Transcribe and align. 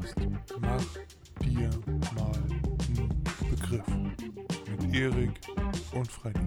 Podcast 0.00 0.16
Mach 0.60 1.46
dir 1.46 1.70
mal 2.14 2.32
einen 2.34 3.24
Begriff 3.50 3.86
mit 4.66 4.94
Erik 4.94 5.40
und 5.92 6.10
Freddy. 6.10 6.40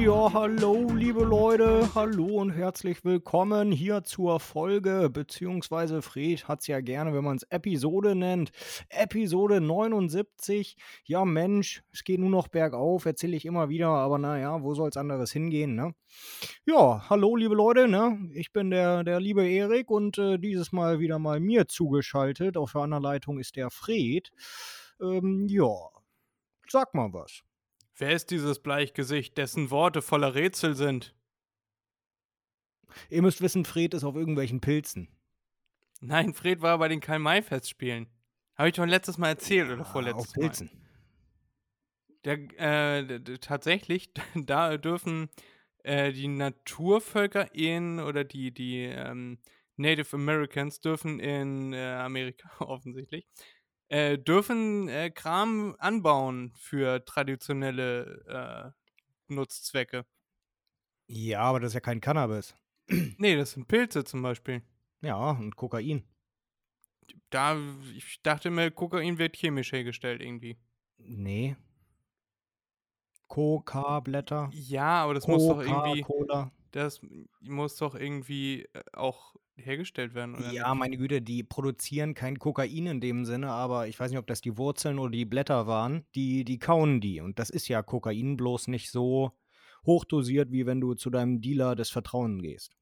Ja, 0.00 0.32
hallo, 0.32 0.92
liebe 0.94 1.24
Leute, 1.24 1.92
hallo 1.92 2.36
und 2.36 2.52
herzlich 2.52 3.04
willkommen 3.04 3.72
hier 3.72 4.04
zur 4.04 4.38
Folge, 4.38 5.10
beziehungsweise 5.12 6.02
Fred 6.02 6.46
hat 6.46 6.60
es 6.60 6.68
ja 6.68 6.80
gerne, 6.80 7.12
wenn 7.14 7.24
man 7.24 7.38
es 7.38 7.42
Episode 7.50 8.14
nennt. 8.14 8.52
Episode 8.90 9.60
79. 9.60 10.76
Ja, 11.04 11.24
Mensch, 11.24 11.82
es 11.92 12.04
geht 12.04 12.20
nur 12.20 12.30
noch 12.30 12.46
bergauf, 12.46 13.06
erzähle 13.06 13.36
ich 13.36 13.44
immer 13.44 13.68
wieder, 13.70 13.88
aber 13.88 14.18
naja, 14.18 14.62
wo 14.62 14.72
soll 14.72 14.88
es 14.90 14.96
anderes 14.96 15.32
hingehen, 15.32 15.74
ne? 15.74 15.92
Ja, 16.64 17.10
hallo, 17.10 17.34
liebe 17.34 17.56
Leute, 17.56 17.88
ne? 17.88 18.30
Ich 18.34 18.52
bin 18.52 18.70
der, 18.70 19.02
der 19.02 19.18
liebe 19.18 19.44
Erik 19.48 19.90
und 19.90 20.16
äh, 20.16 20.38
dieses 20.38 20.70
Mal 20.70 21.00
wieder 21.00 21.18
mal 21.18 21.40
mir 21.40 21.66
zugeschaltet. 21.66 22.56
Auf 22.56 22.70
der 22.72 22.82
anderen 22.82 23.02
Leitung 23.02 23.40
ist 23.40 23.56
der 23.56 23.70
Fred. 23.70 24.30
Ähm, 25.00 25.48
ja, 25.48 25.74
sag 26.68 26.94
mal 26.94 27.12
was. 27.12 27.42
Wer 27.98 28.12
ist 28.12 28.30
dieses 28.30 28.60
Bleichgesicht, 28.60 29.36
dessen 29.36 29.70
Worte 29.72 30.02
voller 30.02 30.36
Rätsel 30.36 30.74
sind? 30.74 31.16
Ihr 33.10 33.22
müsst 33.22 33.40
wissen, 33.40 33.64
Fred 33.64 33.92
ist 33.92 34.04
auf 34.04 34.14
irgendwelchen 34.14 34.60
Pilzen. 34.60 35.08
Nein, 36.00 36.32
Fred 36.32 36.62
war 36.62 36.78
bei 36.78 36.86
den 36.86 37.00
Karl-May-Festspielen. 37.00 38.06
Habe 38.54 38.68
ich 38.68 38.76
doch 38.76 38.86
letztes 38.86 39.18
Mal 39.18 39.30
erzählt 39.30 39.70
oder 39.70 39.82
Ah, 39.82 39.84
vorletztes 39.84 40.28
auf 40.28 40.32
Pilzen. 40.32 40.70
Mal. 40.72 40.78
Der, 42.24 43.00
äh, 43.00 43.38
tatsächlich, 43.38 44.12
da 44.34 44.76
dürfen 44.76 45.28
äh, 45.82 46.12
die 46.12 46.28
Naturvölker 46.28 47.52
in 47.52 47.98
oder 47.98 48.22
die, 48.22 48.52
die 48.52 48.84
ähm, 48.84 49.38
Native 49.76 50.14
Americans 50.16 50.80
dürfen 50.80 51.18
in 51.18 51.72
äh, 51.72 51.94
Amerika 51.94 52.48
offensichtlich 52.60 53.26
äh, 53.88 54.18
dürfen 54.18 54.88
äh, 54.88 55.10
Kram 55.10 55.76
anbauen 55.78 56.52
für 56.56 57.04
traditionelle 57.04 58.74
äh, 59.28 59.32
Nutzzwecke. 59.32 60.04
Ja, 61.06 61.40
aber 61.40 61.60
das 61.60 61.70
ist 61.70 61.74
ja 61.74 61.80
kein 61.80 62.00
Cannabis. 62.00 62.54
Nee, 63.18 63.36
das 63.36 63.52
sind 63.52 63.68
Pilze 63.68 64.04
zum 64.04 64.22
Beispiel. 64.22 64.62
Ja, 65.02 65.30
und 65.30 65.56
Kokain. 65.56 66.04
Da, 67.30 67.56
ich 67.94 68.22
dachte 68.22 68.50
mir, 68.50 68.70
Kokain 68.70 69.18
wird 69.18 69.36
chemisch 69.36 69.72
hergestellt 69.72 70.22
irgendwie. 70.22 70.56
Nee. 70.96 71.56
Coca-Blätter. 73.28 74.48
Ja, 74.52 75.04
aber 75.04 75.14
das 75.14 75.26
muss 75.26 75.46
doch 75.46 75.60
irgendwie. 75.60 76.02
Das 76.72 77.00
muss 77.40 77.76
doch 77.76 77.94
irgendwie 77.94 78.62
äh, 78.72 78.82
auch 78.92 79.34
hergestellt 79.56 80.14
werden, 80.14 80.34
oder 80.36 80.52
Ja, 80.52 80.68
nicht? 80.70 80.78
meine 80.78 80.96
Güte, 80.96 81.20
die 81.20 81.42
produzieren 81.42 82.14
kein 82.14 82.38
Kokain 82.38 82.86
in 82.86 83.00
dem 83.00 83.24
Sinne, 83.24 83.50
aber 83.50 83.88
ich 83.88 83.98
weiß 83.98 84.10
nicht, 84.10 84.18
ob 84.18 84.26
das 84.26 84.40
die 84.40 84.56
Wurzeln 84.56 84.98
oder 84.98 85.10
die 85.10 85.24
Blätter 85.24 85.66
waren. 85.66 86.06
Die, 86.14 86.44
die 86.44 86.58
kauen 86.58 87.00
die. 87.00 87.20
Und 87.20 87.38
das 87.38 87.50
ist 87.50 87.68
ja 87.68 87.82
Kokain 87.82 88.36
bloß 88.36 88.68
nicht 88.68 88.90
so 88.90 89.32
hochdosiert, 89.84 90.52
wie 90.52 90.66
wenn 90.66 90.80
du 90.80 90.94
zu 90.94 91.10
deinem 91.10 91.40
Dealer 91.40 91.74
des 91.74 91.90
Vertrauens 91.90 92.42
gehst. 92.42 92.76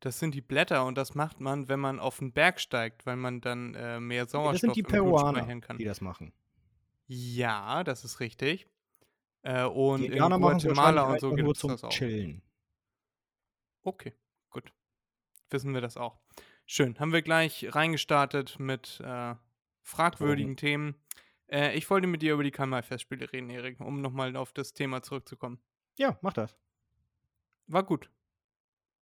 Das 0.00 0.18
sind 0.18 0.34
die 0.34 0.40
Blätter 0.40 0.86
und 0.86 0.96
das 0.96 1.14
macht 1.14 1.40
man, 1.40 1.68
wenn 1.68 1.80
man 1.80 2.00
auf 2.00 2.18
den 2.18 2.32
Berg 2.32 2.58
steigt, 2.60 3.04
weil 3.04 3.16
man 3.16 3.40
dann 3.40 3.74
äh, 3.74 4.00
mehr 4.00 4.26
Sauerstoff 4.26 4.52
das 4.52 4.60
sind 4.60 4.76
die 4.76 4.80
im 4.80 4.86
Peruaner, 4.86 5.60
kann. 5.60 5.76
die 5.78 5.84
das 5.84 6.00
machen. 6.00 6.32
Ja, 7.06 7.84
das 7.84 8.04
ist 8.04 8.20
richtig. 8.20 8.66
Äh, 9.42 9.64
und 9.64 10.02
Die 10.02 10.06
in 10.06 10.18
Guatemala 10.18 11.02
und 11.12 11.20
so 11.20 11.32
gibt 11.34 11.50
es 11.50 11.60
das 11.60 11.84
auch. 11.84 11.90
Chillen. 11.90 12.42
Okay, 13.82 14.14
gut. 14.50 14.72
Wissen 15.50 15.74
wir 15.74 15.80
das 15.80 15.96
auch. 15.96 16.18
Schön. 16.66 16.98
Haben 16.98 17.12
wir 17.12 17.22
gleich 17.22 17.74
reingestartet 17.74 18.58
mit 18.58 19.00
äh, 19.00 19.34
fragwürdigen 19.82 20.56
Themen. 20.56 20.94
Äh, 21.48 21.76
ich 21.76 21.88
wollte 21.90 22.06
mit 22.06 22.22
dir 22.22 22.34
über 22.34 22.44
die 22.44 22.52
Karl-May-Festspiele 22.52 23.32
reden, 23.32 23.50
Erik, 23.50 23.80
um 23.80 24.00
nochmal 24.00 24.36
auf 24.36 24.52
das 24.52 24.72
Thema 24.72 25.02
zurückzukommen. 25.02 25.58
Ja, 25.98 26.18
mach 26.22 26.32
das. 26.32 26.56
War 27.66 27.82
gut. 27.82 28.10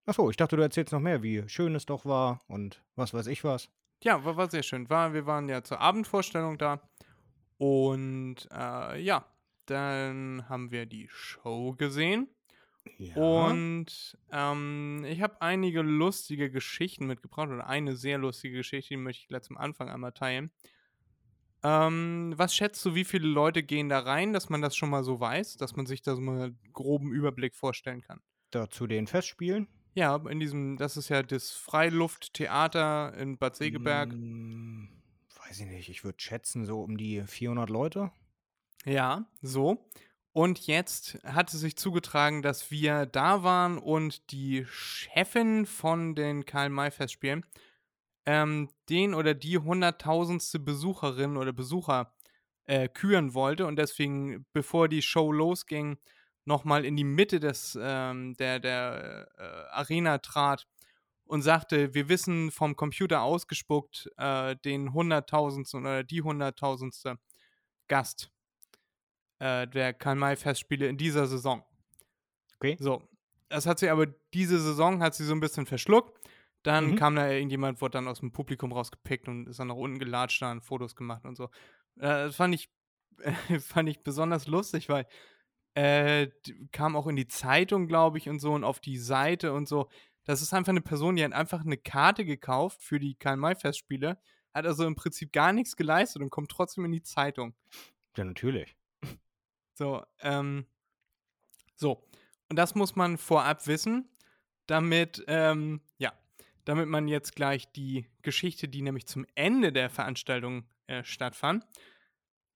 Achso, 0.07 0.31
ich 0.31 0.37
dachte, 0.37 0.57
du 0.57 0.63
erzählst 0.63 0.93
noch 0.93 1.01
mehr, 1.01 1.23
wie 1.23 1.47
schön 1.49 1.75
es 1.75 1.85
doch 1.85 2.07
war 2.07 2.43
und 2.49 2.83
was 2.97 3.13
weiß 3.13 3.27
ich 3.27 3.45
was. 3.45 3.71
Ja, 4.03 4.25
war, 4.25 4.37
war 4.37 4.51
sehr 4.51 4.63
schön. 4.63 4.89
War, 4.89 5.13
wir 5.13 5.27
waren 5.27 5.49
ja 5.49 5.63
zur 5.63 5.81
Abendvorstellung 5.81 6.57
da. 6.57 6.81
Und 7.59 8.49
äh, 8.53 9.01
ja, 9.03 9.27
dann 9.67 10.49
haben 10.49 10.71
wir 10.71 10.87
die 10.87 11.09
Show 11.09 11.75
gesehen. 11.75 12.29
Ja. 12.99 13.17
Und 13.17 14.19
ähm, 14.33 15.05
ich 15.07 15.21
habe 15.21 15.41
einige 15.43 15.83
lustige 15.83 16.51
Geschichten 16.51 17.07
mitgebracht 17.07 17.49
oder 17.49 17.67
eine 17.67 17.97
sehr 17.97 18.19
lustige 18.19 18.59
Geschichte, 18.59 18.91
die 18.91 18.97
möchte 18.97 19.23
ich 19.23 19.29
gleich 19.29 19.43
zum 19.43 19.59
Anfang 19.59 19.89
einmal 19.89 20.13
teilen. 20.13 20.51
Ähm, 21.63 22.35
was 22.37 22.55
schätzt 22.55 22.85
du, 22.85 22.95
wie 22.95 23.05
viele 23.05 23.27
Leute 23.27 23.63
gehen 23.63 23.89
da 23.89 23.99
rein, 23.99 24.33
dass 24.33 24.49
man 24.49 24.63
das 24.63 24.77
schon 24.77 24.91
mal 24.91 25.03
so 25.03 25.19
weiß, 25.19 25.57
dass 25.57 25.75
man 25.75 25.87
sich 25.87 26.03
da 26.03 26.15
so 26.15 26.21
mal 26.21 26.41
einen 26.41 26.59
groben 26.73 27.13
Überblick 27.13 27.55
vorstellen 27.57 28.01
kann? 28.01 28.21
da 28.51 28.69
zu 28.69 28.87
den 28.87 29.07
Festspielen. 29.07 29.69
Ja, 29.95 30.17
in 30.29 30.41
diesem, 30.41 30.77
das 30.77 30.97
ist 30.97 31.09
ja 31.09 31.23
das 31.23 31.53
Freilufttheater 31.53 33.15
in 33.15 33.39
Bad 33.39 33.57
Segeberg. 33.57 34.13
Mm, 34.13 34.89
weiß 35.47 35.61
ich 35.61 35.67
nicht, 35.67 35.89
ich 35.89 36.05
würde 36.05 36.21
schätzen, 36.21 36.65
so 36.65 36.83
um 36.83 36.97
die 36.97 37.23
400 37.27 37.69
Leute. 37.69 38.13
Ja, 38.85 39.27
so. 39.43 39.89
Und 40.39 40.69
jetzt 40.69 41.19
hat 41.25 41.53
es 41.53 41.59
sich 41.59 41.75
zugetragen, 41.75 42.43
dass 42.43 42.71
wir 42.71 43.07
da 43.07 43.43
waren 43.43 43.77
und 43.77 44.31
die 44.31 44.65
Chefin 44.71 45.67
von 45.67 46.15
den 46.15 46.45
Karl-May-Festspielen 46.45 47.45
ähm, 48.25 48.71
den 48.89 49.15
oder 49.15 49.35
die 49.35 49.59
hunderttausendste 49.59 50.61
Besucherin 50.61 51.37
oder 51.37 51.53
Besucher 51.53 52.15
äh, 52.67 52.89
küren 52.89 53.35
wollte. 53.35 53.67
Und 53.67 53.81
deswegen, 53.81 54.47
bevor 54.53 54.87
die 54.87 55.03
Show 55.03 55.33
losging, 55.33 55.99
nochmal 56.45 56.85
in 56.85 56.95
die 56.95 57.03
Mitte 57.03 57.41
des, 57.41 57.77
ähm, 57.83 58.37
der, 58.37 58.61
der 58.61 59.27
äh, 59.39 59.43
Arena 59.73 60.19
trat 60.19 60.69
und 61.25 61.43
sagte, 61.43 61.95
wir 61.95 62.09
wissen 62.09 62.53
vom 62.53 62.77
Computer 62.77 63.23
ausgespuckt 63.23 64.09
äh, 64.19 64.55
den 64.65 64.93
hunderttausendsten 64.93 65.81
oder 65.81 66.05
die 66.05 66.23
hunderttausendste 66.23 67.19
Gast 67.89 68.31
äh, 69.39 69.67
der 69.67 69.93
Karl-May-Festspiele 69.95 70.87
in 70.89 70.97
dieser 70.97 71.27
Saison. 71.27 71.65
Okay. 72.57 72.77
So, 72.81 73.03
das 73.49 73.67
hat 73.67 73.79
sie 73.79 73.89
aber 73.89 74.07
diese 74.35 74.61
Saison 74.61 75.03
hat 75.03 75.15
sie 75.15 75.25
so 75.25 75.33
ein 75.35 75.41
bisschen 75.41 75.67
verschluckt. 75.67 76.19
Dann 76.65 76.91
Mhm. 76.93 76.97
kam 76.97 77.15
da 77.17 77.31
irgendjemand, 77.31 77.81
wurde 77.81 77.93
dann 77.93 78.09
aus 78.09 78.21
dem 78.21 78.33
Publikum 78.33 78.73
rausgepickt 78.73 79.29
und 79.29 79.47
ist 79.49 79.61
dann 79.61 79.69
nach 79.69 79.77
unten 79.77 79.99
gelatscht, 79.99 80.43
da 80.43 80.51
und 80.51 80.61
Fotos 80.63 80.97
gemacht 80.97 81.25
und 81.25 81.37
so. 81.37 81.45
Äh, 81.97 82.27
das 82.27 82.37
fand 82.37 82.55
ich, 82.55 82.69
fand 83.61 83.89
ich 83.89 84.03
besonders 84.03 84.47
lustig, 84.49 84.89
weil 84.89 85.07
äh, 85.75 86.29
kam 86.73 86.97
auch 86.97 87.07
in 87.07 87.15
die 87.17 87.29
Zeitung, 87.29 87.87
glaube 87.87 88.19
ich, 88.19 88.29
und 88.29 88.41
so 88.41 88.53
und 88.53 88.65
auf 88.65 88.81
die 88.81 88.99
Seite 88.99 89.53
und 89.53 89.69
so. 89.69 89.89
Das 90.25 90.43
ist 90.43 90.53
einfach 90.53 90.71
eine 90.71 90.81
Person, 90.81 91.15
die 91.17 91.25
hat 91.25 91.33
einfach 91.33 91.65
eine 91.65 91.79
Karte 91.79 92.25
gekauft 92.25 92.83
für 92.83 92.99
die 92.99 93.15
Karl-May-Festspiele, 93.15 94.19
hat 94.53 94.67
also 94.67 94.85
im 94.85 94.97
Prinzip 94.97 95.33
gar 95.33 95.53
nichts 95.53 95.77
geleistet 95.77 96.21
und 96.23 96.31
kommt 96.31 96.51
trotzdem 96.51 96.85
in 96.85 96.93
die 96.93 97.03
Zeitung. 97.03 97.55
Ja, 98.17 98.25
natürlich. 98.25 98.77
So, 99.79 100.03
ähm, 100.23 100.67
so. 101.77 102.05
Und 102.49 102.57
das 102.57 102.75
muss 102.75 102.97
man 102.97 103.17
vorab 103.17 103.69
wissen, 103.69 104.11
damit, 104.67 105.25
ähm, 105.29 105.83
ja, 105.99 106.13
damit 106.65 106.89
man 106.89 107.07
jetzt 107.07 107.37
gleich 107.37 107.71
die 107.71 108.09
Geschichte, 108.23 108.67
die 108.67 108.83
nämlich 108.83 109.07
zum 109.07 109.25
Ende 109.37 109.73
der 109.73 109.89
Veranstaltung 109.89 110.65
äh, 110.89 111.05
stattfand. 111.05 111.65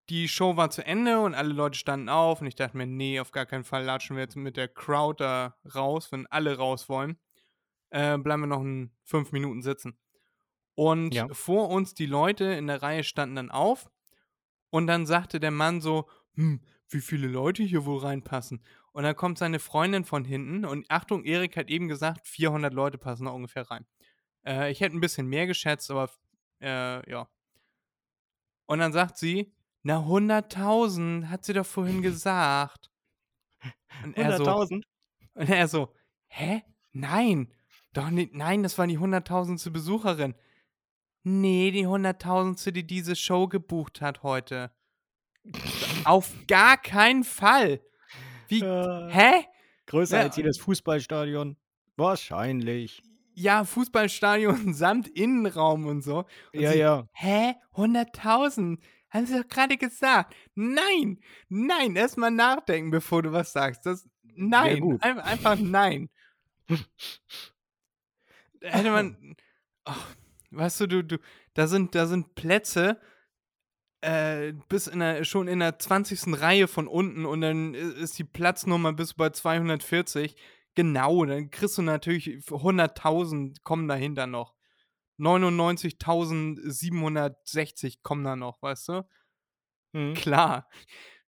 Die 0.08 0.28
Show 0.28 0.56
war 0.56 0.70
zu 0.70 0.82
Ende 0.82 1.20
und 1.20 1.34
alle 1.34 1.52
Leute 1.52 1.78
standen 1.78 2.08
auf 2.08 2.40
und 2.40 2.46
ich 2.46 2.54
dachte 2.54 2.78
mir, 2.78 2.86
nee, 2.86 3.20
auf 3.20 3.32
gar 3.32 3.44
keinen 3.44 3.64
Fall 3.64 3.84
latschen 3.84 4.16
wir 4.16 4.22
jetzt 4.22 4.36
mit 4.36 4.56
der 4.56 4.68
Crowd 4.68 5.22
da 5.22 5.58
raus, 5.74 6.10
wenn 6.12 6.26
alle 6.28 6.56
raus 6.56 6.88
wollen. 6.88 7.18
Äh, 7.90 8.16
bleiben 8.16 8.44
wir 8.44 8.46
noch 8.46 8.62
ein, 8.62 8.96
fünf 9.04 9.30
Minuten 9.30 9.60
sitzen. 9.60 9.98
Und 10.74 11.14
Ja. 11.14 11.28
vor 11.32 11.68
uns 11.68 11.92
die 11.92 12.06
Leute 12.06 12.46
in 12.46 12.66
der 12.66 12.80
Reihe 12.82 13.04
standen 13.04 13.36
dann 13.36 13.50
auf 13.50 13.90
und 14.70 14.86
dann 14.86 15.06
sagte 15.06 15.38
der 15.38 15.50
Mann 15.50 15.80
so, 15.80 16.08
hm, 16.34 16.60
wie 16.88 17.00
viele 17.00 17.28
Leute 17.28 17.62
hier 17.62 17.84
wohl 17.84 17.98
reinpassen? 17.98 18.62
Und 18.92 19.04
dann 19.04 19.16
kommt 19.16 19.38
seine 19.38 19.58
Freundin 19.58 20.04
von 20.04 20.24
hinten 20.24 20.64
und 20.64 20.90
Achtung, 20.90 21.24
Erik 21.24 21.56
hat 21.56 21.70
eben 21.70 21.88
gesagt, 21.88 22.26
400 22.26 22.74
Leute 22.74 22.98
passen 22.98 23.26
da 23.26 23.30
ungefähr 23.30 23.70
rein. 23.70 23.86
Äh, 24.44 24.70
ich 24.70 24.80
hätte 24.80 24.96
ein 24.96 25.00
bisschen 25.00 25.26
mehr 25.26 25.46
geschätzt, 25.46 25.90
aber 25.90 26.10
äh, 26.60 27.08
ja. 27.10 27.28
Und 28.66 28.78
dann 28.78 28.92
sagt 28.92 29.16
sie, 29.16 29.52
na 29.82 29.98
100.000, 29.98 31.28
hat 31.28 31.44
sie 31.44 31.52
doch 31.52 31.66
vorhin 31.66 32.02
gesagt. 32.02 32.90
Und 34.04 34.16
er 34.16 34.36
so, 34.36 34.44
100.000? 34.44 34.82
und 35.34 35.48
er 35.48 35.68
so, 35.68 35.94
hä? 36.28 36.62
Nein, 36.92 37.52
doch 37.92 38.10
nicht, 38.10 38.34
nein, 38.34 38.62
das 38.62 38.78
war 38.78 38.86
die 38.86 38.98
hunderttausendste 38.98 39.70
Besucherin. 39.70 40.34
Nee, 41.22 41.70
die 41.70 41.86
hunderttausendste, 41.86 42.72
die 42.72 42.86
diese 42.86 43.14
Show 43.14 43.46
gebucht 43.46 44.00
hat 44.00 44.22
heute. 44.22 44.72
Auf 46.04 46.32
gar 46.46 46.76
keinen 46.76 47.24
Fall. 47.24 47.80
Wie, 48.48 48.60
Äh, 48.60 49.08
hä? 49.10 49.44
Größer 49.86 50.18
Ja, 50.18 50.22
als 50.24 50.36
jedes 50.36 50.58
Fußballstadion? 50.58 51.56
Wahrscheinlich. 51.96 53.02
Ja, 53.34 53.64
Fußballstadion 53.64 54.74
samt 54.74 55.08
Innenraum 55.08 55.86
und 55.86 56.02
so. 56.02 56.18
Und 56.52 56.60
Ja, 56.60 56.72
sie, 56.72 56.78
ja. 56.78 57.08
Hä? 57.12 57.54
100.000? 57.74 58.78
Haben 59.10 59.26
sie 59.26 59.40
doch 59.40 59.48
gerade 59.48 59.76
gesagt. 59.76 60.34
Nein, 60.54 61.20
nein, 61.48 61.96
erstmal 61.96 62.30
nachdenken, 62.30 62.90
bevor 62.90 63.22
du 63.22 63.32
was 63.32 63.52
sagst. 63.52 63.84
Das, 63.86 64.08
nein, 64.34 64.98
ein, 65.00 65.18
einfach 65.18 65.56
nein. 65.58 66.08
Hätte 68.62 68.90
man, 68.90 69.36
ach, 69.84 70.14
weißt 70.50 70.80
du, 70.82 70.86
du, 70.86 71.04
du, 71.04 71.18
da 71.54 71.66
sind, 71.66 71.94
da 71.94 72.06
sind 72.06 72.34
Plätze 72.34 73.00
äh, 74.02 74.52
bis 74.68 74.86
in 74.86 75.00
der, 75.00 75.24
schon 75.24 75.48
in 75.48 75.58
der 75.60 75.78
20. 75.78 76.40
Reihe 76.40 76.68
von 76.68 76.88
unten 76.88 77.24
und 77.26 77.40
dann 77.40 77.74
ist 77.74 78.18
die 78.18 78.24
Platznummer 78.24 78.92
bis 78.92 79.14
bei 79.14 79.30
240. 79.30 80.36
Genau, 80.74 81.24
dann 81.24 81.50
kriegst 81.50 81.78
du 81.78 81.82
natürlich 81.82 82.28
100.000 82.48 83.62
kommen 83.62 83.88
dahinter 83.88 84.26
noch. 84.26 84.54
99.760 85.18 87.98
kommen 88.02 88.24
da 88.24 88.36
noch, 88.36 88.60
weißt 88.62 88.88
du? 88.88 89.06
Hm. 89.94 90.14
Klar. 90.14 90.68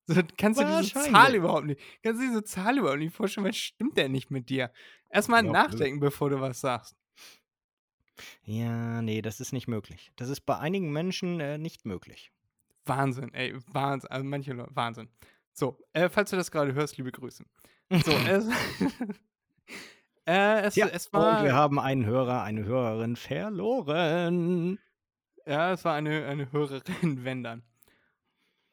So, 0.09 0.21
kannst 0.37 0.61
du 0.61 0.65
diese 0.65 0.81
Zahl 1.13 1.37
überhaupt 1.37 1.65
nicht, 1.65 1.81
kannst 2.03 2.21
du 2.21 2.27
diese 2.27 2.43
Zahl 2.43 2.77
überhaupt 2.77 2.99
nicht 2.99 3.15
vorstellen, 3.15 3.47
was 3.47 3.57
stimmt 3.57 3.97
denn 3.97 4.11
nicht 4.11 4.33
mit 4.33 4.51
dir? 4.51 4.73
Erstmal 5.09 5.45
Ja, 5.45 5.53
nachdenken, 5.53 6.01
bevor 6.01 6.29
du 6.29 6.41
was 6.41 6.61
sagst. 6.61 6.97
Ja, 8.45 9.03
nee, 9.03 9.23
das 9.23 9.41
ist 9.41 9.53
nicht 9.53 9.69
möglich. 9.69 10.13
Das 10.17 10.29
ist 10.29 10.43
bei 10.43 10.59
einigen 10.59 10.93
Menschen 10.93 11.41
äh, 11.41 11.59
nicht 11.59 11.87
möglich. 11.87 12.33
Wahnsinn, 12.85 13.33
ey, 13.35 13.55
Wahnsinn, 13.69 14.11
also 14.11 14.25
manche 14.25 14.53
Leute, 14.53 14.75
Wahnsinn. 14.75 15.09
So, 15.53 15.79
äh, 15.93 16.09
falls 16.09 16.31
du 16.31 16.37
das 16.37 16.51
gerade 16.51 16.75
hörst, 16.75 16.97
liebe 16.97 17.13
Grüße. 17.13 17.45
So, 18.05 18.13
es, 18.29 18.47
äh, 20.27 20.63
es, 20.63 20.77
Ja, 20.77 20.87
es 20.89 21.07
und 21.09 21.21
wir 21.21 21.21
war, 21.21 21.53
haben 21.53 21.79
einen 21.79 22.07
Hörer, 22.07 22.43
eine 22.43 22.65
Hörerin 22.65 23.17
verloren. 23.17 24.79
ja, 25.47 25.73
es 25.73 25.85
war 25.85 25.95
eine, 25.95 26.27
eine 26.27 26.51
Hörerin, 26.53 26.83
wenn 27.25 27.43
dann. 27.43 27.63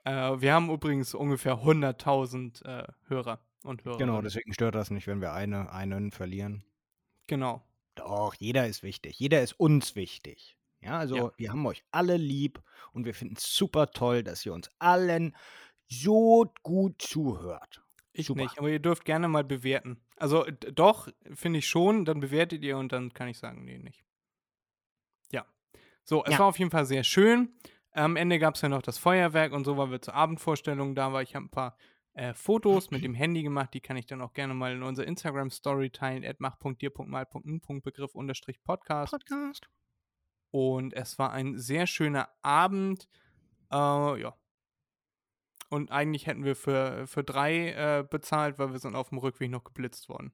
Äh, 0.05 0.41
wir 0.41 0.53
haben 0.53 0.69
übrigens 0.69 1.13
ungefähr 1.13 1.55
100.000 1.55 2.65
äh, 2.65 2.87
Hörer 3.07 3.39
und 3.63 3.83
Hörerinnen. 3.83 4.07
Genau, 4.07 4.21
deswegen 4.21 4.53
stört 4.53 4.75
das 4.75 4.91
nicht, 4.91 5.07
wenn 5.07 5.21
wir 5.21 5.33
eine, 5.33 5.71
einen 5.71 6.11
verlieren. 6.11 6.63
Genau. 7.27 7.63
Doch, 7.95 8.33
jeder 8.35 8.65
ist 8.65 8.81
wichtig. 8.81 9.19
Jeder 9.19 9.41
ist 9.41 9.59
uns 9.59 9.95
wichtig. 9.95 10.58
Ja, 10.81 10.97
also 10.97 11.15
Ja. 11.15 11.31
wir 11.37 11.49
haben 11.51 11.65
euch 11.65 11.83
alle 11.91 12.17
lieb 12.17 12.61
und 12.93 13.05
wir 13.05 13.13
finden 13.13 13.35
es 13.37 13.53
super 13.55 13.91
toll, 13.91 14.23
dass 14.23 14.45
ihr 14.45 14.53
uns 14.53 14.69
allen 14.79 15.35
so 15.87 16.51
gut 16.63 17.01
zuhört. 17.01 17.83
Ich 18.11 18.27
Super. 18.27 18.41
nicht, 18.41 18.57
aber 18.57 18.69
ihr 18.69 18.79
dürft 18.79 19.05
gerne 19.05 19.27
mal 19.27 19.43
bewerten. 19.43 20.01
Also 20.17 20.43
doch, 20.73 21.07
finde 21.33 21.59
ich 21.59 21.67
schon, 21.69 22.05
dann 22.05 22.19
bewertet 22.19 22.63
ihr 22.63 22.77
und 22.77 22.91
dann 22.91 23.13
kann 23.13 23.27
ich 23.27 23.37
sagen, 23.37 23.63
nee, 23.65 23.77
nicht. 23.77 24.03
Ja. 25.31 25.45
So, 26.03 26.23
es 26.25 26.33
Ja. 26.33 26.39
war 26.39 26.47
auf 26.47 26.59
jeden 26.59 26.71
Fall 26.71 26.85
sehr 26.85 27.03
schön. 27.03 27.53
Am 27.91 28.15
Ende 28.15 28.39
gab 28.39 28.55
es 28.55 28.61
ja 28.61 28.69
noch 28.69 28.81
das 28.81 28.97
Feuerwerk 28.97 29.51
und 29.53 29.63
so, 29.65 29.77
weil 29.77 29.91
wir 29.91 30.01
zur 30.01 30.13
Abendvorstellung 30.15 30.95
da 30.95 31.11
waren. 31.13 31.23
Ich 31.23 31.35
habe 31.35 31.45
ein 31.45 31.49
paar 31.49 31.77
äh, 32.13 32.33
Fotos 32.33 32.91
mit 32.91 33.03
dem 33.03 33.13
Handy 33.13 33.43
gemacht, 33.43 33.73
die 33.73 33.81
kann 33.81 33.95
ich 33.97 34.05
dann 34.05 34.21
auch 34.21 34.33
gerne 34.33 34.53
mal 34.53 34.73
in 34.73 34.83
unserer 34.83 35.07
Instagram-Story 35.07 35.89
teilen, 35.91 36.25
mach.dir.mal.n.begriff 36.39 38.13
unterstrich 38.15 38.61
Podcast. 38.63 39.13
Und 40.51 40.93
es 40.93 41.19
war 41.19 41.31
ein 41.31 41.57
sehr 41.57 41.85
schöner 41.87 42.29
Abend. 42.41 43.07
Äh, 43.71 43.75
ja. 44.21 44.35
Und 45.69 45.91
eigentlich 45.91 46.25
hätten 46.25 46.43
wir 46.43 46.55
für, 46.55 47.05
für 47.05 47.23
drei 47.23 47.69
äh, 47.73 48.03
bezahlt, 48.03 48.57
weil 48.57 48.71
wir 48.71 48.79
sind 48.79 48.95
auf 48.95 49.09
dem 49.09 49.19
Rückweg 49.19 49.51
noch 49.51 49.63
geblitzt 49.63 50.09
worden. 50.09 50.31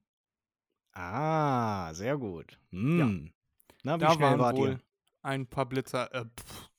Ah, 0.93 1.93
sehr 1.93 2.17
gut. 2.17 2.57
Hm. 2.71 3.33
Na, 3.83 3.95
wie 3.97 3.99
da 3.99 4.13
schnell 4.13 4.39
waren 4.39 4.55
wohl 4.57 4.69
ihr? 4.69 4.79
ein 5.23 5.45
paar 5.47 5.65
Blitzer. 5.65 6.13
Äh, 6.13 6.25
pff, 6.25 6.69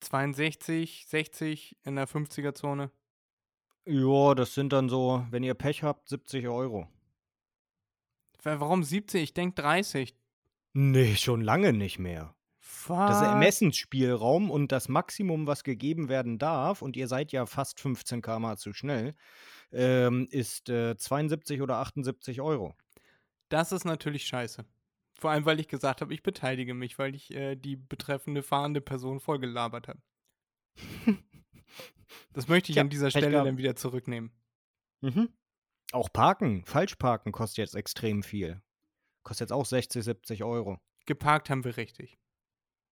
62, 0.00 1.06
60 1.08 1.78
in 1.84 1.96
der 1.96 2.06
50er-Zone. 2.06 2.90
Ja, 3.86 4.34
das 4.34 4.52
sind 4.54 4.72
dann 4.74 4.90
so, 4.90 5.26
wenn 5.30 5.42
ihr 5.42 5.54
Pech 5.54 5.82
habt, 5.82 6.08
70 6.10 6.46
Euro. 6.48 6.86
Wa- 8.42 8.60
Warum 8.60 8.82
70? 8.84 9.22
Ich 9.22 9.34
denke 9.34 9.60
30. 9.62 10.14
Nee, 10.74 11.16
schon 11.16 11.40
lange 11.40 11.72
nicht 11.72 11.98
mehr. 11.98 12.34
Das 12.88 13.20
ist? 13.20 13.26
Ermessensspielraum 13.26 14.50
und 14.50 14.72
das 14.72 14.88
Maximum, 14.88 15.46
was 15.46 15.64
gegeben 15.64 16.08
werden 16.08 16.38
darf, 16.38 16.82
und 16.82 16.96
ihr 16.96 17.08
seid 17.08 17.32
ja 17.32 17.46
fast 17.46 17.80
15 17.80 18.22
km 18.22 18.56
zu 18.56 18.72
schnell, 18.72 19.14
ähm, 19.72 20.26
ist 20.30 20.68
äh, 20.68 20.96
72 20.96 21.62
oder 21.62 21.78
78 21.78 22.40
Euro. 22.40 22.74
Das 23.48 23.72
ist 23.72 23.84
natürlich 23.84 24.26
scheiße. 24.26 24.64
Vor 25.18 25.30
allem, 25.30 25.44
weil 25.46 25.60
ich 25.60 25.68
gesagt 25.68 26.00
habe, 26.00 26.12
ich 26.12 26.22
beteilige 26.22 26.74
mich, 26.74 26.98
weil 26.98 27.14
ich 27.14 27.32
äh, 27.32 27.56
die 27.56 27.76
betreffende 27.76 28.42
fahrende 28.42 28.80
Person 28.80 29.20
vollgelabert 29.20 29.88
habe. 29.88 30.00
Das 32.32 32.48
möchte 32.48 32.70
ich 32.70 32.74
Tja, 32.74 32.82
an 32.82 32.90
dieser 32.90 33.10
Stelle 33.10 33.42
dann 33.42 33.56
wieder 33.56 33.76
zurücknehmen. 33.76 34.32
Mhm. 35.00 35.30
Auch 35.92 36.12
Parken, 36.12 36.64
Falschparken 36.64 37.32
kostet 37.32 37.58
jetzt 37.58 37.74
extrem 37.74 38.22
viel. 38.22 38.60
Kostet 39.22 39.46
jetzt 39.46 39.52
auch 39.52 39.64
60, 39.64 40.04
70 40.04 40.44
Euro. 40.44 40.78
Geparkt 41.06 41.50
haben 41.50 41.64
wir 41.64 41.76
richtig. 41.76 42.18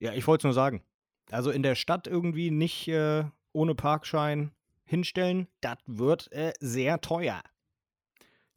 Ja, 0.03 0.13
ich 0.15 0.27
wollte 0.27 0.41
es 0.41 0.45
nur 0.47 0.53
sagen. 0.53 0.83
Also 1.31 1.53
in 1.53 1.63
der 1.63 1.77
Stadt 1.77 2.09
irgendwie 2.09 2.51
nicht 2.51 2.89
äh, 2.89 3.23
ohne 3.53 3.77
Parkschein 3.77 4.51
hinstellen, 4.85 5.47
das 5.61 5.79
wird 5.87 6.31
äh, 6.33 6.53
sehr 6.59 7.01
teuer. 7.01 7.41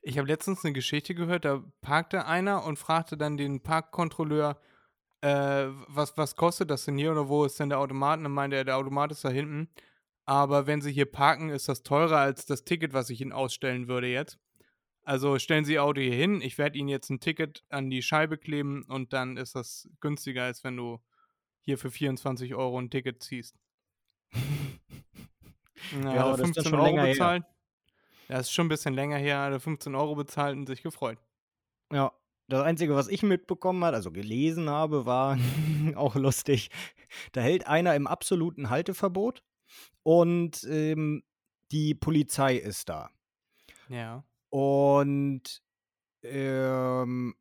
Ich 0.02 0.18
habe 0.18 0.28
letztens 0.28 0.66
eine 0.66 0.74
Geschichte 0.74 1.14
gehört, 1.14 1.46
da 1.46 1.64
parkte 1.82 2.26
einer 2.26 2.66
und 2.66 2.80
fragte 2.80 3.16
dann 3.16 3.38
den 3.38 3.62
Parkkontrolleur, 3.62 4.60
äh, 5.22 5.68
was, 5.88 6.18
was 6.18 6.36
kostet 6.36 6.72
das 6.72 6.86
denn 6.86 6.98
hier 6.98 7.12
oder 7.12 7.30
wo 7.30 7.46
ist 7.46 7.60
denn 7.60 7.70
der 7.70 7.78
Automat? 7.78 8.18
Und 8.18 8.24
dann 8.24 8.32
meinte 8.32 8.56
er, 8.56 8.64
der 8.64 8.78
Automat 8.78 9.12
ist 9.12 9.24
da 9.24 9.30
hinten. 9.30 9.70
Aber 10.26 10.66
wenn 10.66 10.82
Sie 10.82 10.92
hier 10.92 11.06
parken, 11.06 11.50
ist 11.50 11.70
das 11.70 11.84
teurer 11.84 12.18
als 12.18 12.48
das 12.48 12.64
Ticket, 12.64 12.94
was 12.94 13.12
ich 13.12 13.22
Ihnen 13.22 13.34
ausstellen 13.34 13.88
würde 13.88 14.08
jetzt. 14.08 14.40
Also 15.04 15.38
stellen 15.38 15.64
Sie 15.64 15.74
Ihr 15.74 15.84
Auto 15.84 16.02
hier 16.02 16.16
hin, 16.16 16.42
ich 16.42 16.58
werde 16.58 16.80
Ihnen 16.80 16.90
jetzt 16.90 17.12
ein 17.12 17.20
Ticket 17.20 17.64
an 17.70 17.92
die 17.92 18.02
Scheibe 18.02 18.40
kleben 18.40 18.82
und 18.88 19.14
dann 19.14 19.38
ist 19.38 19.54
das 19.54 19.88
günstiger, 20.00 20.46
als 20.46 20.64
wenn 20.64 20.76
du 20.76 21.00
hier 21.66 21.78
für 21.78 21.92
24 21.92 22.56
Euro 22.56 22.80
ein 22.80 22.90
Ticket 22.90 23.22
ziehst. 23.24 23.56
Ja, 25.92 26.00
Ja, 26.02 26.12
hat 26.14 26.20
aber 26.20 26.32
er 26.32 26.38
das 26.38 26.50
ist 26.50 26.58
dann 26.58 26.64
15 26.64 26.64
schon 26.66 26.74
Euro 26.80 26.86
länger 26.88 27.04
her. 27.04 27.12
bezahlt. 27.14 27.44
Das 28.28 28.40
ist 28.48 28.52
schon 28.54 28.66
ein 28.66 28.70
bisschen 28.70 28.94
länger 28.96 29.18
her, 29.18 29.40
hat 29.42 29.52
er 29.52 29.60
15 29.60 29.94
Euro 29.94 30.16
bezahlt 30.16 30.58
und 30.58 30.66
sich 30.66 30.82
gefreut. 30.82 31.20
Ja, 31.94 32.12
das 32.48 32.64
Einzige, 32.64 32.96
was 32.96 33.08
ich 33.08 33.22
mitbekommen 33.22 33.84
habe, 33.84 33.96
also 33.96 34.12
gelesen 34.12 34.70
habe, 34.70 35.06
war 35.06 35.38
auch 35.96 36.16
lustig. 36.16 36.70
Da 37.34 37.42
hält 37.42 37.68
einer 37.68 37.96
im 37.96 38.08
absoluten 38.08 38.70
Halteverbot 38.72 39.44
und 40.02 40.64
ähm, 40.64 41.24
die 41.72 41.94
Polizei 41.94 42.56
ist 42.56 42.90
da. 42.90 43.12
Ja. 43.90 44.24
Und 44.50 45.62
ähm, 46.24 47.36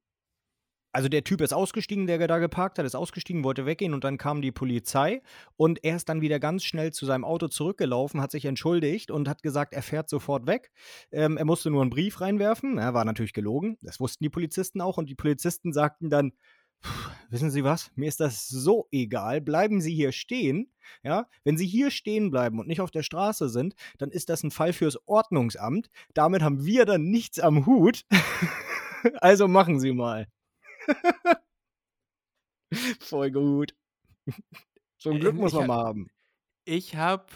also 0.95 1.09
der 1.09 1.25
Typ 1.25 1.41
ist 1.41 1.53
ausgestiegen, 1.53 2.07
der 2.07 2.25
da 2.29 2.39
geparkt 2.39 2.79
hat, 2.79 2.87
ist 2.87 2.95
ausgestiegen, 2.95 3.43
wollte 3.43 3.67
weggehen 3.67 3.95
und 3.95 4.05
dann 4.05 4.17
kam 4.17 4.41
die 4.41 4.53
Polizei 4.53 5.23
und 5.57 5.83
er 5.83 5.97
ist 5.97 6.09
dann 6.09 6.21
wieder 6.21 6.39
ganz 6.39 6.63
schnell 6.63 6.93
zu 6.93 7.05
seinem 7.05 7.25
Auto 7.25 7.49
zurückgelaufen, 7.49 8.21
hat 8.21 8.31
sich 8.31 8.45
entschuldigt 8.45 9.11
und 9.11 9.29
hat 9.29 9.43
gesagt, 9.43 9.75
er 9.75 9.83
fährt 9.83 10.09
sofort 10.09 10.47
weg. 10.47 10.71
Ähm, 11.11 11.37
er 11.37 11.45
musste 11.45 11.71
nur 11.71 11.83
einen 11.83 11.91
Brief 11.91 12.21
reinwerfen. 12.21 12.79
Er 12.79 12.95
war 12.95 13.05
natürlich 13.05 13.33
gelogen. 13.33 13.77
Das 13.83 13.99
wussten 13.99 14.23
die 14.23 14.31
Polizisten 14.31 14.81
auch 14.81 14.97
und 14.97 15.11
die 15.11 15.17
Polizisten 15.17 15.73
sagten 15.73 16.11
dann, 16.11 16.33
"Puh, 16.81 17.11
wissen 17.31 17.51
Sie 17.51 17.65
was? 17.65 17.91
Mir 17.97 18.09
ist 18.09 18.21
das 18.21 18.47
so 18.47 18.87
egal. 18.93 19.41
Bleiben 19.41 19.81
Sie 19.81 19.93
hier 19.95 20.13
stehen. 20.13 20.71
Ja, 21.03 21.27
wenn 21.43 21.57
Sie 21.57 21.67
hier 21.67 21.91
stehen 21.91 22.31
bleiben 22.31 22.61
und 22.61 22.69
nicht 22.69 22.81
auf 22.81 22.93
der 22.93 23.03
Straße 23.03 23.49
sind, 23.49 23.75
dann 23.99 24.11
ist 24.11 24.29
das 24.29 24.45
ein 24.45 24.53
Fall 24.53 24.73
fürs 24.73 24.99
Ordnungsamt. 25.09 25.91
Damit 26.15 26.43
haben 26.43 26.65
wir 26.65 26.85
dann 26.87 27.03
nichts 27.11 27.41
am 27.41 27.67
Hut. 27.67 28.05
also 29.21 29.49
machen 29.49 29.81
Sie 29.81 29.93
mal. 29.93 30.29
Voll 33.01 33.31
gut. 33.31 33.75
So 34.99 35.11
ein 35.11 35.21
Glück 35.21 35.35
muss 35.35 35.53
ich 35.53 35.59
man 35.59 35.63
hab- 35.63 35.69
mal 35.77 35.85
haben. 35.85 36.11
Ich 36.65 36.97
habe 36.97 37.27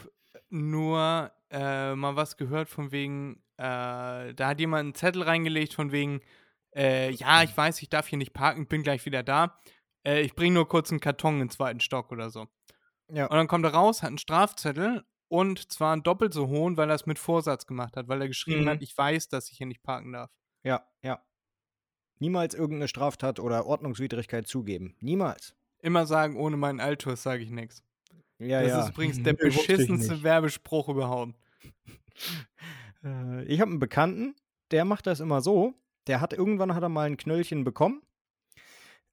nur 0.48 1.30
äh, 1.50 1.94
mal 1.94 2.16
was 2.16 2.36
gehört 2.36 2.68
von 2.68 2.92
wegen, 2.92 3.42
äh, 3.58 4.34
da 4.34 4.48
hat 4.48 4.60
jemand 4.60 4.80
einen 4.80 4.94
Zettel 4.94 5.22
reingelegt 5.22 5.74
von 5.74 5.92
wegen, 5.92 6.20
äh, 6.74 7.10
ja, 7.10 7.42
ich 7.42 7.54
weiß, 7.56 7.82
ich 7.82 7.90
darf 7.90 8.08
hier 8.08 8.18
nicht 8.18 8.32
parken, 8.32 8.66
bin 8.66 8.82
gleich 8.82 9.04
wieder 9.04 9.22
da. 9.22 9.58
Äh, 10.06 10.22
ich 10.22 10.34
bringe 10.34 10.54
nur 10.54 10.68
kurz 10.68 10.90
einen 10.90 11.00
Karton 11.00 11.34
in 11.34 11.40
den 11.40 11.50
zweiten 11.50 11.80
Stock 11.80 12.10
oder 12.10 12.30
so. 12.30 12.46
Ja. 13.10 13.26
Und 13.26 13.36
dann 13.36 13.48
kommt 13.48 13.64
er 13.64 13.74
raus, 13.74 14.02
hat 14.02 14.08
einen 14.08 14.18
Strafzettel 14.18 15.04
und 15.28 15.70
zwar 15.72 15.92
einen 15.92 16.02
doppelt 16.02 16.32
so 16.32 16.48
hohen, 16.48 16.76
weil 16.76 16.88
er 16.90 16.94
es 16.94 17.06
mit 17.06 17.18
Vorsatz 17.18 17.66
gemacht 17.66 17.96
hat, 17.96 18.08
weil 18.08 18.20
er 18.22 18.28
geschrieben 18.28 18.64
Mhm. 18.64 18.68
hat, 18.70 18.82
ich 18.82 18.96
weiß, 18.96 19.28
dass 19.28 19.50
ich 19.50 19.58
hier 19.58 19.66
nicht 19.66 19.82
parken 19.82 20.12
darf. 20.12 20.30
Ja, 20.62 20.86
ja. 21.02 21.22
Niemals 22.18 22.54
irgendeine 22.54 22.88
Straftat 22.88 23.38
oder 23.40 23.66
Ordnungswidrigkeit 23.66 24.46
zugeben. 24.46 24.94
Niemals. 25.00 25.54
Immer 25.80 26.06
sagen, 26.06 26.36
ohne 26.36 26.56
meinen 26.56 26.80
Altus 26.80 27.22
sage 27.22 27.42
ich 27.42 27.50
nichts. 27.50 27.82
Ja, 28.38 28.60
das 28.62 28.70
ja. 28.70 28.80
ist 28.84 28.88
übrigens 28.90 29.22
der 29.22 29.32
beschissenste. 29.34 30.22
Werbespruch 30.22 30.88
überhaupt. 30.88 31.34
Äh, 33.04 33.44
Ich 33.44 33.60
habe 33.60 33.70
einen 33.70 33.78
Bekannten, 33.78 34.34
der 34.72 34.84
macht 34.84 35.06
das 35.06 35.20
immer 35.20 35.40
so. 35.40 35.74
der 36.08 36.20
hat 36.20 36.32
irgendwann 36.32 36.74
hat 36.74 36.82
er 36.82 36.88
mal 36.88 37.06
ein 37.06 37.16
Knöllchen 37.16 37.62
bekommen. 37.62 38.02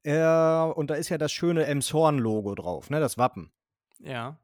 Äh, 0.03 0.17
und 0.17 0.89
da 0.89 0.95
ist 0.95 1.09
ja 1.09 1.19
das 1.19 1.31
schöne 1.31 1.65
Emshorn-Logo 1.67 2.55
drauf, 2.55 2.89
ne, 2.89 2.99
das 2.99 3.17
Wappen. 3.19 3.51
Ja. 3.99 4.39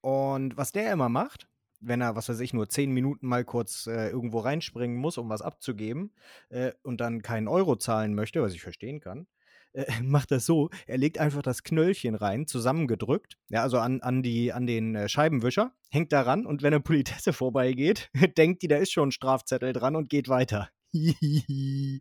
Und 0.00 0.56
was 0.56 0.70
der 0.70 0.92
immer 0.92 1.08
macht, 1.08 1.48
wenn 1.80 2.00
er, 2.00 2.16
was 2.16 2.28
weiß 2.28 2.40
ich, 2.40 2.52
nur 2.52 2.68
zehn 2.68 2.90
Minuten 2.90 3.26
mal 3.26 3.44
kurz 3.44 3.86
äh, 3.86 4.08
irgendwo 4.08 4.38
reinspringen 4.38 4.96
muss, 4.96 5.18
um 5.18 5.28
was 5.28 5.42
abzugeben 5.42 6.12
äh, 6.48 6.72
und 6.82 7.00
dann 7.00 7.22
keinen 7.22 7.48
Euro 7.48 7.76
zahlen 7.76 8.14
möchte, 8.14 8.42
was 8.42 8.54
ich 8.54 8.62
verstehen 8.62 9.00
kann, 9.00 9.26
äh, 9.72 9.84
macht 10.02 10.30
das 10.30 10.46
so, 10.46 10.70
er 10.86 10.98
legt 10.98 11.18
einfach 11.18 11.42
das 11.42 11.62
Knöllchen 11.62 12.14
rein, 12.14 12.46
zusammengedrückt, 12.46 13.36
ja, 13.48 13.62
also 13.62 13.78
an, 13.78 14.00
an, 14.00 14.22
die, 14.22 14.52
an 14.52 14.66
den 14.66 14.94
äh, 14.94 15.08
Scheibenwischer, 15.08 15.72
hängt 15.90 16.12
daran 16.12 16.46
und 16.46 16.62
wenn 16.62 16.74
eine 16.74 16.82
Politesse 16.82 17.32
vorbeigeht, 17.34 18.10
denkt 18.36 18.62
die, 18.62 18.68
da 18.68 18.76
ist 18.76 18.92
schon 18.92 19.08
ein 19.08 19.12
Strafzettel 19.12 19.72
dran 19.72 19.96
und 19.96 20.08
geht 20.08 20.28
weiter. 20.28 20.70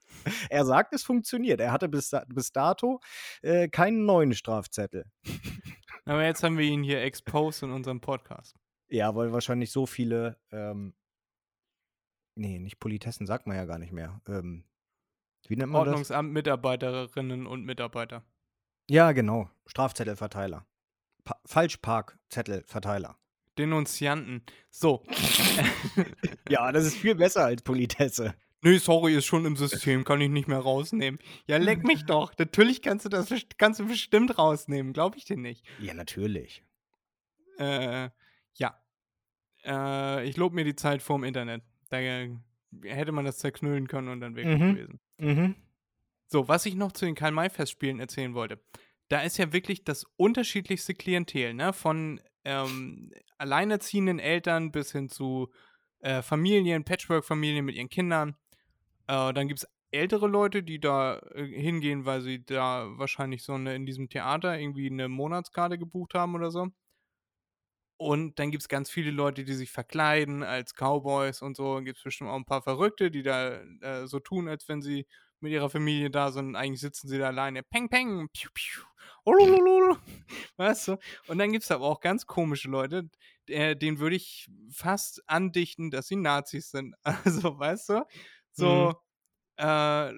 er 0.50 0.66
sagt, 0.66 0.94
es 0.94 1.04
funktioniert. 1.04 1.60
Er 1.60 1.74
hatte 1.74 1.90
bis, 1.90 2.12
bis 2.28 2.52
dato 2.54 3.02
äh, 3.42 3.68
keinen 3.68 4.06
neuen 4.06 4.34
Strafzettel. 4.34 5.06
Aber 6.06 6.24
jetzt 6.24 6.44
haben 6.44 6.58
wir 6.58 6.66
ihn 6.66 6.84
hier 6.84 7.02
exposed 7.02 7.64
in 7.64 7.72
unserem 7.72 8.00
Podcast. 8.00 8.56
Ja, 8.96 9.14
weil 9.14 9.34
wahrscheinlich 9.34 9.72
so 9.72 9.86
viele, 9.86 10.38
ähm, 10.54 10.94
nee, 12.36 12.60
nicht 12.60 12.80
Politessen, 12.80 13.28
sagt 13.28 13.46
man 13.46 13.58
ja 13.58 13.66
gar 13.66 13.78
nicht 13.78 13.92
mehr. 13.92 14.22
Ähm, 14.26 14.64
wie 15.50 15.58
nennt 15.58 15.74
man 15.74 15.82
Ordnungsamt, 15.86 16.32
Mitarbeiterinnen 16.32 17.46
und 17.46 17.66
Mitarbeiter. 17.66 18.24
Ja, 18.90 19.12
genau. 19.12 19.50
Strafzettelverteiler. 19.66 20.66
Pa 21.26 21.38
Falschparkzettelverteiler. 21.46 23.18
Denunzianten. 23.58 24.44
So. 24.70 25.04
ja, 26.50 26.72
das 26.72 26.86
ist 26.86 26.96
viel 26.96 27.16
besser 27.16 27.44
als 27.44 27.64
Politesse. 27.64 28.34
Nee, 28.62 28.78
sorry, 28.78 29.16
ist 29.16 29.26
schon 29.26 29.44
im 29.44 29.58
System, 29.58 30.06
kann 30.06 30.22
ich 30.22 30.30
nicht 30.30 30.48
mehr 30.48 30.60
rausnehmen. 30.60 31.20
Ja, 31.48 31.58
leck 31.58 31.84
mich 31.84 32.04
doch. 32.06 32.34
Natürlich 32.38 32.82
kannst 32.82 33.04
du 33.04 33.10
das 33.10 33.28
kannst 33.58 33.82
du 33.82 33.88
bestimmt 33.88 34.38
rausnehmen, 34.38 34.94
glaube 34.94 35.18
ich 35.18 35.26
dir 35.26 35.38
nicht. 35.38 35.66
Ja, 35.80 35.94
natürlich. 35.94 36.64
Äh, 37.58 38.10
ja. 38.54 38.85
Äh, 39.66 40.28
ich 40.28 40.38
lobe 40.38 40.56
mir 40.56 40.64
die 40.64 40.76
Zeit 40.76 41.02
vorm 41.02 41.24
Internet. 41.24 41.64
Da 41.90 41.98
hätte 41.98 43.12
man 43.12 43.26
das 43.26 43.38
zerknüllen 43.38 43.88
können 43.88 44.10
und 44.10 44.22
dann 44.22 44.36
wäre 44.36 44.56
mhm. 44.56 44.76
gewesen. 44.76 45.00
Mhm. 45.18 45.56
So, 46.28 46.48
was 46.48 46.66
ich 46.66 46.76
noch 46.76 46.92
zu 46.92 47.06
den 47.06 47.16
Karl-May-Festspielen 47.16 48.00
erzählen 48.00 48.34
wollte. 48.34 48.60
Da 49.10 49.22
ist 49.22 49.38
ja 49.38 49.54
wirklich 49.54 49.84
das 49.84 50.06
unterschiedlichste 50.18 50.96
Klientel, 50.96 51.54
ne? 51.54 51.74
Von 51.74 52.20
ähm, 52.44 53.12
alleinerziehenden 53.38 54.20
Eltern 54.20 54.72
bis 54.72 54.92
hin 54.92 55.10
zu 55.10 55.52
äh, 56.00 56.22
Familien, 56.22 56.84
Patchwork-Familien 56.84 57.66
mit 57.66 57.76
ihren 57.76 57.90
Kindern. 57.90 58.36
Äh, 59.08 59.34
dann 59.34 59.48
gibt 59.48 59.60
es 59.60 59.68
ältere 59.92 60.28
Leute, 60.28 60.64
die 60.64 60.80
da 60.80 61.20
äh, 61.34 61.46
hingehen, 61.46 62.06
weil 62.06 62.22
sie 62.22 62.44
da 62.44 62.88
wahrscheinlich 62.98 63.44
so 63.44 63.54
eine 63.54 63.76
in 63.76 63.86
diesem 63.86 64.10
Theater 64.10 64.60
irgendwie 64.60 64.90
eine 64.90 65.08
Monatskarte 65.08 65.78
gebucht 65.78 66.14
haben 66.14 66.36
oder 66.36 66.52
so. 66.52 66.68
Und 67.98 68.40
dann 68.40 68.52
gibt 68.52 68.64
es 68.64 68.68
ganz 68.68 68.90
viele 68.90 69.12
Leute, 69.12 69.46
die 69.46 69.54
sich 69.54 69.72
verkleiden 69.72 70.44
als 70.44 70.74
Cowboys 70.74 71.42
und 71.42 71.56
so. 71.56 71.82
Gibt 71.82 71.98
es 71.98 72.04
bestimmt 72.04 72.30
auch 72.30 72.36
ein 72.36 72.46
paar 72.46 72.62
Verrückte, 72.62 73.10
die 73.10 73.24
da 73.24 73.62
äh, 73.82 74.08
so 74.08 74.20
tun, 74.20 74.50
als 74.50 74.68
wenn 74.68 74.82
sie 74.82 75.08
mit 75.40 75.54
ihrer 75.54 75.70
Familie 75.70 76.10
da 76.10 76.32
sind. 76.32 76.56
Eigentlich 76.56 76.82
sitzen 76.82 77.08
sie 77.08 77.18
da 77.18 77.28
alleine. 77.28 77.64
Peng, 77.64 77.90
peng, 77.90 78.28
piu, 78.34 78.50
piu. 78.54 78.84
Olololol. 79.24 79.98
Weißt 80.58 80.90
du? 80.90 80.98
Und 81.28 81.38
dann 81.38 81.52
gibt 81.52 81.64
es 81.64 81.72
aber 81.72 81.86
auch 81.86 82.00
ganz 82.00 82.26
komische 82.26 82.70
Leute, 82.70 83.10
äh, 83.48 83.76
denen 83.76 84.00
würde 84.00 84.16
ich 84.16 84.50
fast 84.72 85.28
andichten, 85.28 85.92
dass 85.92 86.08
sie 86.08 86.16
Nazis 86.16 86.72
sind. 86.72 86.96
Also, 87.04 87.60
weißt 87.60 87.90
du? 87.90 88.06
So, 88.52 88.94
mhm. 89.58 89.66
äh, 89.66 90.12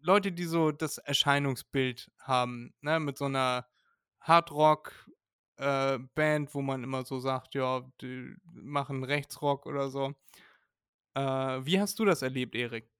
Leute, 0.00 0.32
die 0.32 0.44
so 0.44 0.72
das 0.72 0.98
Erscheinungsbild 0.98 2.10
haben, 2.18 2.74
ne, 2.80 3.00
mit 3.00 3.18
so 3.18 3.26
einer 3.26 3.66
Hardrock, 4.20 4.92
äh, 5.56 5.98
Band, 6.14 6.54
wo 6.54 6.62
man 6.62 6.84
immer 6.84 7.04
so 7.04 7.18
sagt, 7.18 7.54
ja, 7.54 7.80
die 8.00 8.34
machen 8.52 9.04
Rechtsrock 9.04 9.66
oder 9.66 9.88
so. 9.88 10.14
Äh, 11.14 11.20
wie 11.64 11.80
hast 11.80 11.98
du 11.98 12.04
das 12.04 12.22
erlebt, 12.22 12.54
Erik? 12.54 12.90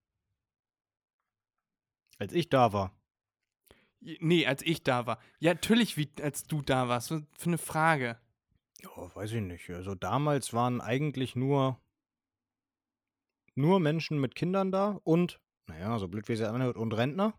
Als 2.19 2.33
ich 2.33 2.49
da 2.49 2.73
war. 2.73 2.97
Nee, 4.01 4.47
als 4.47 4.63
ich 4.63 4.83
da 4.83 5.07
war. 5.07 5.19
Ja, 5.41 5.55
natürlich, 5.55 5.97
wie, 5.97 6.11
als 6.23 6.45
du 6.45 6.63
da 6.63 6.89
warst. 6.89 7.11
Was 7.11 7.23
für 7.39 7.47
eine 7.47 7.59
Frage. 7.59 8.19
Ja, 8.83 9.15
weiß 9.15 9.33
ich 9.33 9.41
nicht. 9.41 9.71
Also 9.71 9.95
damals 9.95 10.53
waren 10.53 10.81
eigentlich 10.81 11.35
nur, 11.35 11.81
nur 13.55 13.81
Menschen 13.81 14.21
mit 14.21 14.35
Kindern 14.35 14.71
da 14.71 15.01
und, 15.05 15.41
naja, 15.67 15.99
so 15.99 16.09
blöd 16.09 16.29
wie 16.29 16.35
es 16.35 16.43
anhört, 16.43 16.77
und 16.77 16.93
Rentner. 16.93 17.39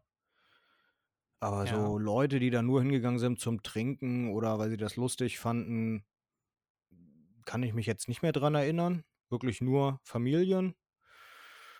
Aber 1.46 1.64
ja. 1.66 1.76
so 1.76 2.00
Leute, 2.00 2.40
die 2.40 2.50
da 2.50 2.64
nur 2.64 2.82
hingegangen 2.82 3.20
sind 3.20 3.40
zum 3.40 3.62
Trinken 3.62 4.34
oder 4.34 4.58
weil 4.58 4.72
sie 4.72 4.78
das 4.78 4.96
lustig 4.96 5.38
fanden, 5.38 6.04
kann 7.46 7.62
ich 7.62 7.76
mich 7.76 7.86
jetzt 7.86 8.08
nicht 8.08 8.24
mehr 8.24 8.32
dran 8.32 8.56
erinnern. 8.56 9.04
Wirklich 9.30 9.62
nur 9.62 10.00
Familien. 10.02 10.74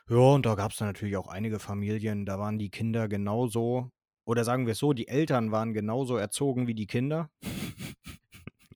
Ja, 0.08 0.18
und 0.18 0.46
da 0.46 0.54
gab 0.54 0.70
es 0.70 0.78
dann 0.78 0.90
natürlich 0.90 1.18
auch 1.18 1.30
einige 1.30 1.58
Familien, 1.58 2.28
da 2.28 2.38
waren 2.38 2.60
die 2.60 2.70
Kinder 2.70 3.08
genauso, 3.08 3.90
oder 4.24 4.44
sagen 4.44 4.68
wir 4.68 4.74
es 4.74 4.78
so, 4.78 4.94
die 4.94 5.08
Eltern 5.08 5.52
waren 5.52 5.74
genauso 5.74 6.16
erzogen 6.16 6.68
wie 6.68 6.76
die 6.76 6.88
Kinder. 6.88 7.32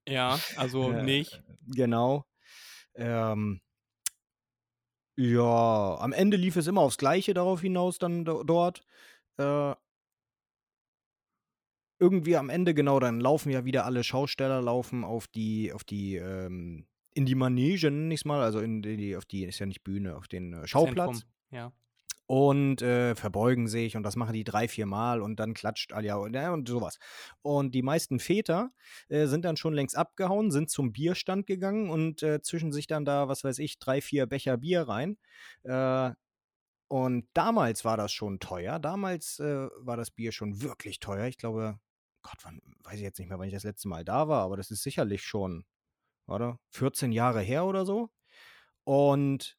Ja, 0.08 0.40
also 0.56 0.92
äh, 0.92 1.04
nicht. 1.04 1.44
Genau. 1.68 2.26
Ähm, 2.96 3.62
ja, 5.16 5.98
am 6.00 6.14
Ende 6.14 6.36
lief 6.36 6.56
es 6.56 6.66
immer 6.66 6.82
aufs 6.82 6.98
Gleiche 6.98 7.36
darauf 7.36 7.62
hinaus, 7.62 8.00
dann 8.00 8.26
dort. 8.26 8.82
Äh, 9.38 9.76
irgendwie 12.00 12.38
am 12.38 12.50
Ende, 12.50 12.74
genau, 12.74 13.00
dann 13.00 13.20
laufen 13.20 13.50
ja 13.50 13.66
wieder 13.66 13.86
alle 13.86 14.04
Schausteller, 14.04 14.62
laufen 14.62 15.04
auf 15.04 15.28
die, 15.28 15.74
auf 15.74 15.84
die, 15.84 16.16
ähm, 16.16 16.88
in 17.14 17.26
die 17.26 17.36
Manege, 17.36 17.92
nenne 17.92 18.14
ich 18.14 18.22
es 18.22 18.26
mal, 18.26 18.42
also 18.42 18.60
in 18.60 18.82
die, 18.82 19.18
auf 19.18 19.26
die, 19.26 19.44
ist 19.44 19.60
ja 19.60 19.66
nicht 19.66 19.84
Bühne, 19.84 20.16
auf 20.16 20.28
den 20.28 20.54
äh, 20.54 20.68
Schauplatz. 20.68 21.20
Zentrum, 21.20 21.32
ja. 21.52 21.74
Und 22.26 22.84
äh, 22.84 23.16
verbeugen 23.16 23.68
sich 23.68 23.98
und 23.98 24.04
das 24.04 24.16
machen 24.16 24.34
die 24.34 24.44
drei, 24.44 24.68
vier 24.68 24.86
Mal 24.86 25.20
und 25.20 25.40
dann 25.40 25.56
klatscht 25.56 25.94
Alia 25.94 26.16
und, 26.16 26.36
äh, 26.36 26.50
und 26.50 26.70
sowas. 26.70 27.00
Und 27.42 27.74
die 27.74 27.82
meisten 27.82 28.20
Väter 28.20 28.72
äh, 29.08 29.26
sind 29.26 29.46
dann 29.46 29.58
schon 29.58 29.74
längst 29.74 29.98
abgehauen, 29.98 30.52
sind 30.52 30.70
zum 30.70 30.94
Bierstand 30.94 31.48
gegangen 31.48 31.90
und 31.90 32.22
äh, 32.22 32.40
zwischen 32.44 32.72
sich 32.72 32.86
dann 32.86 33.04
da, 33.04 33.28
was 33.28 33.44
weiß 33.44 33.58
ich, 33.58 33.80
drei, 33.80 34.00
vier 34.00 34.28
Becher 34.28 34.58
Bier 34.58 34.84
rein. 34.84 35.18
Äh, 35.64 36.12
und 36.88 37.28
damals 37.34 37.84
war 37.84 37.98
das 37.98 38.12
schon 38.12 38.40
teuer. 38.40 38.80
Damals 38.80 39.40
war 39.40 39.96
das 39.96 40.10
Bier 40.10 40.32
schon 40.32 40.64
wirklich 40.64 41.00
teuer. 41.00 41.28
Ich 41.28 41.38
glaube, 41.38 41.80
Gott, 42.22 42.38
wann, 42.44 42.62
weiß 42.84 42.96
ich 42.96 43.02
jetzt 43.02 43.20
nicht 43.20 43.30
mehr, 43.30 43.40
wann 43.40 43.48
ich 43.48 43.54
das 43.54 43.64
letzte 43.64 43.88
Mal 43.88 44.04
da 44.04 44.28
war, 44.28 44.44
aber 44.44 44.58
das 44.58 44.72
ist 44.72 44.84
sicherlich 44.84 45.24
schon, 45.24 45.66
oder? 46.28 46.60
14 46.70 47.12
Jahre 47.12 47.42
her 47.42 47.66
oder 47.66 47.86
so. 47.86 48.10
Und 48.84 49.58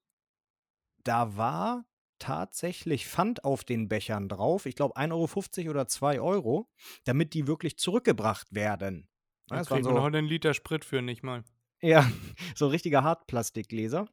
da 1.04 1.36
war 1.36 1.84
tatsächlich 2.18 3.06
Pfand 3.06 3.44
auf 3.44 3.64
den 3.64 3.88
Bechern 3.88 4.28
drauf. 4.28 4.66
Ich 4.66 4.76
glaube 4.76 4.96
1,50 4.96 5.62
Euro 5.62 5.70
oder 5.70 5.88
2 5.88 6.20
Euro, 6.20 6.68
damit 7.04 7.34
die 7.34 7.46
wirklich 7.46 7.78
zurückgebracht 7.78 8.54
werden. 8.54 9.08
Da 9.48 9.56
ja, 9.56 9.62
kriegt 9.64 9.84
man 9.84 9.96
so, 9.96 10.02
heute 10.02 10.18
einen 10.18 10.28
Liter 10.28 10.54
Sprit 10.54 10.84
für 10.84 11.02
nicht 11.02 11.22
mal. 11.22 11.44
Ja, 11.80 12.08
so 12.54 12.68
richtige 12.68 13.02
Hartplastikgläser, 13.02 14.06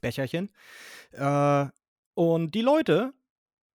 Becherchen. 0.00 0.52
Äh, 1.12 1.66
und 2.14 2.54
die 2.54 2.62
Leute 2.62 3.12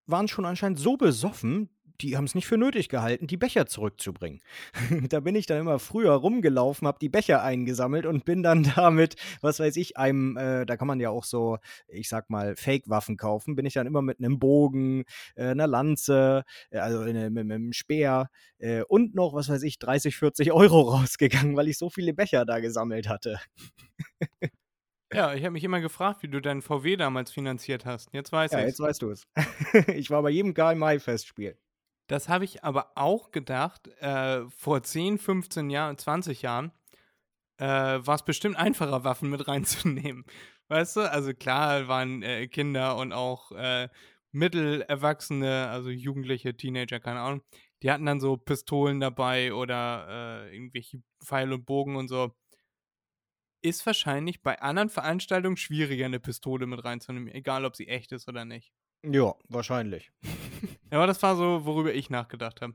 waren 0.05 0.27
schon 0.27 0.45
anscheinend 0.45 0.79
so 0.79 0.97
besoffen, 0.97 1.69
die 2.03 2.17
haben 2.17 2.25
es 2.25 2.35
nicht 2.35 2.47
für 2.47 2.57
nötig 2.57 2.89
gehalten, 2.89 3.27
die 3.27 3.37
Becher 3.37 3.65
zurückzubringen. 3.65 4.41
da 5.09 5.21
bin 5.21 5.35
ich 5.35 5.45
dann 5.45 5.59
immer 5.59 5.79
früher 5.79 6.11
rumgelaufen, 6.11 6.87
habe 6.87 6.99
die 6.99 7.09
Becher 7.09 7.41
eingesammelt 7.41 8.05
und 8.05 8.25
bin 8.25 8.43
dann 8.43 8.63
damit, 8.75 9.15
was 9.41 9.59
weiß 9.59 9.77
ich, 9.77 9.97
einem, 9.97 10.37
äh, 10.37 10.65
da 10.65 10.77
kann 10.77 10.87
man 10.87 10.99
ja 10.99 11.09
auch 11.09 11.23
so, 11.23 11.57
ich 11.87 12.09
sag 12.09 12.29
mal, 12.29 12.55
Fake-Waffen 12.55 13.17
kaufen, 13.17 13.55
bin 13.55 13.65
ich 13.65 13.73
dann 13.73 13.87
immer 13.87 14.01
mit 14.01 14.19
einem 14.19 14.39
Bogen, 14.39 15.05
äh, 15.35 15.47
einer 15.47 15.67
Lanze, 15.67 16.43
äh, 16.69 16.79
also 16.79 17.01
mit, 17.01 17.31
mit, 17.31 17.43
einem 17.43 17.73
Speer 17.73 18.29
äh, 18.59 18.83
und 18.83 19.15
noch, 19.15 19.33
was 19.33 19.49
weiß 19.49 19.63
ich, 19.63 19.79
30, 19.79 20.17
40 20.17 20.51
Euro 20.51 20.81
rausgegangen, 20.93 21.55
weil 21.55 21.69
ich 21.69 21.77
so 21.77 21.89
viele 21.89 22.13
Becher 22.13 22.45
da 22.45 22.59
gesammelt 22.59 23.07
hatte. 23.07 23.39
Ja, 25.13 25.33
ich 25.35 25.43
habe 25.43 25.51
mich 25.51 25.63
immer 25.63 25.79
gefragt, 25.79 26.23
wie 26.23 26.27
du 26.27 26.41
deinen 26.41 26.63
VW 26.63 26.95
damals 26.97 27.31
finanziert 27.31 27.85
hast. 27.85 28.11
Jetzt 28.13 28.31
weiß 28.31 28.51
ich. 28.51 28.57
Ja, 28.57 28.65
jetzt 28.65 28.79
weißt 28.79 29.01
du 29.01 29.11
es. 29.11 29.27
ich 29.87 30.09
war 30.09 30.23
bei 30.23 30.31
jedem 30.31 30.53
Karl-May-Festspiel. 30.55 31.55
Das 32.07 32.29
habe 32.29 32.45
ich 32.45 32.63
aber 32.63 32.91
auch 32.95 33.31
gedacht, 33.31 33.87
äh, 33.99 34.47
vor 34.49 34.83
10, 34.83 35.17
15 35.17 35.69
Jahren, 35.69 35.97
20 35.97 36.41
Jahren, 36.41 36.71
äh, 37.57 37.65
war 37.65 38.15
es 38.15 38.23
bestimmt 38.23 38.57
einfacher, 38.57 39.03
Waffen 39.03 39.29
mit 39.29 39.47
reinzunehmen. 39.47 40.25
Weißt 40.67 40.97
du? 40.97 41.01
Also 41.01 41.33
klar 41.33 41.87
waren 41.87 42.23
äh, 42.23 42.47
Kinder 42.47 42.97
und 42.97 43.13
auch 43.13 43.51
äh, 43.51 43.89
Mittelerwachsene, 44.31 45.69
also 45.69 45.89
Jugendliche, 45.89 46.55
Teenager, 46.57 46.99
keine 46.99 47.19
Ahnung, 47.19 47.41
die 47.83 47.91
hatten 47.91 48.05
dann 48.05 48.19
so 48.19 48.37
Pistolen 48.37 48.99
dabei 48.99 49.53
oder 49.53 50.47
äh, 50.49 50.55
irgendwelche 50.55 51.03
Pfeil 51.23 51.53
und 51.53 51.65
Bogen 51.65 51.95
und 51.95 52.07
so. 52.07 52.33
Ist 53.61 53.85
wahrscheinlich 53.85 54.41
bei 54.41 54.59
anderen 54.61 54.89
Veranstaltungen 54.89 55.55
schwieriger, 55.55 56.05
eine 56.05 56.19
Pistole 56.19 56.65
mit 56.65 56.83
reinzunehmen, 56.83 57.29
egal 57.29 57.63
ob 57.65 57.75
sie 57.75 57.87
echt 57.87 58.11
ist 58.11 58.27
oder 58.27 58.43
nicht. 58.43 58.73
Ja, 59.03 59.35
wahrscheinlich. 59.47 60.11
Ja, 60.91 60.97
aber 60.97 61.07
das 61.07 61.21
war 61.23 61.35
so, 61.35 61.65
worüber 61.65 61.93
ich 61.93 62.09
nachgedacht 62.09 62.61
habe. 62.61 62.73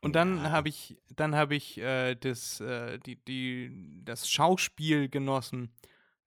Und 0.00 0.14
dann 0.14 0.38
Ja. 0.38 0.50
habe 0.50 0.68
ich, 0.68 0.96
dann 1.14 1.34
habe 1.34 1.54
ich 1.54 1.78
äh, 1.78 2.14
das, 2.14 2.60
äh, 2.60 2.98
die, 2.98 3.16
die, 3.24 4.02
das 4.04 4.28
Schauspiel 4.28 5.08
genossen 5.08 5.72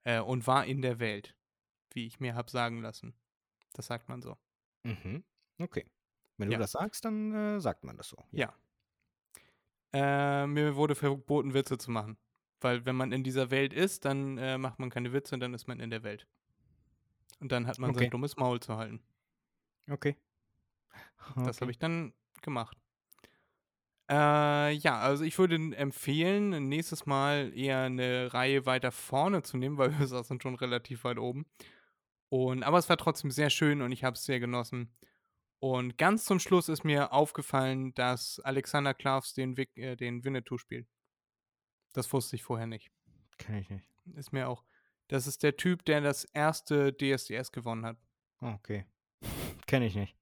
äh, 0.03 0.19
und 0.19 0.47
war 0.47 0.65
in 0.65 0.81
der 0.81 0.99
Welt, 0.99 1.35
wie 1.93 2.07
ich 2.07 2.19
mir 2.19 2.33
habe 2.35 2.49
sagen 2.49 2.81
lassen. 2.81 3.13
Das 3.73 3.87
sagt 3.87 4.09
man 4.09 4.21
so. 4.21 4.35
Mhm. 4.83 5.23
Okay. 5.59 5.85
Wenn 6.37 6.49
Ja. 6.51 6.57
du 6.57 6.61
das 6.63 6.71
sagst, 6.71 7.05
dann 7.05 7.33
äh, 7.33 7.59
sagt 7.61 7.83
man 7.83 7.97
das 7.97 8.09
so. 8.09 8.17
Ja. 8.31 8.53
Äh, 9.93 10.47
mir 10.47 10.75
wurde 10.75 10.95
verboten, 10.95 11.53
Witze 11.53 11.77
zu 11.77 11.91
machen. 11.91 12.17
Weil 12.59 12.85
wenn 12.85 12.95
man 12.95 13.11
in 13.11 13.23
dieser 13.23 13.51
Welt 13.51 13.73
ist, 13.73 14.05
dann 14.05 14.37
äh, 14.37 14.57
macht 14.57 14.79
man 14.79 14.89
keine 14.89 15.13
Witze 15.13 15.35
und 15.35 15.41
dann 15.41 15.53
ist 15.53 15.67
man 15.67 15.79
in 15.79 15.89
der 15.91 16.03
Welt. 16.03 16.27
Und 17.39 17.51
dann 17.51 17.67
hat 17.67 17.77
man 17.77 17.91
Okay. 17.91 18.05
sein 18.05 18.09
dummes 18.09 18.35
Maul 18.37 18.59
zu 18.59 18.77
halten. 18.77 19.01
Okay. 19.89 20.15
Das 21.35 21.59
habe 21.59 21.71
ich 21.71 21.77
dann 21.77 22.13
gemacht. 22.41 22.77
Äh, 24.09 24.71
ja, 24.71 24.99
also 24.99 25.25
ich 25.25 25.37
würde 25.37 25.55
empfehlen, 25.75 26.69
nächstes 26.69 27.05
Mal 27.05 27.51
eher 27.53 27.81
eine 27.81 28.33
Reihe 28.33 28.65
weiter 28.65 28.91
vorne 28.91 29.43
zu 29.43 29.57
nehmen, 29.57 29.77
weil 29.77 29.89
wir 29.99 30.07
saßen 30.07 30.39
schon 30.39 30.55
relativ 30.55 31.03
weit 31.03 31.17
oben. 31.17 31.45
Und, 32.29 32.63
aber 32.63 32.77
es 32.77 32.89
war 32.89 32.97
trotzdem 32.97 33.31
sehr 33.31 33.49
schön 33.49 33.81
und 33.81 33.91
ich 33.91 34.03
habe 34.03 34.15
es 34.15 34.23
sehr 34.23 34.39
genossen. 34.39 34.93
Und 35.59 35.97
ganz 35.97 36.25
zum 36.25 36.39
Schluss 36.39 36.69
ist 36.69 36.83
mir 36.83 37.11
aufgefallen, 37.11 37.93
dass 37.95 38.39
Alexander 38.41 38.93
Klavs 38.93 39.33
den, 39.33 39.57
Vic, 39.57 39.75
äh, 39.75 39.95
den 39.95 40.23
Winnetou 40.23 40.57
spielt. 40.57 40.87
Das 41.93 42.11
wusste 42.13 42.35
ich 42.35 42.43
vorher 42.43 42.67
nicht. 42.67 42.91
Kenn 43.37 43.55
ich 43.55 43.69
nicht. 43.69 43.87
Ist 44.15 44.31
mir 44.33 44.47
auch. 44.47 44.63
Das 45.07 45.25
ist 45.25 45.41
der 45.41 45.57
Typ, 45.57 45.83
der 45.85 46.01
das 46.01 46.25
erste 46.25 46.95
DSDS 46.95 47.51
gewonnen 47.51 47.85
hat. 47.85 47.97
Okay. 48.39 48.85
Kenn 49.67 49.83
ich 49.83 49.95
nicht. 49.95 50.15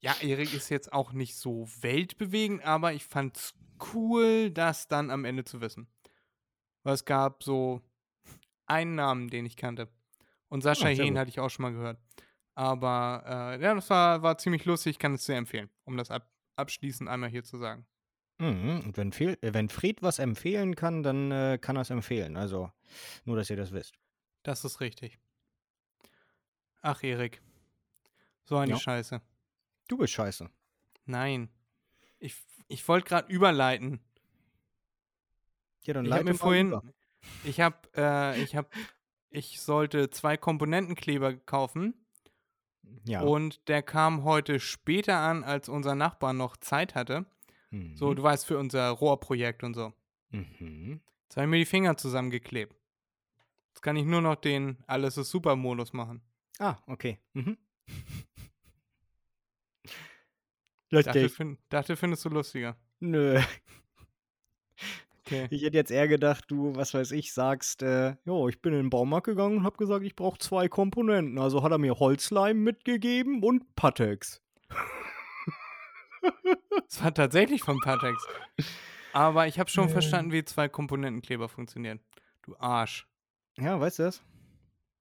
Ja, 0.00 0.14
Erik 0.20 0.52
ist 0.52 0.68
jetzt 0.68 0.92
auch 0.92 1.12
nicht 1.12 1.36
so 1.36 1.66
weltbewegend, 1.80 2.64
aber 2.64 2.92
ich 2.92 3.04
fand's 3.04 3.54
cool, 3.94 4.50
das 4.50 4.88
dann 4.88 5.10
am 5.10 5.24
Ende 5.24 5.44
zu 5.44 5.60
wissen. 5.60 5.86
Weil 6.82 6.94
es 6.94 7.04
gab 7.04 7.42
so 7.42 7.80
einen 8.66 8.94
Namen, 8.96 9.28
den 9.28 9.46
ich 9.46 9.56
kannte. 9.56 9.88
Und 10.48 10.62
Sascha 10.62 10.88
Ah, 10.88 10.94
sehr 10.94 11.04
Hehn 11.04 11.14
gut. 11.14 11.20
hatte 11.20 11.30
ich 11.30 11.40
auch 11.40 11.48
schon 11.48 11.62
mal 11.62 11.72
gehört. 11.72 11.98
Aber 12.54 13.22
äh, 13.58 13.62
ja, 13.62 13.74
das 13.74 13.88
war, 13.90 14.22
war 14.22 14.38
ziemlich 14.38 14.64
lustig. 14.64 14.92
Ich 14.92 14.98
kann 14.98 15.14
es 15.14 15.24
sehr 15.24 15.36
empfehlen, 15.38 15.70
um 15.84 15.96
das 15.96 16.10
ab, 16.10 16.30
abschließend 16.56 17.08
einmal 17.08 17.30
hier 17.30 17.42
zu 17.42 17.58
sagen. 17.58 17.86
Mhm. 18.38 18.82
Und 18.84 18.96
wenn, 18.96 19.12
Fehl, 19.12 19.38
äh, 19.40 19.54
wenn 19.54 19.68
Fred 19.68 20.02
was 20.02 20.18
empfehlen 20.18 20.76
kann, 20.76 21.02
dann 21.02 21.30
äh, 21.32 21.58
kann 21.60 21.76
er 21.76 21.82
es 21.82 21.90
empfehlen. 21.90 22.36
Also, 22.36 22.70
nur, 23.24 23.36
dass 23.36 23.50
ihr 23.50 23.56
das 23.56 23.72
wisst. 23.72 23.94
Das 24.42 24.64
ist 24.64 24.80
richtig. 24.80 25.18
Ach, 26.82 27.02
Erik. 27.02 27.40
So 28.44 28.56
eine 28.56 28.72
Ja. 28.72 28.78
Scheiße. 28.78 29.20
Du 29.88 29.96
bist 29.98 30.12
scheiße. 30.12 30.48
Nein. 31.06 31.48
Ich, 32.18 32.36
ich 32.68 32.86
wollte 32.88 33.08
gerade 33.08 33.32
überleiten. 33.32 34.00
Ja, 35.84 35.94
dann 35.94 36.06
Ich 36.06 36.10
habe 36.12 36.20
leite 36.22 36.32
mir 36.32 36.38
vorhin, 36.38 36.68
über. 36.68 36.82
ich 37.44 37.60
habe, 37.60 37.76
äh, 37.96 38.42
ich 38.42 38.56
habe, 38.56 38.68
ich 39.30 39.60
sollte 39.60 40.08
zwei 40.10 40.36
Komponentenkleber 40.36 41.34
kaufen 41.36 41.94
Ja. 43.04 43.20
und 43.22 43.68
der 43.68 43.82
kam 43.82 44.24
heute 44.24 44.60
später 44.60 45.18
an, 45.18 45.44
als 45.44 45.68
unser 45.68 45.94
Nachbar 45.94 46.32
noch 46.32 46.56
Zeit 46.56 46.94
hatte. 46.94 47.26
mhm. 47.70 47.96
So, 47.96 48.14
du 48.14 48.22
weißt, 48.22 48.46
für 48.46 48.58
unser 48.58 48.88
Rohrprojekt 48.90 49.62
und 49.62 49.74
so. 49.74 49.92
Mhm. 50.30 51.00
Jetzt 51.24 51.36
habe 51.36 51.44
ich 51.46 51.50
mir 51.50 51.58
die 51.58 51.64
Finger 51.66 51.96
zusammengeklebt. 51.96 52.74
Jetzt 53.70 53.82
kann 53.82 53.96
ich 53.96 54.04
nur 54.04 54.20
noch 54.22 54.36
den 54.36 54.78
Alles 54.86 55.16
ist 55.18 55.30
super 55.30 55.56
Modus 55.56 55.92
machen. 55.92 56.22
Ah, 56.58 56.76
okay. 56.86 57.18
Mhm. 57.34 57.58
Dachte, 61.02 61.20
Lustig. 61.22 61.36
fin 61.36 61.58
dachte, 61.68 61.96
findest 61.96 62.24
du 62.24 62.28
lustiger. 62.30 62.76
Nö. 63.00 63.40
Okay. 65.26 65.46
Ich 65.50 65.62
hätte 65.62 65.76
jetzt 65.76 65.90
eher 65.90 66.06
gedacht, 66.06 66.44
du, 66.48 66.76
was 66.76 66.92
weiß 66.92 67.12
ich, 67.12 67.32
sagst, 67.32 67.82
äh, 67.82 68.16
jo, 68.26 68.46
ich 68.48 68.60
bin 68.60 68.74
in 68.74 68.80
den 68.80 68.90
Baumarkt 68.90 69.26
gegangen 69.26 69.58
und 69.58 69.64
habe 69.64 69.76
gesagt, 69.78 70.04
ich 70.04 70.14
brauche 70.14 70.38
zwei 70.38 70.68
Komponenten. 70.68 71.38
Also 71.38 71.62
hat 71.62 71.72
er 71.72 71.78
mir 71.78 71.98
Holzleim 71.98 72.58
mitgegeben 72.62 73.42
und 73.42 73.74
Pateks. 73.74 74.42
Es 76.88 77.02
war 77.02 77.12
tatsächlich 77.12 77.62
von 77.62 77.78
Patex. 77.80 78.26
Aber 79.12 79.46
ich 79.46 79.58
habe 79.58 79.68
schon 79.70 79.88
Äh. 79.88 79.92
verstanden, 79.92 80.32
wie 80.32 80.44
zwei 80.44 80.68
Komponentenkleber 80.68 81.48
funktionieren. 81.48 82.00
Du 82.42 82.56
Arsch. 82.58 83.06
Ja, 83.58 83.78
weißt 83.78 83.98
du 83.98 84.04
das? 84.04 84.22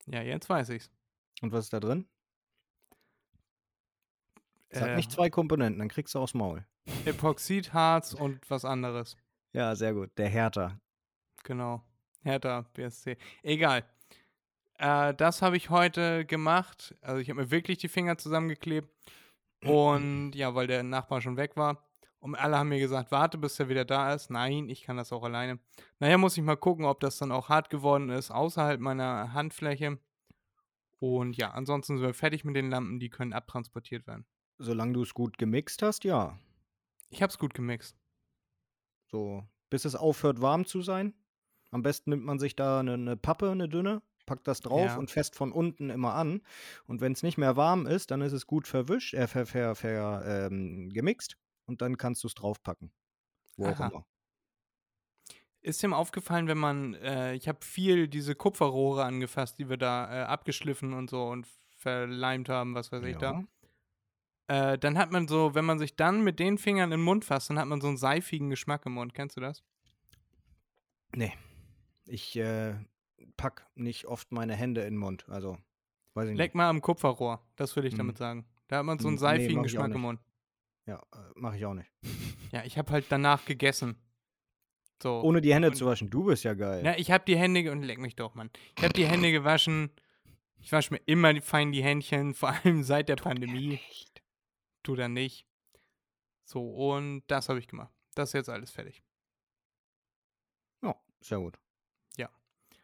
Ja, 0.06 0.22
jetzt 0.22 0.50
weiß 0.50 0.70
ich's. 0.70 0.92
Und 1.42 1.52
was 1.54 1.66
ist 1.66 1.74
da 1.74 1.80
drin? 1.80 2.08
Sag 4.74 4.90
Äh, 4.90 4.96
nicht 4.96 5.12
zwei 5.12 5.30
Komponenten, 5.30 5.80
dann 5.80 5.88
kriegst 5.90 6.16
du 6.16 6.20
aufs 6.20 6.34
Maul. 6.34 6.66
Epoxidharz 7.06 8.14
und 8.14 8.50
was 8.50 8.66
anderes. 8.66 9.16
Ja, 9.54 9.76
sehr 9.76 9.94
gut. 9.94 10.10
Der 10.18 10.30
Härter. 10.30 10.80
Genau. 11.44 11.84
Hertha, 12.24 12.66
BSC. 12.74 13.18
Egal. 13.44 13.84
Äh, 14.78 15.14
das 15.14 15.42
habe 15.42 15.58
ich 15.58 15.70
heute 15.70 16.26
gemacht. 16.26 16.96
Also 17.02 17.20
ich 17.20 17.30
habe 17.30 17.42
mir 17.42 17.52
wirklich 17.52 17.78
die 17.78 17.90
Finger 17.90 18.18
zusammengeklebt. 18.18 18.90
Und 19.64 20.34
ja, 20.34 20.56
weil 20.56 20.68
der 20.68 20.84
Nachbar 20.84 21.22
schon 21.22 21.38
weg 21.38 21.56
war. 21.56 21.84
Und 22.20 22.36
alle 22.36 22.58
haben 22.58 22.70
mir 22.70 22.80
gesagt, 22.80 23.12
warte, 23.12 23.38
bis 23.38 23.60
er 23.60 23.70
wieder 23.70 23.86
da 23.86 24.14
ist. 24.14 24.30
Nein, 24.30 24.70
ich 24.70 24.84
kann 24.84 24.98
das 24.98 25.12
auch 25.12 25.24
alleine. 25.24 25.60
Naja, 26.00 26.18
muss 26.18 26.38
ich 26.38 26.44
mal 26.44 26.56
gucken, 26.56 26.86
ob 26.86 27.00
das 27.00 27.18
dann 27.18 27.32
auch 27.32 27.50
hart 27.50 27.70
geworden 27.70 28.10
ist, 28.10 28.32
außerhalb 28.32 28.80
meiner 28.80 29.34
Handfläche. 29.34 30.00
Und 31.00 31.36
ja, 31.36 31.52
ansonsten 31.52 31.98
sind 31.98 32.06
wir 32.06 32.14
fertig 32.14 32.46
mit 32.46 32.56
den 32.56 32.70
Lampen, 32.70 33.00
die 33.00 33.10
können 33.10 33.34
abtransportiert 33.34 34.08
werden. 34.08 34.26
Solange 34.64 34.94
du 34.94 35.02
es 35.02 35.14
gut 35.14 35.38
gemixt 35.38 35.82
hast, 35.82 36.04
ja. 36.06 36.40
Ich 37.10 37.22
habe 37.22 37.30
es 37.30 37.38
gut 37.38 37.54
gemixt. 37.54 37.98
So, 39.12 39.44
bis 39.70 39.84
es 39.86 39.96
aufhört, 39.96 40.42
warm 40.42 40.66
zu 40.66 40.82
sein. 40.82 41.14
Am 41.72 41.82
besten 41.84 42.12
nimmt 42.12 42.24
man 42.24 42.40
sich 42.40 42.56
da 42.56 42.80
eine, 42.80 42.94
eine 42.94 43.18
Pappe, 43.18 43.52
eine 43.52 43.68
dünne, 43.68 44.02
packt 44.26 44.48
das 44.48 44.62
drauf 44.62 44.86
Ja. 44.92 44.98
und 44.98 45.12
fest 45.12 45.36
von 45.36 45.52
unten 45.52 45.90
immer 45.90 46.14
an. 46.14 46.42
Und 46.86 47.02
wenn 47.02 47.12
es 47.12 47.24
nicht 47.24 47.38
mehr 47.38 47.58
warm 47.58 47.86
ist, 47.88 48.12
dann 48.12 48.22
ist 48.22 48.32
es 48.32 48.48
gut 48.48 48.68
verwischt, 48.68 49.14
äh, 49.14 49.28
ver, 49.28 49.46
ver, 49.46 49.76
ver, 49.76 50.24
ähm, 50.26 50.90
gemixt. 50.90 51.36
Und 51.66 51.82
dann 51.82 51.98
kannst 51.98 52.24
du 52.24 52.28
es 52.28 52.36
draufpacken. 52.36 52.92
Wo 53.58 53.66
auch 53.66 53.80
Aha. 53.80 53.88
immer. 53.90 54.06
Ist 55.62 55.84
ihm 55.84 55.94
aufgefallen, 55.94 56.48
wenn 56.48 56.58
man, 56.58 56.94
äh, 56.96 57.34
ich 57.36 57.48
habe 57.48 57.64
viel 57.66 58.08
diese 58.08 58.36
Kupferrohre 58.36 59.04
angefasst, 59.04 59.60
die 59.60 59.70
wir 59.70 59.78
da 59.78 60.22
äh, 60.22 60.24
abgeschliffen 60.26 60.94
und 60.94 61.10
so 61.10 61.28
und 61.28 61.48
verleimt 61.70 62.50
haben, 62.50 62.76
was 62.76 62.92
weiß 62.92 63.04
ich 63.04 63.18
da. 63.18 63.44
Äh, 64.48 64.78
dann 64.78 64.98
hat 64.98 65.12
man 65.12 65.28
so, 65.28 65.56
wenn 65.56 65.66
man 65.66 65.80
sich 65.80 65.96
dann 65.96 66.24
mit 66.24 66.40
den 66.40 66.58
Fingern 66.58 66.92
in 66.92 67.00
den 67.00 67.04
Mund 67.06 67.24
fasst, 67.26 67.50
dann 67.50 67.58
hat 67.60 67.68
man 67.68 67.80
so 67.82 67.88
einen 67.88 67.98
seifigen 67.98 68.50
Geschmack 68.50 68.86
im 68.86 68.94
Mund. 68.94 69.14
Kennst 69.14 69.38
du 69.38 69.42
das? 69.42 69.64
Nee. 71.16 71.34
Ich 72.06 72.36
äh, 72.36 72.76
pack 73.38 73.66
nicht 73.76 74.06
oft 74.06 74.32
meine 74.32 74.56
Hände 74.56 74.82
in 74.82 74.96
den 74.96 74.98
Mund. 75.00 75.26
Also, 75.30 75.58
weiß 76.16 76.30
ich 76.30 76.36
Leck 76.38 76.52
nicht. 76.52 76.56
mal 76.56 76.70
am 76.70 76.82
Kupferrohr, 76.82 77.42
das 77.56 77.76
würde 77.76 77.88
ich 77.88 77.94
Mhm. 77.94 78.00
damit 78.00 78.18
sagen. 78.18 78.46
Da 78.68 78.78
hat 78.80 78.86
man 78.86 79.00
so 79.00 79.08
einen 79.08 79.16
Nee, 79.16 79.22
seifigen 79.22 79.60
auch 79.60 79.64
Geschmack 79.64 79.94
im. 79.94 80.02
Mund. 80.02 80.20
Ja, 80.86 80.98
äh, 81.14 81.18
mache 81.36 81.56
ich 81.58 81.66
auch 81.66 81.74
nicht. 81.74 81.90
Ja, 82.52 82.64
ich 82.66 82.78
habe 82.78 82.92
halt 82.92 83.06
danach 83.10 83.46
gegessen. 83.46 83.96
So. 85.02 85.22
Ohne 85.22 85.42
die 85.42 85.54
Hände 85.54 85.70
Und- 85.70 85.76
zu 85.76 85.86
waschen. 85.86 86.10
Du 86.10 86.26
bist 86.26 86.44
ja 86.44 86.54
geil. 86.54 86.84
Ja, 86.84 86.96
ich 86.98 87.12
habe 87.12 87.24
die 87.26 87.38
Hände, 87.38 87.72
und 87.72 87.84
leck 87.84 88.00
mich 88.00 88.16
doch, 88.16 88.36
Mann. 88.36 88.50
Ich 88.78 88.84
habe 88.84 88.94
die 88.94 89.06
Hände 89.06 89.32
gewaschen. 89.32 89.92
Ich 90.60 90.72
wasche 90.72 90.94
mir 90.94 91.02
immer 91.06 91.42
fein 91.42 91.72
die 91.72 91.84
Händchen, 91.84 92.34
vor 92.34 92.50
allem 92.50 92.84
seit 92.84 93.08
der 93.10 93.16
Pandemie. 93.18 93.80
Tu 94.84 94.96
dann 94.96 95.14
nicht. 95.14 95.48
So, 96.44 96.70
und 96.70 97.24
das 97.28 97.50
habe 97.50 97.60
ich 97.60 97.68
gemacht. 97.68 97.94
Das 98.16 98.30
ist 98.30 98.34
jetzt 98.34 98.50
alles 98.50 98.72
fertig. 98.72 99.02
Ja, 100.82 100.96
sehr 101.22 101.40
gut. 101.40 101.58
Ja. 102.18 102.30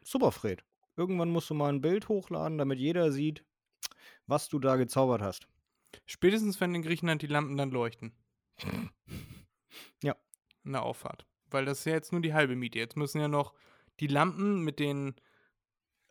Super, 0.02 0.32
Fred. 0.32 0.64
Irgendwann 0.96 1.30
musst 1.30 1.50
du 1.50 1.54
mal 1.54 1.72
ein 1.72 1.80
Bild 1.80 2.08
hochladen, 2.08 2.58
damit 2.58 2.78
jeder 2.78 3.12
sieht, 3.12 3.44
was 4.26 4.48
du 4.48 4.58
da 4.58 4.76
gezaubert 4.76 5.22
hast. 5.22 5.46
Spätestens, 6.06 6.60
wenn 6.60 6.74
in 6.74 6.82
Griechenland 6.82 7.22
die 7.22 7.26
Lampen 7.26 7.56
dann 7.56 7.70
leuchten. 7.70 8.12
Ja. 10.02 10.16
In 10.64 10.72
der 10.72 10.82
Auffahrt. 10.82 11.26
Weil 11.50 11.64
das 11.64 11.80
ist 11.80 11.84
ja 11.84 11.92
jetzt 11.92 12.10
nur 12.10 12.20
die 12.20 12.34
halbe 12.34 12.56
Miete. 12.56 12.78
Jetzt 12.78 12.96
müssen 12.96 13.20
ja 13.20 13.28
noch 13.28 13.54
die 14.00 14.06
Lampen 14.06 14.62
mit 14.64 14.78
den 14.78 15.14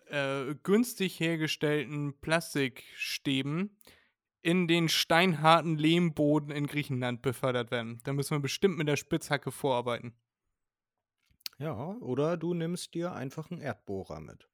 äh, 0.09 0.55
günstig 0.63 1.19
hergestellten 1.19 2.19
Plastikstäben 2.19 3.77
in 4.41 4.67
den 4.67 4.89
steinharten 4.89 5.77
Lehmboden 5.77 6.51
in 6.51 6.67
Griechenland 6.67 7.21
befördert 7.21 7.71
werden. 7.71 7.99
Da 8.03 8.13
müssen 8.13 8.35
wir 8.35 8.39
bestimmt 8.39 8.77
mit 8.77 8.87
der 8.87 8.95
Spitzhacke 8.95 9.51
vorarbeiten. 9.51 10.13
Ja, 11.57 11.75
oder 11.99 12.37
du 12.37 12.53
nimmst 12.53 12.93
dir 12.93 13.11
einfach 13.13 13.51
einen 13.51 13.59
Erdbohrer 13.61 14.21
mit. 14.21 14.47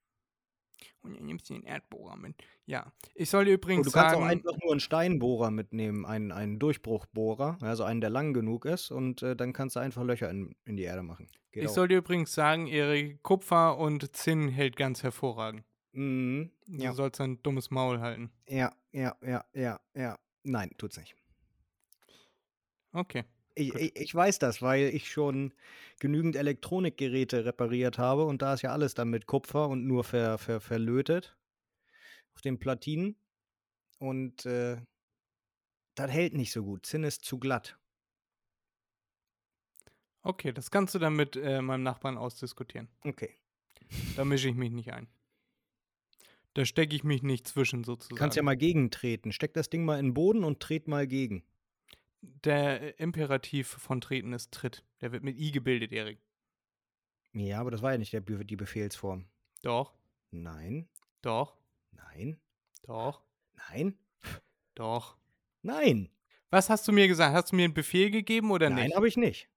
Und 1.01 1.15
dann 1.15 1.25
nimmst 1.25 1.49
du 1.49 1.53
den 1.53 1.63
Erdbohrer 1.63 2.17
mit. 2.17 2.35
Ja. 2.65 2.91
Ich 3.13 3.29
soll 3.29 3.45
dir 3.45 3.53
übrigens 3.53 3.85
du 3.85 3.91
kannst 3.91 4.11
sagen. 4.13 4.23
auch 4.23 4.27
einfach 4.27 4.57
nur 4.61 4.71
einen 4.71 4.79
Steinbohrer 4.79 5.51
mitnehmen, 5.51 6.03
einen, 6.05 6.31
einen 6.31 6.57
Durchbruchbohrer, 6.57 7.59
also 7.61 7.83
einen, 7.83 8.01
der 8.01 8.09
lang 8.09 8.33
genug 8.33 8.65
ist, 8.65 8.89
und 8.91 9.21
äh, 9.21 9.35
dann 9.35 9.53
kannst 9.53 9.75
du 9.75 9.79
einfach 9.81 10.03
Löcher 10.03 10.29
in, 10.31 10.55
in 10.65 10.75
die 10.75 10.83
Erde 10.83 11.03
machen. 11.03 11.27
Geht 11.51 11.63
Ich 11.63 11.69
auch. 11.69 11.73
soll 11.75 11.87
dir 11.87 11.99
übrigens 11.99 12.33
sagen, 12.33 12.65
Erik, 12.67 13.21
Kupfer 13.21 13.77
und 13.77 14.15
Zinn 14.15 14.49
hält 14.49 14.75
ganz 14.75 15.03
hervorragend. 15.03 15.63
Mhm. 15.93 16.51
Du 16.65 16.83
Ja. 16.83 16.93
sollst 16.93 17.21
ein 17.21 17.41
dummes 17.43 17.69
Maul 17.69 17.99
halten. 17.99 18.31
Ja, 18.49 18.73
ja, 18.95 19.13
ja, 19.21 19.43
ja, 19.53 19.79
ja. 19.93 20.17
Nein, 20.43 20.71
tut's 20.77 20.97
nicht. 20.97 21.15
Okay. 22.93 23.25
Ich, 23.55 23.73
ich, 23.75 23.95
ich 23.95 24.15
weiß 24.15 24.39
das, 24.39 24.61
weil 24.61 24.87
ich 24.93 25.09
schon 25.09 25.53
genügend 25.99 26.35
Elektronikgeräte 26.35 27.45
repariert 27.45 27.97
habe 27.97 28.25
und 28.25 28.41
da 28.41 28.53
ist 28.53 28.61
ja 28.61 28.71
alles 28.71 28.93
dann 28.93 29.09
mit 29.09 29.27
Kupfer 29.27 29.67
und 29.67 29.85
nur 29.85 30.03
ver, 30.03 30.37
ver, 30.37 30.61
verlötet 30.61 31.37
auf 32.33 32.41
den 32.41 32.57
Platinen. 32.57 33.17
Und 33.99 34.45
äh, 34.45 34.77
das 35.95 36.11
hält 36.11 36.33
nicht 36.33 36.51
so 36.51 36.63
gut. 36.63 36.85
Zinn 36.85 37.03
ist 37.03 37.23
zu 37.25 37.37
glatt. 37.37 37.77
Okay, 40.21 40.53
das 40.53 40.71
kannst 40.71 40.95
du 40.95 40.99
dann 40.99 41.15
mit 41.15 41.35
äh, 41.35 41.61
meinem 41.61 41.83
Nachbarn 41.83 42.17
ausdiskutieren. 42.17 42.89
Okay. 43.03 43.35
Da 44.15 44.25
mische 44.25 44.49
ich 44.49 44.55
mich 44.55 44.71
nicht 44.71 44.91
ein. 44.91 45.07
Da 46.55 46.65
stecke 46.65 46.95
ich 46.95 47.03
mich 47.03 47.21
nicht 47.21 47.47
zwischen 47.47 47.83
Du 47.83 47.91
sozusagen. 47.91 48.15
kannst 48.17 48.37
ja 48.37 48.43
mal 48.43 48.55
gegentreten. 48.57 49.31
Steck 49.31 49.53
das 49.53 49.69
Ding 49.69 49.85
mal 49.85 49.99
in 49.99 50.07
den 50.07 50.13
Boden 50.13 50.43
und 50.43 50.59
tret 50.61 50.87
mal 50.87 51.05
gegen. 51.05 51.43
Der 52.21 52.81
äh, 52.81 52.89
Imperativ 53.03 53.67
von 53.67 54.01
treten 54.01 54.33
ist 54.33 54.51
Tritt. 54.51 54.83
Der 55.01 55.11
wird 55.11 55.23
mit 55.23 55.37
I 55.37 55.51
gebildet, 55.51 55.91
Erik. 55.91 56.19
Ja, 57.33 57.59
aber 57.59 57.71
das 57.71 57.81
war 57.81 57.91
ja 57.91 57.97
nicht 57.97 58.13
der, 58.13 58.21
die 58.21 58.55
Befehlsform. 58.55 59.27
Doch, 59.61 59.93
Nein, 60.31 60.89
doch, 61.21 61.57
nein, 61.91 62.37
doch, 62.83 63.21
nein, 63.69 63.97
doch. 64.75 65.17
nein. 65.61 66.09
Was 66.49 66.69
hast 66.69 66.87
du 66.87 66.91
mir 66.91 67.07
gesagt? 67.07 67.33
Hast 67.33 67.51
du 67.51 67.55
mir 67.55 67.65
einen 67.65 67.73
Befehl 67.73 68.11
gegeben 68.11 68.51
oder 68.51 68.69
Nein, 68.69 68.85
nicht? 68.87 68.95
habe 68.95 69.07
ich 69.07 69.17
nicht. 69.17 69.49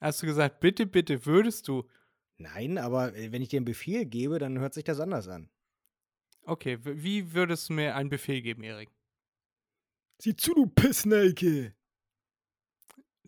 Hast 0.00 0.22
du 0.22 0.26
gesagt, 0.26 0.60
bitte, 0.60 0.86
bitte, 0.86 1.26
würdest 1.26 1.68
du? 1.68 1.88
Nein, 2.36 2.78
aber 2.78 3.14
äh, 3.14 3.32
wenn 3.32 3.42
ich 3.42 3.48
dir 3.48 3.58
einen 3.58 3.64
Befehl 3.66 4.04
gebe, 4.06 4.38
dann 4.38 4.58
hört 4.58 4.74
sich 4.74 4.84
das 4.84 5.00
anders 5.00 5.28
an. 5.28 5.50
Okay, 6.48 6.78
wie 6.82 7.34
würdest 7.34 7.68
du 7.68 7.74
mir 7.74 7.94
einen 7.94 8.08
Befehl 8.08 8.40
geben, 8.40 8.62
Erik? 8.62 8.88
Sieh 10.16 10.34
zu, 10.34 10.54
du 10.54 10.66
Pissnelke! 10.66 11.74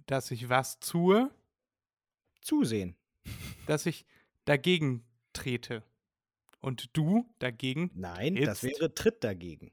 Dass 0.07 0.31
ich 0.31 0.49
was 0.49 0.81
tue, 0.81 1.31
Zusehen. 2.41 2.97
dass 3.67 3.85
ich 3.85 4.07
dagegen 4.47 5.05
trete. 5.35 5.85
Und 6.61 6.97
du 6.97 7.29
dagegen. 7.39 7.91
Nein, 7.95 8.37
das 8.37 8.63
Jetzt? 8.63 8.81
wäre 8.81 8.95
Tritt 8.95 9.23
dagegen. 9.23 9.71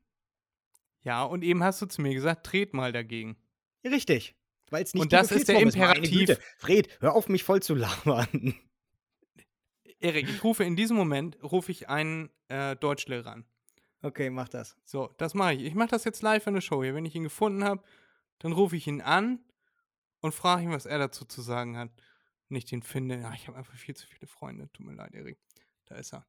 Ja, 1.03 1.23
und 1.23 1.41
eben 1.43 1.63
hast 1.63 1.81
du 1.81 1.86
zu 1.86 2.01
mir 2.01 2.13
gesagt, 2.13 2.45
tret 2.45 2.73
mal 2.73 2.91
dagegen. 2.91 3.38
Richtig. 3.86 4.36
Weil 4.69 4.83
es 4.83 4.93
nicht 4.93 5.03
Und 5.03 5.13
das 5.13 5.31
ist 5.31 5.47
der 5.47 5.62
Imperativ. 5.62 6.12
Güte. 6.12 6.39
Fred, 6.57 6.89
hör 6.99 7.15
auf, 7.15 7.29
mich 7.29 7.45
voll 7.45 7.62
zu 7.62 7.75
labern. 7.75 8.55
Erik, 9.99 10.29
ich 10.29 10.43
rufe 10.43 10.63
in 10.63 10.75
diesem 10.75 10.95
Moment, 10.95 11.41
rufe 11.43 11.71
ich 11.71 11.89
einen 11.89 12.29
äh, 12.49 12.75
Deutschlehrer 12.75 13.31
an. 13.31 13.45
Okay, 14.01 14.29
mach 14.29 14.47
das. 14.47 14.77
So, 14.86 15.13
das 15.17 15.33
mache 15.33 15.53
ich. 15.55 15.63
Ich 15.63 15.73
mache 15.73 15.89
das 15.89 16.03
jetzt 16.03 16.21
live 16.21 16.45
in 16.45 16.53
der 16.53 16.62
Show 16.62 16.83
hier. 16.83 16.93
Wenn 16.93 17.05
ich 17.05 17.15
ihn 17.15 17.23
gefunden 17.23 17.63
habe, 17.63 17.83
dann 18.39 18.51
rufe 18.51 18.75
ich 18.75 18.86
ihn 18.86 19.01
an 19.01 19.39
und 20.21 20.33
frage 20.33 20.63
ihn, 20.63 20.71
was 20.71 20.86
er 20.86 20.99
dazu 20.99 21.25
zu 21.25 21.41
sagen 21.41 21.77
hat. 21.77 21.89
Wenn 22.47 22.57
ich 22.57 22.65
den 22.65 22.83
finde, 22.83 23.19
ja, 23.19 23.33
ich 23.33 23.47
habe 23.47 23.57
einfach 23.57 23.75
viel 23.75 23.95
zu 23.95 24.07
viele 24.07 24.27
Freunde. 24.27 24.71
Tut 24.71 24.86
mir 24.86 24.93
leid, 24.93 25.13
Erik. 25.15 25.39
Da 25.86 25.95
ist 25.95 26.13
er. 26.13 26.25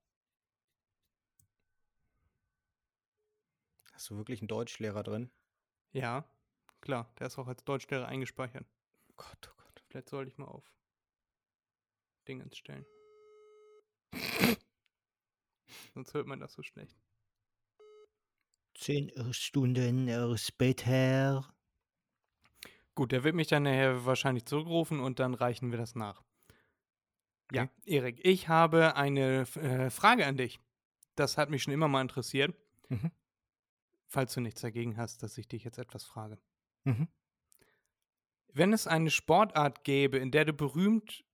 Hast 3.92 4.10
du 4.10 4.16
wirklich 4.16 4.40
einen 4.40 4.48
Deutschlehrer 4.48 5.02
drin? 5.02 5.30
Ja, 5.92 6.24
klar. 6.80 7.12
Der 7.18 7.26
ist 7.26 7.38
auch 7.38 7.48
als 7.48 7.64
Deutschlehrer 7.64 8.06
eingespeichert. 8.06 8.66
Oh 9.08 9.14
Gott, 9.16 9.50
oh 9.50 9.56
Gott. 9.56 9.82
Vielleicht 9.88 10.08
sollte 10.08 10.30
ich 10.30 10.38
mal 10.38 10.46
auf 10.46 10.72
Dingens 12.26 12.56
stellen. 12.56 12.86
Sonst 15.94 16.14
hört 16.14 16.26
man 16.26 16.40
das 16.40 16.52
so 16.52 16.62
schlecht. 16.62 16.96
Zehn 18.74 19.10
Stunden 19.32 20.38
später. 20.38 21.52
Gut, 22.94 23.12
der 23.12 23.24
wird 23.24 23.34
mich 23.34 23.48
dann 23.48 23.64
nachher 23.64 24.04
wahrscheinlich 24.06 24.44
zurückrufen 24.44 25.00
und 25.00 25.18
dann 25.18 25.34
reichen 25.34 25.70
wir 25.70 25.78
das 25.78 25.94
nach. 25.94 26.22
Ja, 27.52 27.68
Erik, 27.84 28.20
ich 28.24 28.48
habe 28.48 28.96
eine 28.96 29.40
äh, 29.56 29.90
Frage 29.90 30.26
an 30.26 30.36
dich. 30.36 30.60
Das 31.14 31.38
hat 31.38 31.50
mich 31.50 31.62
schon 31.62 31.72
immer 31.72 31.88
mal 31.88 32.02
interessiert. 32.02 32.54
Mhm. 32.88 33.10
Falls 34.06 34.34
du 34.34 34.40
nichts 34.40 34.60
dagegen 34.60 34.96
hast, 34.96 35.22
dass 35.22 35.38
ich 35.38 35.48
dich 35.48 35.64
jetzt 35.64 35.78
etwas 35.78 36.04
frage. 36.04 36.38
Mhm. 36.84 37.08
Wenn 38.52 38.72
es 38.72 38.86
eine 38.86 39.10
Sportart 39.10 39.84
gäbe, 39.84 40.18
in 40.18 40.30
der 40.30 40.44
du 40.44 40.52
berühmt 40.52 41.24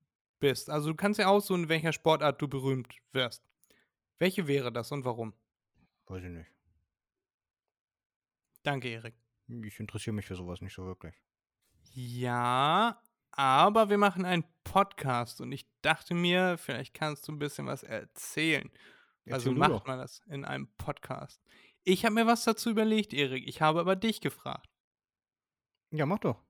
bist, 0.44 0.68
also 0.68 0.90
du 0.90 0.94
kannst 0.94 1.18
ja 1.18 1.28
aussuchen, 1.28 1.62
in 1.62 1.68
welcher 1.70 1.94
Sportart 1.94 2.42
du 2.42 2.48
berühmt 2.48 2.92
wirst. 3.12 3.42
Welche 4.18 4.46
wäre 4.46 4.70
das 4.70 4.92
und 4.92 5.06
warum? 5.06 5.32
Weiß 6.06 6.22
ich 6.22 6.28
nicht. 6.28 6.50
Danke, 8.62 8.90
Erik. 8.90 9.14
Ich 9.48 9.80
interessiere 9.80 10.12
mich 10.14 10.26
für 10.26 10.36
sowas 10.36 10.60
nicht 10.60 10.74
so 10.74 10.84
wirklich. 10.84 11.14
Ja, 11.94 13.00
aber 13.30 13.88
wir 13.88 13.96
machen 13.96 14.26
einen 14.26 14.44
Podcast 14.64 15.40
und 15.40 15.50
ich 15.50 15.66
dachte 15.80 16.12
mir, 16.12 16.58
vielleicht 16.58 16.92
kannst 16.92 17.26
du 17.26 17.32
ein 17.32 17.38
bisschen 17.38 17.66
was 17.66 17.82
erzählen. 17.82 18.70
also 19.24 19.48
Erzähl 19.50 19.54
du 19.54 19.58
macht 19.58 19.70
doch. 19.70 19.86
man 19.86 19.98
das 19.98 20.20
in 20.28 20.44
einem 20.44 20.68
Podcast. 20.76 21.42
Ich 21.84 22.04
habe 22.04 22.16
mir 22.16 22.26
was 22.26 22.44
dazu 22.44 22.68
überlegt, 22.68 23.14
Erik. 23.14 23.48
Ich 23.48 23.62
habe 23.62 23.80
aber 23.80 23.96
dich 23.96 24.20
gefragt. 24.20 24.68
Ja, 25.90 26.04
mach 26.04 26.18
doch. 26.18 26.42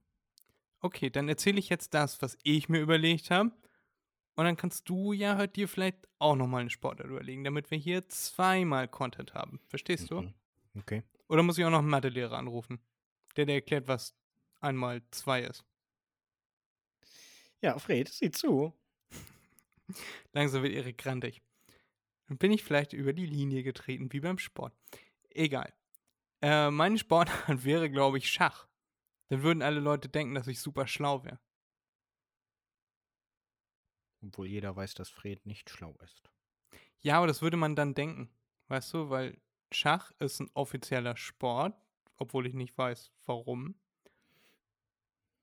Okay, 0.81 1.11
dann 1.11 1.29
erzähle 1.29 1.61
ich 1.61 1.69
jetzt 1.69 1.95
das, 1.95 2.21
was 2.23 2.37
ich 2.43 2.69
mir 2.69 2.81
überlegt 2.81 3.31
habe. 3.31 3.53
Und 4.37 4.44
dann 4.44 4.57
kannst 4.57 4.88
du 4.88 5.12
ja 5.12 5.37
heute 5.37 5.53
dir 5.53 5.68
vielleicht 5.68 6.09
auch 6.18 6.35
nochmal 6.35 6.62
eine 6.62 6.70
Sportart 6.70 7.09
überlegen, 7.09 7.44
damit 7.44 7.70
wir 7.70 7.79
hier 7.79 8.09
zweimal 8.09 8.88
Content 8.88 9.35
haben. 9.35 9.61
Verstehst 9.68 10.11
du? 10.11 10.23
Mhm. 10.23 10.35
Okay. 10.77 11.03
Oder 11.29 11.42
muss 11.42 11.57
ich 11.57 11.64
auch 11.64 11.70
noch 11.70 11.79
einen 11.79 11.88
Mathelehrer 11.88 12.37
anrufen? 12.37 12.81
Der, 13.37 13.47
der 13.47 13.57
erklärt, 13.57 13.87
was 13.87 14.14
einmal 14.61 15.03
zwei 15.11 15.42
ist. 15.42 15.64
Ja, 17.61 17.79
Fred, 17.79 18.09
sieh 18.09 18.31
zu. 18.31 18.75
Langsam 20.33 20.62
wird 20.62 20.75
Erik 20.75 20.99
grantig. 20.99 21.40
Dann 22.27 22.38
bin 22.38 22.53
ich 22.53 22.64
vielleicht 22.64 22.92
über 22.92 23.12
die 23.12 23.27
Linie 23.27 23.62
getreten, 23.62 24.12
wie 24.12 24.20
beim 24.20 24.38
Sport. 24.38 24.75
Egal. 25.31 25.73
Äh, 26.42 26.70
meine 26.70 26.99
Sportart 26.99 27.64
wäre, 27.64 27.90
glaube 27.90 28.18
ich, 28.18 28.31
Schach. 28.31 28.66
Dann 29.29 29.42
würden 29.42 29.62
alle 29.62 29.81
Leute 29.81 30.09
denken, 30.09 30.35
dass 30.35 30.47
ich 30.47 30.61
super 30.61 30.87
schlau 30.87 31.25
wäre. 31.25 31.38
Obwohl 34.27 34.47
jeder 34.47 34.75
weiß, 34.75 34.95
dass 34.95 35.11
Fred 35.11 35.45
nicht 35.47 35.71
schlau 35.71 35.95
ist. 36.03 36.23
Ja, 37.01 37.19
aber 37.19 37.27
das 37.27 37.43
würde 37.43 37.57
man 37.57 37.77
dann 37.77 37.95
denken. 37.95 38.31
Weißt 38.69 38.95
du, 38.95 39.11
weil 39.11 39.37
Schach 39.73 40.13
ist 40.19 40.41
ein 40.41 40.51
offizieller 40.55 41.17
Sport, 41.17 41.75
obwohl 42.17 42.47
ich 42.47 42.55
nicht 42.55 42.77
weiß, 42.79 43.13
warum. 43.27 43.75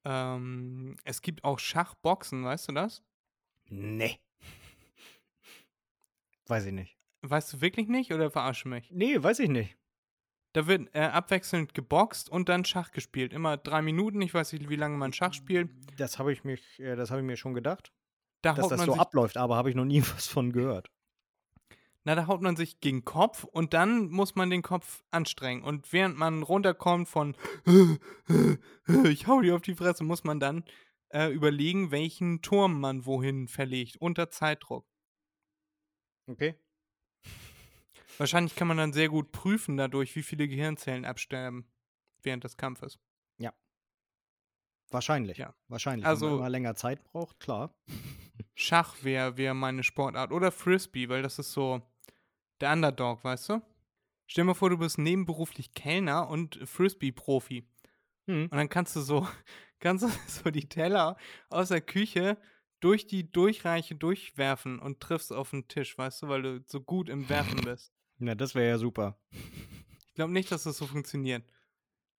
Ähm, 0.03 0.97
es 1.03 1.21
gibt 1.21 1.43
auch 1.43 1.59
Schachboxen, 1.59 2.43
weißt 2.43 2.69
du 2.69 2.73
das? 2.73 3.03
Nee. 3.69 4.19
Weiß 6.47 6.65
ich 6.65 6.73
nicht. 6.73 6.97
Weißt 7.21 7.53
du 7.53 7.61
wirklich 7.61 7.87
nicht 7.87 8.11
oder 8.11 8.31
verarsche 8.31 8.67
mich? 8.67 8.89
Nee, 8.89 9.21
weiß 9.21 9.39
ich 9.39 9.49
nicht. 9.49 9.77
Da 10.53 10.67
wird 10.67 10.93
äh, 10.93 11.01
abwechselnd 11.01 11.73
geboxt 11.73 12.29
und 12.29 12.49
dann 12.49 12.65
Schach 12.65 12.91
gespielt. 12.91 13.31
Immer 13.31 13.57
drei 13.57 13.81
Minuten, 13.81 14.21
ich 14.21 14.33
weiß 14.33 14.51
nicht, 14.53 14.69
wie 14.69 14.75
lange 14.75 14.97
man 14.97 15.13
Schach 15.13 15.33
spielt. 15.33 15.69
Das 15.97 16.19
habe 16.19 16.33
ich, 16.33 16.43
mich, 16.43 16.79
äh, 16.79 16.95
das 16.95 17.11
hab 17.11 17.19
ich 17.19 17.23
mir 17.23 17.37
schon 17.37 17.53
gedacht, 17.53 17.93
Da 18.41 18.53
dass 18.53 18.69
das 18.69 18.83
so 18.83 18.95
abläuft, 18.95 19.37
aber 19.37 19.55
habe 19.55 19.69
ich 19.69 19.75
noch 19.75 19.85
nie 19.85 20.01
was 20.15 20.27
von 20.27 20.51
gehört. 20.51 20.89
na, 22.03 22.15
da 22.15 22.27
haut 22.27 22.41
man 22.41 22.55
sich 22.55 22.79
gegen 22.79 22.99
den 22.99 23.05
Kopf 23.05 23.43
und 23.43 23.73
dann 23.73 24.09
muss 24.09 24.35
man 24.35 24.49
den 24.49 24.61
Kopf 24.61 25.03
anstrengen. 25.11 25.63
Und 25.63 25.93
während 25.93 26.17
man 26.17 26.43
runterkommt 26.43 27.07
von 27.07 27.35
ich 29.05 29.27
hau 29.27 29.41
dir 29.41 29.55
auf 29.55 29.61
die 29.61 29.75
Fresse, 29.75 30.03
muss 30.03 30.23
man 30.23 30.39
dann 30.39 30.63
äh, 31.09 31.29
überlegen, 31.31 31.91
welchen 31.91 32.41
Turm 32.41 32.79
man 32.79 33.05
wohin 33.05 33.47
verlegt, 33.47 33.97
unter 33.97 34.29
Zeitdruck. 34.29 34.87
Okay. 36.27 36.55
Wahrscheinlich 38.17 38.55
kann 38.55 38.67
man 38.67 38.77
dann 38.77 38.93
sehr 38.93 39.09
gut 39.09 39.31
prüfen 39.31 39.77
dadurch, 39.77 40.15
wie 40.15 40.23
viele 40.23 40.47
Gehirnzellen 40.47 41.05
absterben 41.05 41.65
während 42.21 42.43
des 42.43 42.57
Kampfes. 42.57 42.99
Wahrscheinlich. 44.91 45.37
Ja. 45.37 45.53
Wahrscheinlich. 45.67 46.05
Also- 46.05 46.25
Wenn 46.25 46.31
man 46.33 46.39
immer 46.41 46.49
länger 46.49 46.75
Zeit 46.75 47.03
braucht, 47.03 47.39
klar. 47.39 47.73
Schach 48.55 48.95
wäre 49.03 49.37
wär 49.37 49.53
meine 49.53 49.83
Sportart. 49.83 50.31
Oder 50.31 50.51
Frisbee, 50.51 51.09
weil 51.09 51.21
das 51.21 51.39
ist 51.39 51.53
so 51.53 51.81
der 52.59 52.73
Underdog, 52.73 53.23
weißt 53.23 53.49
du? 53.49 53.61
Stell 54.27 54.43
dir 54.43 54.47
mal 54.47 54.53
vor, 54.53 54.69
du 54.69 54.77
bist 54.77 54.97
nebenberuflich 54.97 55.73
Kellner 55.73 56.29
und 56.29 56.59
Frisbee-Profi. 56.63 57.67
Hm. 58.27 58.43
Und 58.43 58.53
dann 58.53 58.69
kannst 58.69 58.95
du 58.95 59.01
so, 59.01 59.27
kannst 59.79 60.03
du 60.03 60.09
so 60.27 60.51
die 60.51 60.67
Teller 60.69 61.17
aus 61.49 61.69
der 61.69 61.81
Küche 61.81 62.37
durch 62.81 63.07
die 63.07 63.31
Durchreiche 63.31 63.95
durchwerfen 63.95 64.79
und 64.79 64.99
triffst 64.99 65.31
auf 65.31 65.51
den 65.51 65.67
Tisch, 65.67 65.97
weißt 65.97 66.23
du, 66.23 66.27
weil 66.29 66.41
du 66.41 66.63
so 66.67 66.81
gut 66.81 67.09
im 67.09 67.29
Werfen 67.29 67.61
bist. 67.61 67.93
Ja, 68.19 68.35
das 68.35 68.53
wäre 68.55 68.69
ja 68.69 68.77
super. 68.77 69.19
Ich 70.07 70.13
glaube 70.15 70.33
nicht, 70.33 70.51
dass 70.51 70.63
das 70.63 70.77
so 70.77 70.85
funktioniert. 70.87 71.43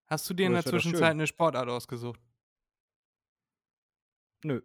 Hast 0.06 0.28
du 0.28 0.34
dir 0.34 0.44
Oh, 0.44 0.46
in 0.48 0.52
der 0.54 0.64
Zwischenzeit 0.64 1.10
eine 1.12 1.26
Sportart 1.26 1.68
ausgesucht? 1.68 2.20
Nö. 4.44 4.60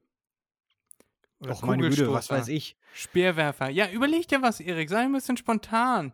Oder 1.40 1.52
Och, 1.52 1.62
meine 1.64 1.90
Güte, 1.90 2.12
was 2.12 2.30
weiß 2.30 2.48
ich. 2.48 2.76
Speerwerfer. 2.94 3.70
Ja, 3.70 3.90
überleg 3.90 4.28
dir 4.28 4.42
was, 4.42 4.60
Erik. 4.60 4.90
Sei 4.90 5.04
ein 5.04 5.14
bisschen 5.14 5.38
spontan. 5.38 6.14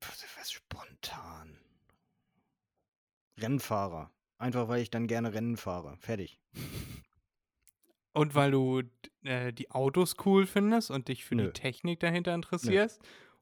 Was 0.00 0.50
spontan. 0.50 1.58
Rennfahrer. 3.38 4.10
Einfach 4.38 4.68
weil 4.68 4.82
ich 4.82 4.90
dann 4.90 5.06
gerne 5.06 5.32
Rennen 5.32 5.56
fahre. 5.56 5.96
Fertig. 5.98 6.38
Und 8.12 8.34
weil 8.34 8.50
du 8.50 8.82
äh, 9.22 9.52
die 9.52 9.70
Autos 9.70 10.16
cool 10.26 10.46
findest 10.46 10.90
und 10.90 11.08
dich 11.08 11.24
für 11.24 11.36
Nö. 11.36 11.46
die 11.46 11.52
Technik 11.52 12.00
dahinter 12.00 12.34
interessierst? 12.34 13.00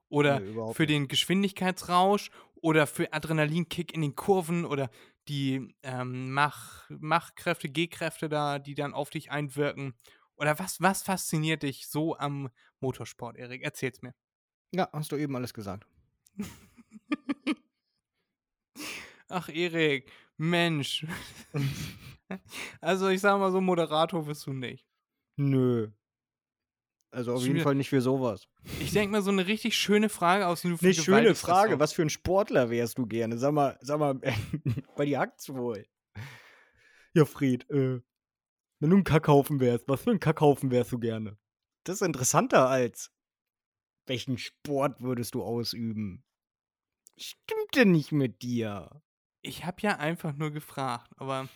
Oder 0.09 0.40
Nö, 0.40 0.72
für 0.74 0.83
nicht. 0.83 0.90
den 0.90 1.09
Geschwindigkeitsrausch? 1.09 2.30
Oder 2.56 2.87
für 2.87 3.12
Adrenalinkick 3.12 3.94
in 3.94 4.02
den 4.02 4.14
Kurven? 4.14 4.64
Oder 4.64 4.90
die 5.30 5.74
ähm, 5.84 6.32
Mach 6.32 6.90
Machkräfte, 6.90 7.68
G-Kräfte 7.68 8.28
da, 8.28 8.58
die 8.58 8.74
dann 8.74 8.92
auf 8.92 9.10
dich 9.10 9.30
einwirken? 9.30 9.94
Oder 10.34 10.58
was, 10.58 10.80
was 10.80 11.02
fasziniert 11.02 11.62
dich 11.62 11.86
so 11.86 12.16
am 12.16 12.50
Motorsport, 12.80 13.36
Erik? 13.36 13.62
Erzähl's 13.62 14.02
mir. 14.02 14.12
Ja, 14.72 14.88
hast 14.92 15.12
du 15.12 15.16
eben 15.16 15.36
alles 15.36 15.54
gesagt. 15.54 15.86
Ach, 19.28 19.48
Erik, 19.48 20.10
Mensch. 20.36 21.06
also, 22.80 23.08
ich 23.08 23.20
sag 23.20 23.38
mal 23.38 23.52
so, 23.52 23.60
Moderator 23.60 24.24
bist 24.24 24.46
du 24.46 24.52
nicht. 24.52 24.84
Nö. 25.36 25.92
Also 27.11 27.35
auf 27.35 27.44
jeden. 27.44 27.61
Fall 27.61 27.75
nicht 27.75 27.88
für 27.88 28.01
sowas. 28.01 28.46
Ich 28.81 28.92
denke 28.92 29.12
mal, 29.12 29.23
so 29.23 29.31
eine 29.31 29.46
richtig 29.46 29.77
schöne 29.77 30.09
Frage 30.09 30.46
aus, 30.46 30.62
die 30.62 30.68
du 30.68 30.77
Eine 30.81 30.94
schöne 30.94 31.35
Frage. 31.35 31.81
Was 31.81 31.92
für 31.92 32.03
ein 32.03 32.11
Sportler 32.11 32.70
wärst 32.70 32.99
du 32.99 33.07
gerne? 33.07 33.37
Sag 33.37 33.53
mal, 33.53 33.79
sag 33.81 33.99
mal, 33.99 34.14
bei 34.96 35.05
dir 35.05 35.18
hackt's 35.18 35.49
wohl. 35.49 35.87
Ja, 37.12 37.25
Fred, 37.25 37.68
äh, 37.70 38.01
wenn 38.79 38.90
du 38.90 38.96
ein 38.96 39.05
Kackhaufen 39.05 39.59
wärst, 39.59 39.88
was 39.88 40.03
für 40.03 40.11
ein 40.12 40.20
Kackhaufen 40.20 40.70
wärst 40.70 40.92
du 40.92 40.99
gerne? 40.99 41.37
Das 41.85 41.96
ist 41.96 42.03
interessanter 42.03 42.68
als 42.68 43.11
welchen 44.11 44.38
Sport 44.38 45.01
würdest 45.01 45.35
du 45.35 45.42
ausüben? 45.44 46.25
Stimmt 47.16 47.77
denn 47.77 47.92
nicht 47.92 48.12
mit 48.12 48.42
dir? 48.42 49.03
Ich 49.40 49.64
habe 49.64 49.77
ja 49.83 49.99
einfach 49.99 50.35
nur 50.35 50.51
gefragt, 50.51 51.12
aber. 51.16 51.49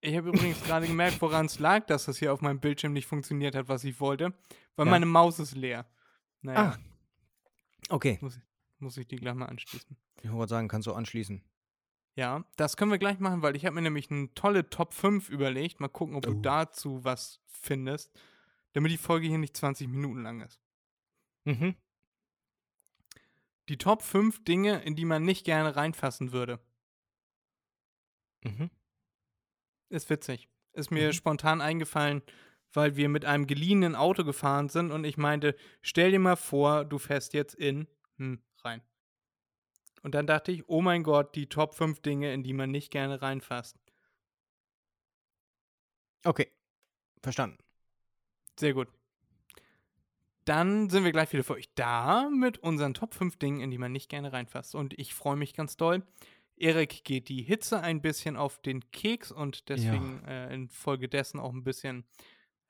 Ich 0.00 0.16
habe 0.16 0.28
übrigens 0.28 0.62
gerade 0.62 0.86
gemerkt, 0.86 1.20
woran 1.20 1.46
es 1.46 1.58
lag, 1.58 1.86
dass 1.86 2.04
das 2.04 2.18
hier 2.18 2.32
auf 2.32 2.40
meinem 2.40 2.60
Bildschirm 2.60 2.92
nicht 2.92 3.06
funktioniert 3.06 3.54
hat, 3.56 3.68
was 3.68 3.82
ich 3.84 3.98
wollte. 4.00 4.32
Weil 4.76 4.86
Ja. 4.86 4.90
meine 4.92 5.06
Maus 5.06 5.38
ist 5.40 5.56
leer. 5.56 5.86
Naja, 6.40 6.76
Ah. 6.76 6.78
Okay. 7.88 8.18
muss, 8.20 8.36
ich, 8.36 8.42
muss 8.78 8.96
ich 8.96 9.08
die 9.08 9.16
gleich 9.16 9.34
mal 9.34 9.46
anschließen. 9.46 9.96
Ich 10.22 10.30
wollte 10.32 10.50
sagen, 10.50 10.68
kannst 10.68 10.86
du 10.86 10.92
anschließen. 10.92 11.42
Ja, 12.14 12.44
das 12.56 12.76
können 12.76 12.90
wir 12.90 12.98
gleich 12.98 13.18
machen, 13.18 13.42
weil 13.42 13.56
ich 13.56 13.64
habe 13.64 13.74
mir 13.74 13.82
nämlich 13.82 14.10
eine 14.10 14.32
tolle 14.34 14.68
Top 14.70 14.94
5 14.94 15.28
überlegt. 15.30 15.80
Mal 15.80 15.88
gucken, 15.88 16.14
ob 16.16 16.22
du 16.24 16.32
Oh. 16.32 16.40
dazu 16.42 17.02
was 17.04 17.40
findest, 17.46 18.12
damit 18.72 18.92
die 18.92 18.98
Folge 18.98 19.26
hier 19.26 19.38
nicht 19.38 19.56
20 19.56 19.88
Minuten 19.88 20.22
lang 20.22 20.40
ist. 20.42 20.60
Mhm. 21.44 21.74
Die 23.68 23.78
Top 23.78 24.02
5 24.02 24.44
Dinge, 24.44 24.80
in 24.82 24.94
die 24.96 25.04
man 25.04 25.24
nicht 25.24 25.44
gerne 25.44 25.74
reinfassen 25.76 26.32
würde. 26.32 26.60
Mhm. 28.44 28.70
Ist 29.90 30.10
witzig. 30.10 30.48
Ist 30.72 30.90
mir 30.90 31.08
Mhm. 31.08 31.12
spontan 31.12 31.60
eingefallen, 31.60 32.22
weil 32.72 32.96
wir 32.96 33.08
mit 33.08 33.24
einem 33.24 33.46
geliehenen 33.46 33.94
Auto 33.94 34.24
gefahren 34.24 34.68
sind 34.68 34.90
und 34.92 35.04
ich 35.04 35.16
meinte, 35.16 35.56
stell 35.82 36.10
dir 36.10 36.18
mal 36.18 36.36
vor, 36.36 36.84
du 36.84 36.98
fährst 36.98 37.32
jetzt 37.34 37.54
in 37.54 37.88
hm, 38.16 38.42
rein. 38.64 38.82
Und 40.02 40.14
dann 40.14 40.26
dachte 40.26 40.52
ich, 40.52 40.68
oh 40.68 40.80
mein 40.82 41.02
Gott, 41.02 41.34
die 41.34 41.48
Top 41.48 41.74
5 41.74 42.00
Dinge, 42.00 42.32
in 42.32 42.42
die 42.42 42.52
man 42.52 42.70
nicht 42.70 42.90
gerne 42.90 43.20
reinfasst. 43.22 43.76
Okay. 46.24 46.48
Verstanden. 47.22 47.58
Sehr 48.58 48.74
gut. 48.74 48.88
Dann 50.44 50.88
sind 50.88 51.04
wir 51.04 51.12
gleich 51.12 51.32
wieder 51.32 51.44
für 51.44 51.54
euch 51.54 51.68
da 51.74 52.30
mit 52.30 52.58
unseren 52.58 52.94
Top 52.94 53.14
5 53.14 53.36
Dingen, 53.36 53.60
in 53.60 53.70
die 53.70 53.78
man 53.78 53.92
nicht 53.92 54.08
gerne 54.08 54.32
reinfasst. 54.32 54.74
Und 54.74 54.98
ich 54.98 55.14
freue 55.14 55.36
mich 55.36 55.52
ganz 55.54 55.76
doll. 55.76 56.02
Erik 56.60 57.04
geht 57.04 57.28
die 57.28 57.42
Hitze 57.42 57.80
ein 57.80 58.02
bisschen 58.02 58.36
auf 58.36 58.60
den 58.60 58.90
Keks 58.90 59.30
und 59.32 59.68
deswegen 59.68 60.24
äh, 60.24 60.52
infolgedessen 60.52 61.40
auch 61.40 61.52
ein 61.52 61.64
bisschen 61.64 62.04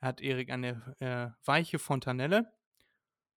hat 0.01 0.21
Erik 0.21 0.51
eine 0.51 0.97
äh, 1.01 1.31
weiche 1.47 1.79
Fontanelle. 1.79 2.53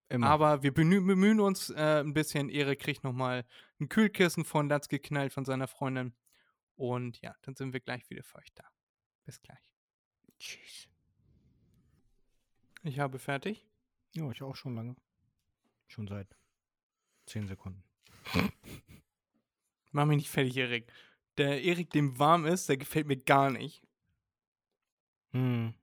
Immer. 0.10 0.28
Aber 0.28 0.62
wir 0.62 0.74
bemühen, 0.74 1.08
bemühen 1.08 1.40
uns 1.40 1.70
äh, 1.70 2.02
ein 2.02 2.14
bisschen. 2.14 2.50
Erik 2.50 2.80
kriegt 2.80 3.04
nochmal 3.04 3.46
ein 3.80 3.88
Kühlkissen 3.88 4.44
von 4.44 4.68
Latz 4.68 4.90
geknallt 4.90 5.34
von 5.34 5.46
seiner 5.46 5.68
Freundin. 5.68 6.14
Und 6.76 7.22
ja, 7.22 7.36
dann 7.44 7.56
sind 7.56 7.74
wir 7.74 7.80
gleich 7.80 8.10
wieder 8.10 8.24
für 8.24 8.38
euch 8.40 8.54
da. 8.54 8.66
Bis 9.26 9.42
gleich. 9.42 9.74
Tschüss. 10.38 10.90
Ich 12.84 13.00
habe 13.00 13.20
fertig. 13.20 13.66
Ja, 14.14 14.30
ich 14.32 14.42
auch 14.42 14.56
schon 14.56 14.76
lange. 14.76 14.96
Schon 15.88 16.08
seit 16.08 16.36
10 17.28 17.48
Sekunden. 17.48 17.84
Mach 19.92 20.06
mich 20.06 20.18
nicht 20.18 20.30
fertig, 20.30 20.58
Erik. 20.58 20.92
Der 21.38 21.62
Erik, 21.64 21.90
dem 21.92 22.18
warm 22.20 22.46
ist, 22.46 22.70
der 22.70 22.78
gefällt 22.78 23.08
mir 23.08 23.18
gar 23.18 23.50
nicht. 23.52 23.84
Hm. 25.32 25.74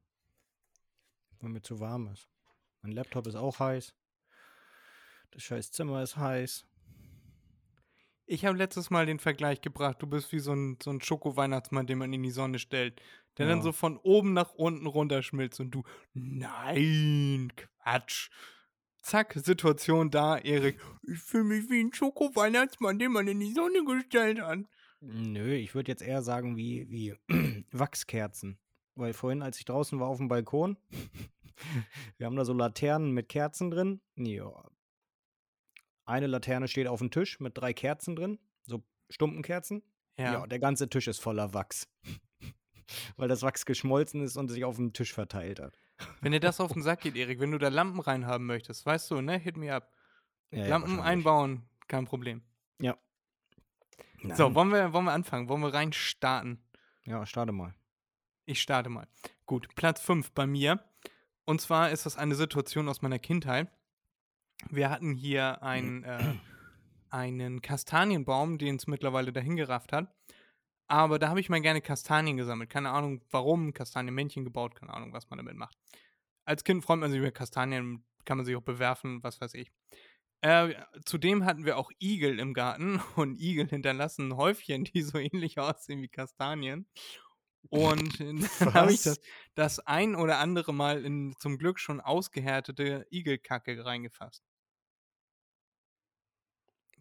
Weil 1.41 1.51
mir 1.51 1.63
zu 1.63 1.81
warm 1.81 2.09
ist. 2.09 2.29
Mein 2.83 2.93
Laptop 2.93 3.27
ist 3.27 3.35
auch 3.35 3.59
heiß. 3.59 3.95
Das 5.31 5.43
scheiß 5.43 5.71
Zimmer 5.73 6.03
ist 6.03 6.17
heiß. 6.17 6.67
Ich 8.27 8.45
habe 8.45 8.59
letztes 8.59 8.91
Mal 8.91 9.07
den 9.07 9.19
Vergleich 9.19 9.63
gebracht, 9.63 10.03
du 10.03 10.07
bist 10.07 10.33
wie 10.33 10.39
so 10.39 10.53
ein, 10.53 10.77
so 10.83 10.91
ein 10.91 11.01
Schoko-Weihnachtsmann, 11.01 11.87
den 11.87 11.99
man 11.99 12.13
in 12.13 12.23
die 12.23 12.31
Sonne 12.31 12.59
stellt, 12.59 13.01
der 13.39 13.47
dann 13.47 13.59
Ja. 13.59 13.63
so 13.63 13.73
von 13.73 13.97
oben 13.97 14.35
nach 14.35 14.53
unten 14.53 14.87
runterschmilzt 14.87 15.61
und 15.61 15.71
du, 15.71 15.83
nein, 16.13 17.51
Quatsch. 17.57 18.29
Zack, 19.09 19.33
Situation 19.43 20.11
da, 20.11 20.37
Erik. 20.37 20.79
Ich 21.03 21.19
fühle 21.19 21.45
mich 21.45 21.71
wie 21.71 21.81
ein 21.81 21.95
Schoko-Weihnachtsmann, 21.95 22.99
den 22.99 23.13
man 23.13 23.27
in 23.27 23.41
die 23.41 23.55
Sonne 23.55 23.83
gestellt 23.83 24.39
hat. 24.39 24.59
Nö, 25.01 25.55
ich 25.55 25.75
würde 25.75 25.91
jetzt 25.91 26.03
eher 26.03 26.21
sagen 26.21 26.59
wie, 26.59 26.91
wie 26.91 27.15
Wachskerzen. 27.73 28.59
Weil 28.97 29.15
vorhin, 29.15 29.41
als 29.41 29.59
ich 29.59 29.65
draußen 29.65 29.99
war 29.99 30.09
auf 30.09 30.19
dem 30.19 30.29
Balkon, 30.29 30.77
wir 32.19 32.27
haben 32.27 32.37
da 32.37 32.45
so 32.45 32.53
Laternen 32.53 33.13
mit 33.13 33.31
Kerzen 33.31 33.71
drin. 33.71 34.03
Ja. 34.17 34.53
Eine 36.05 36.27
Laterne 36.27 36.69
steht 36.69 36.87
auf 36.87 36.99
dem 36.99 37.11
Tisch 37.11 37.41
mit 37.41 37.57
drei 37.57 37.73
Kerzen 37.73 38.15
drin, 38.15 38.39
so 38.67 38.85
Stumpenkerzen. 39.09 39.83
Ja. 40.19 40.35
Ja, 40.35 40.47
der 40.47 40.59
ganze 40.59 40.91
Tisch 40.91 41.09
ist 41.09 41.21
voller 41.21 41.55
Wachs. 41.55 41.89
Weil 43.17 43.29
das 43.29 43.41
Wachs 43.41 43.65
geschmolzen 43.65 44.21
ist 44.21 44.37
und 44.37 44.49
sich 44.49 44.67
auf 44.67 44.77
dem 44.77 44.93
Tisch 44.93 45.15
verteilt 45.15 45.61
hat. 45.61 45.79
Wenn 46.21 46.33
dir 46.33 46.41
das 46.41 46.61
auf 46.61 46.73
den 46.73 46.83
Sack 46.83 47.01
geht, 47.01 47.17
Erik, 47.17 47.41
wenn 47.41 47.51
du 47.53 47.59
da 47.59 47.69
Lampen 47.69 48.01
reinhaben 48.01 48.47
möchtest, 48.47 48.85
weißt 48.87 49.11
du, 49.11 49.21
ne, 49.21 49.39
hit 49.39 49.57
me 49.57 49.75
up. 49.75 49.93
Ja, 50.51 50.61
ja, 50.61 50.67
Lampen 50.69 50.99
wahrscheinlich. 50.99 51.13
einbauen, 51.13 51.69
kein 51.89 52.07
Problem. 52.07 52.43
Ja. 52.81 52.97
So, 54.23 54.45
Nein. 54.45 54.55
wollen 54.55 54.69
wir, 54.71 54.93
wollen 54.93 55.05
wir 55.05 55.13
anfangen? 55.13 55.49
Wollen 55.49 55.63
wir 55.63 55.75
rein 55.75 55.93
starten? 55.93 56.63
Ja, 57.05 57.25
starte 57.27 57.53
mal. 57.53 57.75
Ich 58.47 58.61
starte 58.61 58.89
mal. 58.89 59.07
Gut, 59.47 59.75
Platz 59.75 60.01
5 60.01 60.33
bei 60.33 60.47
mir. 60.47 60.83
Und 61.45 61.61
zwar 61.61 61.91
ist 61.91 62.07
das 62.07 62.17
eine 62.17 62.35
Situation 62.35 62.89
aus 62.89 63.03
meiner 63.03 63.19
Kindheit. 63.19 63.71
Wir 64.71 64.91
hatten 64.91 65.15
hier 65.15 65.63
einen, 65.63 66.05
äh, 66.05 66.35
einen 67.11 67.63
Kastanienbaum, 67.63 68.59
den 68.59 68.77
es 68.77 68.87
mittlerweile 68.87 69.33
dahin 69.33 69.57
gerafft 69.57 69.93
hat. 69.93 70.13
Aber 70.89 71.19
da 71.19 71.29
habe 71.29 71.41
ich 71.41 71.51
mal 71.51 71.61
gerne 71.61 71.83
Kastanien 71.83 72.37
gesammelt. 72.39 72.71
Keine 72.71 72.91
Ahnung 72.91 73.23
warum, 73.31 73.75
Kastanienmännchen 73.75 74.45
gebaut, 74.45 74.75
keine 74.75 74.95
Ahnung, 74.95 75.13
was 75.13 75.29
man 75.29 75.37
damit 75.37 75.57
macht. 75.57 75.77
Als 76.45 76.65
Kind 76.65 76.83
freut 76.83 76.99
man 76.99 77.11
sich 77.11 77.21
über 77.21 77.31
Kastanien, 77.31 78.05
kann 78.25 78.39
man 78.39 78.47
sich 78.47 78.57
auch 78.57 78.63
bewerfen, 78.63 79.23
was 79.23 79.41
weiß 79.41 79.55
ich. 79.55 79.71
Äh, 80.41 80.75
zudem 81.05 81.45
hatten 81.45 81.65
wir 81.65 81.77
auch 81.77 81.91
Igel 82.01 82.39
im 82.39 82.55
Garten 82.55 83.01
und 83.17 83.39
Igel 83.41 83.69
hinterlassen 83.69 84.37
Häufchen, 84.37 84.85
die 84.85 85.03
so 85.03 85.19
ähnlich 85.19 85.59
aussehen 85.59 86.01
wie 86.03 86.09
Kastanien. 86.09 86.87
Und 87.71 88.21
dann 88.21 88.41
habe 88.75 88.93
ich 88.93 89.03
das, 89.03 89.21
das 89.55 89.81
ein 89.81 90.15
oder 90.15 90.39
andere 90.39 90.73
Mal 90.73 91.05
in 91.05 91.35
zum 91.39 91.59
Glück 91.59 91.81
schon 91.81 92.01
ausgehärtete 92.01 93.07
Igelkacke 93.11 93.85
reingefasst. 93.85 94.43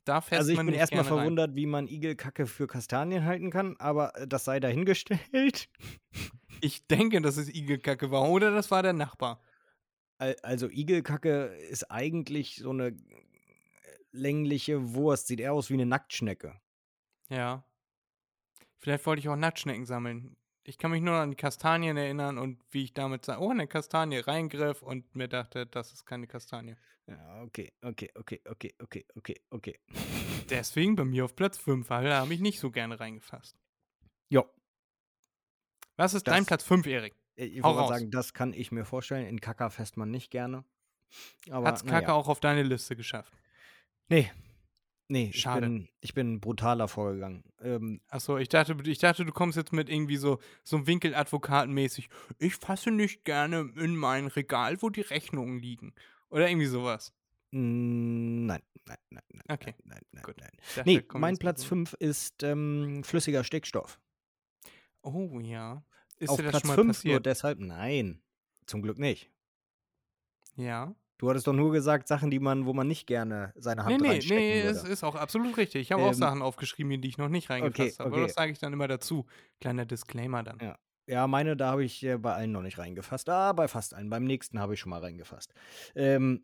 Da 0.08 0.22
fässt 0.22 0.40
Also 0.40 0.52
ich 0.54 0.58
bin 0.58 0.70
erstmal 0.70 1.04
gerne 1.04 1.16
rein. 1.16 1.20
verwundert, 1.20 1.56
wie 1.56 1.66
man 1.66 1.88
Igelkacke 1.88 2.48
für 2.48 2.68
Kastanien 2.68 3.26
halten 3.26 3.52
kann, 3.52 3.76
aber 3.80 4.16
äh, 4.16 4.28
das 4.28 4.46
sei 4.46 4.60
dahingestellt. 4.60 5.70
Ich 6.60 6.88
denke, 6.88 7.22
dass 7.22 7.38
es 7.38 7.50
Igelkacke 7.54 8.10
war 8.10 8.28
oder 8.30 8.50
das 8.50 8.72
war 8.72 8.82
der 8.82 8.94
Nachbar. 8.94 9.40
Al- 10.18 10.38
Also 10.42 10.68
Igelkacke 10.70 11.56
ist 11.70 11.92
eigentlich 11.92 12.56
so 12.56 12.72
eine 12.72 12.88
äh, 12.88 12.96
längliche 14.12 14.96
Wurst, 14.96 15.28
sieht 15.28 15.40
eher 15.40 15.54
aus 15.54 15.70
wie 15.70 15.76
eine 15.76 15.86
Nacktschnecke. 15.86 16.60
Ja. 17.30 17.64
Vielleicht 18.80 19.06
wollte 19.06 19.20
ich 19.20 19.30
auch 19.30 19.36
Nacktschnecken 19.36 19.86
sammeln. 19.86 20.37
Ich 20.70 20.78
kann 20.78 20.92
mich 20.92 21.02
nur 21.02 21.16
an 21.16 21.30
die 21.30 21.38
Kastanien 21.38 21.96
erinnern 21.96 22.38
und 22.38 22.62
wie 22.72 22.84
ich 22.84 22.94
damit 22.94 23.24
sah, 23.24 23.38
oh, 23.40 23.52
eine 23.52 23.68
Kastanie 23.68 24.18
reingriff 24.18 24.82
und 24.82 25.16
mir 25.16 25.30
dachte, 25.30 25.66
das 25.66 25.94
ist 25.94 26.06
keine 26.06 26.28
Kastanie. 26.28 26.76
Ja, 27.08 27.42
okay, 27.42 27.72
okay, 27.82 28.12
okay, 28.16 28.42
okay, 28.46 28.76
okay, 28.80 29.06
okay, 29.16 29.42
okay. 29.50 29.80
Deswegen 30.50 30.98
bei 30.98 31.06
mir 31.06 31.24
auf 31.24 31.38
Platz 31.38 31.58
5, 31.58 31.90
weil 31.90 32.04
da 32.04 32.20
habe 32.20 32.34
ich 32.34 32.42
nicht 32.42 32.60
so 32.60 32.70
gerne 32.70 33.00
reingefasst. 33.00 33.58
Jo. 34.28 34.46
Was 35.96 36.14
ist 36.14 36.28
dein 36.28 36.40
Das- 36.42 36.48
Platz 36.48 36.64
5, 36.66 36.86
Erik? 36.86 37.16
Äh, 37.38 37.46
Ich 37.46 37.64
wollte 37.64 37.78
gerade 37.78 37.94
sagen, 38.00 38.12
das 38.12 38.34
kann 38.34 38.52
ich 38.52 38.74
mir 38.74 38.84
vorstellen. 38.84 39.26
In 39.26 39.40
Kaka 39.40 39.70
fässt 39.70 39.96
man 39.96 40.12
nicht 40.12 40.32
gerne. 40.32 40.66
Hat's 41.50 41.86
na 41.86 41.92
Kacke 41.92 42.08
ja. 42.08 42.14
auch 42.14 42.28
auf 42.28 42.42
deine 42.42 42.64
Liste 42.64 42.98
geschafft? 42.98 43.32
Nee. 44.10 44.30
Nee, 45.10 45.30
ich 45.34 45.40
Schade. 45.40 45.62
bin, 45.68 45.88
ich 46.02 46.14
bin 46.14 46.42
brutaler 46.42 46.88
vorgegangen. 46.90 47.44
Ähm, 47.62 48.02
Achso, 48.10 48.38
ich 48.38 48.50
dachte, 48.50 48.76
ich 48.84 48.98
dachte, 49.00 49.24
du 49.24 49.32
kommst 49.32 49.56
jetzt 49.58 49.72
mit 49.72 49.90
irgendwie 49.90 50.18
so, 50.18 50.40
so 50.64 50.86
Winkeladvokatenmäßig. 50.86 52.10
Ich 52.40 52.56
fasse 52.56 52.92
nicht 52.92 53.24
gerne 53.24 53.72
in 53.78 53.96
mein 53.96 54.28
Regal, 54.28 54.82
wo 54.82 54.90
die 54.90 55.02
Rechnungen 55.02 55.60
liegen. 55.60 55.94
Oder 56.30 56.50
irgendwie 56.50 56.66
sowas. 56.68 57.14
nein, 57.52 58.62
nein, 58.86 58.98
nein, 59.10 59.24
nein. 59.32 59.44
Okay, 59.48 59.76
Nein, 59.86 60.02
nein, 60.12 60.24
gut. 60.24 60.36
nein. 60.42 60.52
Ich 60.68 60.76
dachte, 60.76 60.90
Nee, 60.90 61.04
mein 61.14 61.38
Platz 61.38 61.62
so- 61.62 61.68
5 61.70 61.94
ist 61.94 62.44
ähm, 62.44 63.02
flüssiger 63.06 63.46
Stickstoff. 63.46 64.00
Oh 65.02 65.40
ja. 65.40 65.86
Ist 66.18 66.30
Auf 66.32 66.40
Platz 66.40 66.60
schon 66.60 66.68
mal 66.68 66.76
5 66.76 67.06
nur 67.06 67.22
deshalb? 67.22 67.60
Nein, 67.60 68.22
zum 68.66 68.82
Glück 68.82 69.00
nicht. 69.00 69.32
Ja. 70.58 70.94
Du 71.18 71.30
hattest 71.30 71.48
doch 71.48 71.54
nur 71.54 71.72
gesagt, 71.72 72.08
Sachen, 72.08 72.30
die 72.30 72.40
man, 72.40 72.66
wo 72.66 72.74
man 72.74 72.88
nicht 72.88 73.08
gerne 73.08 73.52
seine 73.56 73.84
Hand 73.86 74.02
Nee, 74.02 74.08
nee, 74.08 74.08
reinstecken 74.14 74.44
nee, 74.44 74.64
würde. 74.64 74.70
es 74.70 74.84
ist 74.84 75.04
auch 75.04 75.16
absolut 75.16 75.58
richtig. 75.58 75.82
Ich 75.82 75.92
habe 75.92 76.04
auch 76.04 76.08
Ähm, 76.10 76.14
Sachen 76.14 76.42
aufgeschrieben, 76.44 76.92
in 76.92 77.02
die 77.02 77.08
ich 77.10 77.18
noch 77.18 77.30
nicht 77.30 77.50
reingefasst 77.50 78.00
habe. 78.00 78.08
Aber 78.10 78.18
okay. 78.18 78.28
das 78.28 78.36
sage 78.36 78.52
ich 78.52 78.60
dann 78.60 78.74
immer 78.74 78.88
dazu. 78.88 79.26
Kleiner 79.60 79.86
Disclaimer 79.86 80.44
dann. 80.44 80.60
Ja. 80.62 80.78
Ja, 81.10 81.26
meine, 81.26 81.56
da 81.56 81.72
habe 81.72 81.86
ich 81.86 82.04
äh, 82.04 82.18
bei 82.18 82.34
allen 82.34 82.52
noch 82.52 82.62
nicht 82.62 82.78
reingefasst. 82.78 83.30
Ah, 83.30 83.54
bei 83.54 83.68
fast 83.68 83.94
allen. 83.94 84.10
Beim 84.10 84.26
nächsten 84.26 84.60
habe 84.60 84.74
ich 84.74 84.80
schon 84.82 84.90
mal 84.90 85.00
reingefasst. 85.00 85.54
Ähm, 85.96 86.44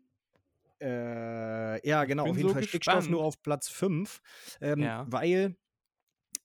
äh, 0.80 1.86
ja, 1.88 2.04
genau, 2.04 2.26
auf 2.26 2.36
jeden 2.36 2.48
so 2.48 2.54
Fall 2.54 2.62
Stickstoff 2.64 3.08
nur 3.08 3.20
gespannt. 3.20 3.26
auf 3.28 3.42
Platz 3.42 3.68
5. 3.68 4.20
Ähm, 4.60 4.80
Ja. 4.80 5.06
Weil, 5.08 5.56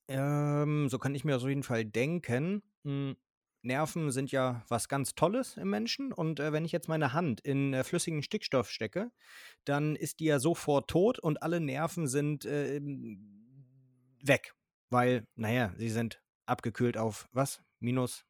ähm, 0.08 0.88
so 0.88 0.98
kann 0.98 1.14
ich 1.14 1.24
mir 1.24 1.36
auf 1.36 1.42
jeden 1.44 1.62
Fall 1.62 1.84
denken, 1.84 2.62
mh, 2.84 3.14
Nerven 3.62 4.10
sind 4.10 4.32
ja 4.32 4.64
was 4.68 4.88
ganz 4.88 5.14
Tolles 5.14 5.56
im 5.56 5.70
Menschen. 5.70 6.12
Und 6.12 6.40
äh, 6.40 6.52
wenn 6.52 6.64
ich 6.64 6.72
jetzt 6.72 6.88
meine 6.88 7.12
Hand 7.12 7.40
in 7.40 7.74
äh, 7.74 7.84
flüssigen 7.84 8.22
Stickstoff 8.22 8.70
stecke, 8.70 9.10
dann 9.64 9.96
ist 9.96 10.20
die 10.20 10.26
ja 10.26 10.38
sofort 10.38 10.88
tot 10.88 11.18
und 11.18 11.42
alle 11.42 11.60
Nerven 11.60 12.06
sind 12.06 12.44
äh, 12.44 12.80
weg. 14.22 14.54
Weil, 14.88 15.26
naja, 15.36 15.72
sie 15.76 15.90
sind 15.90 16.22
abgekühlt 16.46 16.96
auf 16.96 17.28
was? 17.32 17.62
Minus, 17.78 18.24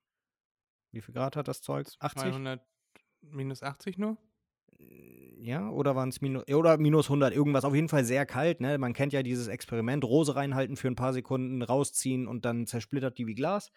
wie 0.92 1.00
viel 1.00 1.14
Grad 1.14 1.36
hat 1.36 1.48
das 1.48 1.62
Zeug? 1.62 1.86
80? 1.98 2.22
200 2.22 2.66
minus 3.22 3.62
80 3.62 3.98
nur? 3.98 4.18
Ja, 5.42 5.70
oder 5.70 5.96
waren 5.96 6.10
es 6.10 6.20
minus, 6.20 6.46
oder 6.48 6.76
minus 6.76 7.08
100, 7.08 7.34
irgendwas. 7.34 7.64
Auf 7.64 7.74
jeden 7.74 7.88
Fall 7.88 8.04
sehr 8.04 8.26
kalt, 8.26 8.60
ne? 8.60 8.76
Man 8.76 8.92
kennt 8.92 9.14
ja 9.14 9.22
dieses 9.22 9.48
Experiment, 9.48 10.04
Rose 10.04 10.36
reinhalten 10.36 10.76
für 10.76 10.88
ein 10.88 10.96
paar 10.96 11.14
Sekunden, 11.14 11.62
rausziehen 11.62 12.28
und 12.28 12.44
dann 12.44 12.66
zersplittert 12.66 13.16
die 13.16 13.26
wie 13.26 13.34
Glas. 13.34 13.72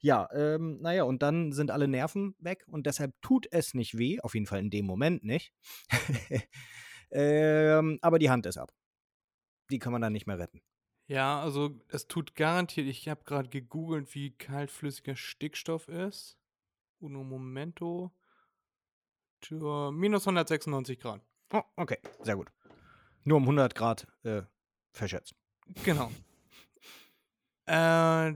Ja, 0.00 0.28
ähm, 0.32 0.78
naja, 0.80 1.02
und 1.02 1.20
dann 1.22 1.50
sind 1.50 1.72
alle 1.72 1.88
Nerven 1.88 2.36
weg 2.38 2.64
und 2.68 2.86
deshalb 2.86 3.20
tut 3.20 3.48
es 3.50 3.74
nicht 3.74 3.98
weh, 3.98 4.20
auf 4.20 4.34
jeden 4.34 4.46
Fall 4.46 4.60
in 4.60 4.70
dem 4.70 4.86
Moment 4.86 5.24
nicht. 5.24 5.52
ähm, 7.10 7.98
aber 8.00 8.20
die 8.20 8.30
Hand 8.30 8.46
ist 8.46 8.56
ab. 8.56 8.72
Die 9.70 9.80
kann 9.80 9.90
man 9.90 10.00
dann 10.00 10.12
nicht 10.12 10.28
mehr 10.28 10.38
retten. 10.38 10.62
Ja, 11.08 11.42
also 11.42 11.80
es 11.88 12.06
tut 12.06 12.36
garantiert, 12.36 12.86
ich 12.86 13.08
habe 13.08 13.24
gerade 13.24 13.48
gegoogelt, 13.48 14.14
wie 14.14 14.36
kaltflüssiger 14.36 15.16
Stickstoff 15.16 15.88
ist. 15.88 16.38
Uno 17.00 17.24
Momento. 17.24 18.12
Tja, 19.40 19.90
minus 19.90 20.26
196 20.26 20.98
Grad. 20.98 21.20
Oh, 21.52 21.62
okay, 21.76 21.98
sehr 22.22 22.36
gut. 22.36 22.50
Nur 23.24 23.38
um 23.38 23.44
100 23.44 23.74
Grad 23.74 24.06
äh, 24.24 24.42
verschätzt. 24.92 25.34
Genau. 25.84 26.10
äh, 27.66 28.34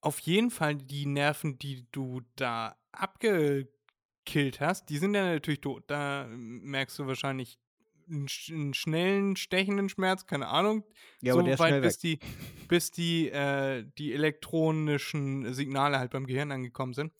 auf 0.00 0.18
jeden 0.20 0.50
Fall 0.50 0.76
die 0.76 1.06
Nerven, 1.06 1.58
die 1.58 1.86
du 1.92 2.22
da 2.36 2.76
abgekillt 2.92 4.60
hast, 4.60 4.88
die 4.90 4.98
sind 4.98 5.14
ja 5.14 5.24
natürlich 5.24 5.60
tot. 5.60 5.84
Da 5.86 6.26
merkst 6.28 6.98
du 6.98 7.06
wahrscheinlich 7.06 7.58
einen, 8.08 8.26
einen 8.50 8.74
schnellen, 8.74 9.36
stechenden 9.36 9.88
Schmerz, 9.88 10.26
keine 10.26 10.48
Ahnung. 10.48 10.84
Ja, 11.20 11.32
so 11.32 11.38
aber 11.38 11.44
der 11.44 11.54
ist 11.54 11.60
weit, 11.60 11.68
schnell 11.68 11.82
weg. 11.82 11.88
bis 11.88 11.98
die, 11.98 12.18
bis 12.68 12.90
die, 12.90 13.30
äh, 13.30 13.84
die 13.98 14.12
elektronischen 14.12 15.52
Signale 15.54 15.98
halt 15.98 16.10
beim 16.10 16.26
Gehirn 16.26 16.52
angekommen 16.52 16.94
sind. 16.94 17.12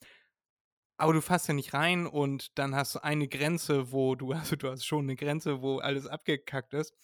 Aber 0.96 1.12
du 1.12 1.20
fasst 1.20 1.48
ja 1.48 1.54
nicht 1.54 1.74
rein 1.74 2.06
und 2.06 2.56
dann 2.58 2.74
hast 2.74 2.94
du 2.94 3.02
eine 3.02 3.28
Grenze, 3.28 3.92
wo 3.92 4.14
du, 4.14 4.32
also 4.32 4.56
du 4.56 4.70
hast 4.70 4.84
schon 4.84 5.04
eine 5.04 5.16
Grenze, 5.16 5.62
wo 5.62 5.78
alles 5.78 6.06
abgekackt 6.06 6.74
ist. 6.74 6.94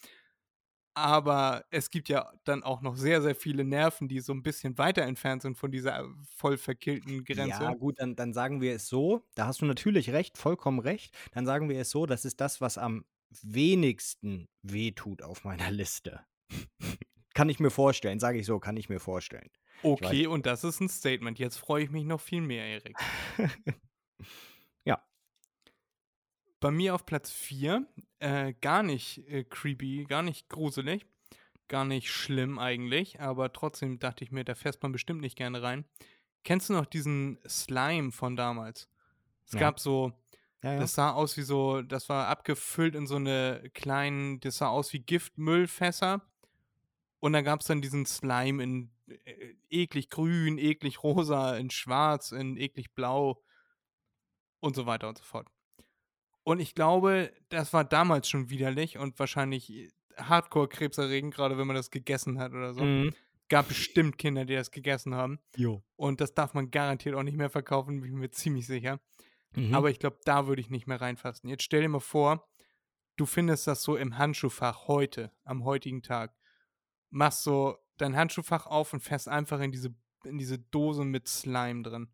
Aber 0.94 1.64
es 1.70 1.90
gibt 1.90 2.09
ja 2.09 2.33
dann 2.42 2.64
auch 2.64 2.81
noch 2.81 2.96
sehr, 2.96 3.22
sehr 3.22 3.37
viele 3.37 3.62
Nerven, 3.62 4.09
die 4.09 4.18
so 4.18 4.33
ein 4.33 4.42
bisschen 4.42 4.79
weiter 4.79 5.03
entfernt 5.03 5.42
sind 5.42 5.57
von 5.57 5.70
dieser 5.70 6.05
voll 6.35 6.59
verkillten 6.59 7.22
Grenze. 7.22 7.62
Ja, 7.62 7.74
gut, 7.74 8.01
dann, 8.01 8.16
dann 8.16 8.33
sagen 8.33 8.61
wir 8.61 8.74
es 8.74 8.88
so. 8.88 9.22
Da 9.37 9.46
hast 9.46 9.61
du 9.61 9.66
natürlich 9.66 10.11
recht, 10.11 10.37
vollkommen 10.37 10.81
recht. 10.81 11.16
Dann 11.31 11.46
sagen 11.46 11.68
wir 11.68 11.81
es 11.81 11.90
so, 11.90 12.05
das 12.05 12.24
ist 12.24 12.40
das, 12.40 12.61
was 12.61 12.79
am 12.79 13.05
wenigsten 13.42 14.48
wehtut 14.62 15.22
auf 15.22 15.44
meiner 15.44 15.70
Liste. 15.70 16.20
kann 17.35 17.48
ich 17.48 17.61
mir 17.61 17.70
vorstellen, 17.70 18.18
sage 18.18 18.38
ich 18.38 18.46
so, 18.46 18.59
kann 18.59 18.77
ich 18.77 18.88
mir 18.88 18.98
vorstellen. 18.98 19.51
Okay, 19.83 20.27
und 20.27 20.47
das 20.47 20.64
ist 20.64 20.81
ein 20.81 20.88
Statement. 20.88 21.38
Jetzt 21.38 21.57
freue 21.59 21.85
ich 21.85 21.91
mich 21.91 22.05
noch 22.05 22.21
viel 22.21 22.41
mehr, 22.41 22.64
Erik. 22.67 22.97
Ja. 24.85 25.03
Bei 26.61 26.71
mir 26.71 26.95
auf 26.95 27.07
Platz 27.07 27.31
4, 27.31 27.87
äh, 28.19 28.53
gar 28.61 28.83
nicht 28.83 29.19
äh, 29.29 29.45
creepy, 29.45 30.05
gar 30.09 30.23
nicht 30.23 30.49
gruselig, 30.49 31.07
gar 31.69 31.85
nicht 31.85 32.11
schlimm 32.11 32.59
eigentlich, 32.59 33.21
aber 33.21 33.53
trotzdem 33.53 33.99
dachte 33.99 34.25
ich 34.25 34.33
mir, 34.33 34.45
da 34.45 34.55
fährst 34.55 34.83
man 34.83 34.91
bestimmt 34.93 35.21
nicht 35.21 35.37
gerne 35.37 35.62
rein. 35.62 35.85
Kennst 36.43 36.69
du 36.69 36.73
noch 36.73 36.87
diesen 36.87 37.38
Slime 37.47 38.11
von 38.11 38.35
damals? 38.35 38.88
Es 39.47 39.53
Ja. 39.53 39.61
gab 39.61 39.79
so, 39.79 40.12
Ja, 40.62 40.73
ja. 40.73 40.81
das 40.81 40.95
sah 40.95 41.12
aus 41.12 41.37
wie 41.37 41.43
so, 41.43 41.83
das 41.83 42.09
war 42.09 42.27
abgefüllt 42.27 42.97
in 42.97 43.07
so 43.07 43.17
eine 43.17 43.71
kleinen, 43.75 44.41
das 44.41 44.57
sah 44.59 44.69
aus 44.69 44.93
wie 44.93 44.99
Giftmüllfässer. 45.01 46.23
Und 47.21 47.33
da 47.35 47.43
gab 47.43 47.61
es 47.61 47.67
dann 47.67 47.83
diesen 47.83 48.07
Slime 48.07 48.62
in 48.62 48.91
eklig 49.71 50.11
grün, 50.11 50.59
eklig 50.59 51.03
rosa, 51.03 51.57
in 51.57 51.71
schwarz, 51.71 52.33
in 52.33 52.57
eklig 52.57 52.94
blau 52.94 53.42
und 54.61 54.75
so 54.75 54.87
weiter 54.87 55.09
und 55.09 55.18
so 55.18 55.25
fort. 55.25 55.49
Und 56.44 56.61
ich 56.61 56.75
glaube, 56.75 57.33
das 57.51 57.73
war 57.73 57.85
damals 57.85 58.29
schon 58.29 58.49
widerlich 58.49 58.97
und 58.97 59.18
wahrscheinlich 59.18 59.71
äh, 59.71 59.90
hardcore 60.16 60.68
krebserregend, 60.68 61.35
gerade 61.35 61.59
wenn 61.59 61.66
man 61.66 61.77
das 61.77 61.90
gegessen 61.90 62.38
hat 62.38 62.53
oder 62.53 62.73
so. 62.73 62.83
Mhm. 62.83 63.14
Gab 63.51 63.68
bestimmt 63.68 64.18
Kinder, 64.18 64.44
die 64.44 64.55
das 64.55 64.71
gegessen 64.71 65.14
haben. 65.14 65.40
Jo. 65.57 65.83
Und 65.97 66.21
das 66.21 66.35
darf 66.35 66.55
man 66.55 66.71
garantiert 66.71 67.14
auch 67.14 67.23
nicht 67.23 67.37
mehr 67.37 67.51
verkaufen, 67.51 68.01
bin 68.01 68.12
ich 68.12 68.18
mir 68.18 68.31
ziemlich 68.31 68.66
sicher. 68.66 69.01
Mhm. 69.55 69.75
Aber 69.75 69.90
ich 69.90 69.99
glaube, 69.99 70.18
da 70.25 70.47
würde 70.47 70.61
ich 70.61 70.71
nicht 70.71 70.87
mehr 70.87 71.01
reinfassen. 71.01 71.49
Jetzt 71.49 71.64
stell 71.64 71.83
dir 71.83 71.88
mal 71.88 72.01
vor, 72.01 72.49
du 73.16 73.27
findest 73.27 73.66
das 73.66 73.83
so 73.83 73.97
im 73.97 74.16
Handschuhfach 74.16 74.87
heute, 74.88 75.33
am 75.44 75.64
heutigen 75.64 76.03
Tag. 76.03 76.35
Machst 77.11 77.42
so 77.42 77.79
dein 78.00 78.16
Handschuhfach 78.16 78.66
auf 78.66 78.92
und 78.92 79.00
fährst 79.00 79.28
einfach 79.28 79.61
in 79.61 79.72
diese, 79.72 79.94
in 80.24 80.38
diese 80.38 80.58
Dose 80.58 81.04
mit 81.04 81.28
Slime 81.28 81.82
drin. 81.82 82.08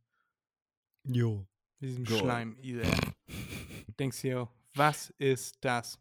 jo. 1.04 1.46
Mit 1.80 1.90
diesem 1.90 2.04
Geil. 2.04 2.18
Schleim. 2.18 2.56
Denkst 3.98 4.22
dir, 4.22 4.48
was 4.74 5.10
ist 5.18 5.58
das? 5.60 5.98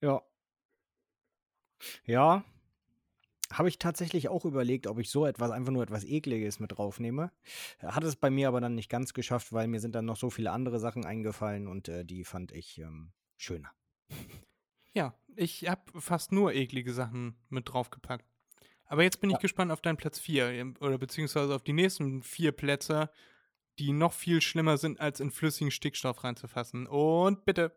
Ja. 0.00 0.22
Ja. 2.04 2.44
Habe 3.52 3.68
ich 3.68 3.78
tatsächlich 3.78 4.28
auch 4.28 4.44
überlegt, 4.44 4.86
ob 4.86 4.98
ich 4.98 5.10
so 5.10 5.26
etwas, 5.26 5.50
einfach 5.50 5.72
nur 5.72 5.82
etwas 5.82 6.04
Ekliges 6.04 6.60
mit 6.60 6.72
draufnehme. 6.72 7.32
Hat 7.80 8.04
es 8.04 8.14
bei 8.14 8.30
mir 8.30 8.46
aber 8.46 8.60
dann 8.60 8.76
nicht 8.76 8.88
ganz 8.88 9.12
geschafft, 9.12 9.52
weil 9.52 9.66
mir 9.66 9.80
sind 9.80 9.96
dann 9.96 10.04
noch 10.04 10.16
so 10.16 10.30
viele 10.30 10.52
andere 10.52 10.78
Sachen 10.78 11.04
eingefallen 11.04 11.66
und 11.66 11.88
äh, 11.88 12.04
die 12.04 12.24
fand 12.24 12.52
ich 12.52 12.78
ähm, 12.78 13.12
schöner. 13.36 13.72
Ja, 14.92 15.14
ich 15.36 15.68
habe 15.68 16.00
fast 16.00 16.30
nur 16.32 16.54
eklige 16.54 16.92
Sachen 16.92 17.36
mit 17.48 17.68
draufgepackt. 17.68 18.24
Aber 18.90 19.04
jetzt 19.04 19.20
bin 19.20 19.30
ich 19.30 19.34
Ja. 19.34 19.38
gespannt 19.38 19.70
auf 19.70 19.80
deinen 19.80 19.96
Platz 19.96 20.18
4 20.18 20.74
oder 20.80 20.98
beziehungsweise 20.98 21.54
auf 21.54 21.62
die 21.62 21.72
nächsten 21.72 22.22
vier 22.22 22.50
Plätze, 22.52 23.08
die 23.78 23.92
noch 23.92 24.12
viel 24.12 24.40
schlimmer 24.40 24.76
sind, 24.78 25.00
als 25.00 25.20
in 25.20 25.30
flüssigen 25.30 25.70
Stickstoff 25.70 26.24
reinzufassen. 26.24 26.86
Und 26.86 27.44
bitte, 27.44 27.72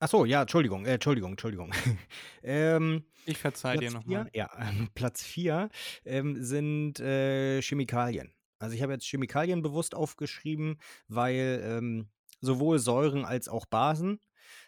Ach 0.00 0.08
so, 0.08 0.24
ja, 0.24 0.42
Entschuldigung, 0.42 0.84
äh, 0.86 0.94
Entschuldigung, 0.94 1.32
Entschuldigung. 1.32 1.72
ähm, 2.44 3.04
ich 3.24 3.38
verzeih 3.38 3.76
dir 3.78 3.90
nochmal. 3.90 4.30
ja, 4.32 4.48
ähm, 4.60 4.90
Platz 4.94 5.24
4 5.24 5.70
ähm, 6.04 6.40
sind 6.44 7.00
äh, 7.00 7.60
Chemikalien. 7.62 8.32
Also 8.60 8.76
ich 8.76 8.82
habe 8.82 8.92
jetzt 8.92 9.06
Chemikalien 9.06 9.62
bewusst 9.62 9.94
aufgeschrieben, 9.94 10.78
weil 11.08 11.60
ähm, 11.64 12.08
sowohl 12.40 12.78
Säuren 12.78 13.24
als 13.24 13.48
auch 13.48 13.66
Basen 13.66 14.20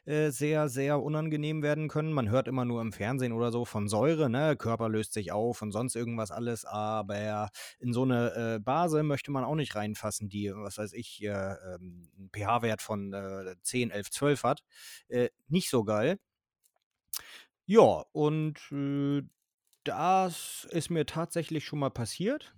äh, 0.04 0.30
sehr, 0.30 0.68
sehr 0.68 1.02
unangenehm 1.02 1.62
werden 1.62 1.88
können. 1.88 2.12
Man 2.12 2.30
hört 2.30 2.48
immer 2.48 2.64
nur 2.64 2.80
im 2.80 2.92
Fernsehen 2.92 3.32
oder 3.32 3.52
so 3.52 3.64
von 3.64 3.88
Säure, 3.88 4.30
ne? 4.30 4.56
Körper 4.56 4.88
löst 4.88 5.12
sich 5.12 5.32
auf 5.32 5.62
und 5.62 5.72
sonst 5.72 5.96
irgendwas 5.96 6.30
alles, 6.30 6.64
aber 6.64 7.50
in 7.78 7.92
so 7.92 8.02
eine 8.02 8.56
äh, 8.56 8.58
Base 8.60 9.02
möchte 9.02 9.30
man 9.30 9.44
auch 9.44 9.54
nicht 9.54 9.74
reinfassen, 9.74 10.28
die, 10.28 10.52
was 10.54 10.78
weiß 10.78 10.92
ich, 10.92 11.22
äh, 11.22 11.28
ähm, 11.28 12.08
einen 12.16 12.30
pH-Wert 12.32 12.82
von 12.82 13.12
äh, 13.12 13.54
10, 13.62 13.90
11, 13.90 14.10
12 14.10 14.42
hat. 14.44 14.62
Äh, 15.08 15.30
nicht 15.48 15.70
so 15.70 15.84
geil. 15.84 16.18
Ja, 17.66 18.04
und 18.12 18.58
äh, 18.72 19.22
das 19.84 20.66
ist 20.70 20.90
mir 20.90 21.06
tatsächlich 21.06 21.64
schon 21.64 21.78
mal 21.80 21.90
passiert. 21.90 22.54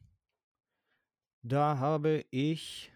Da 1.44 1.78
habe 1.78 2.24
ich. 2.30 2.90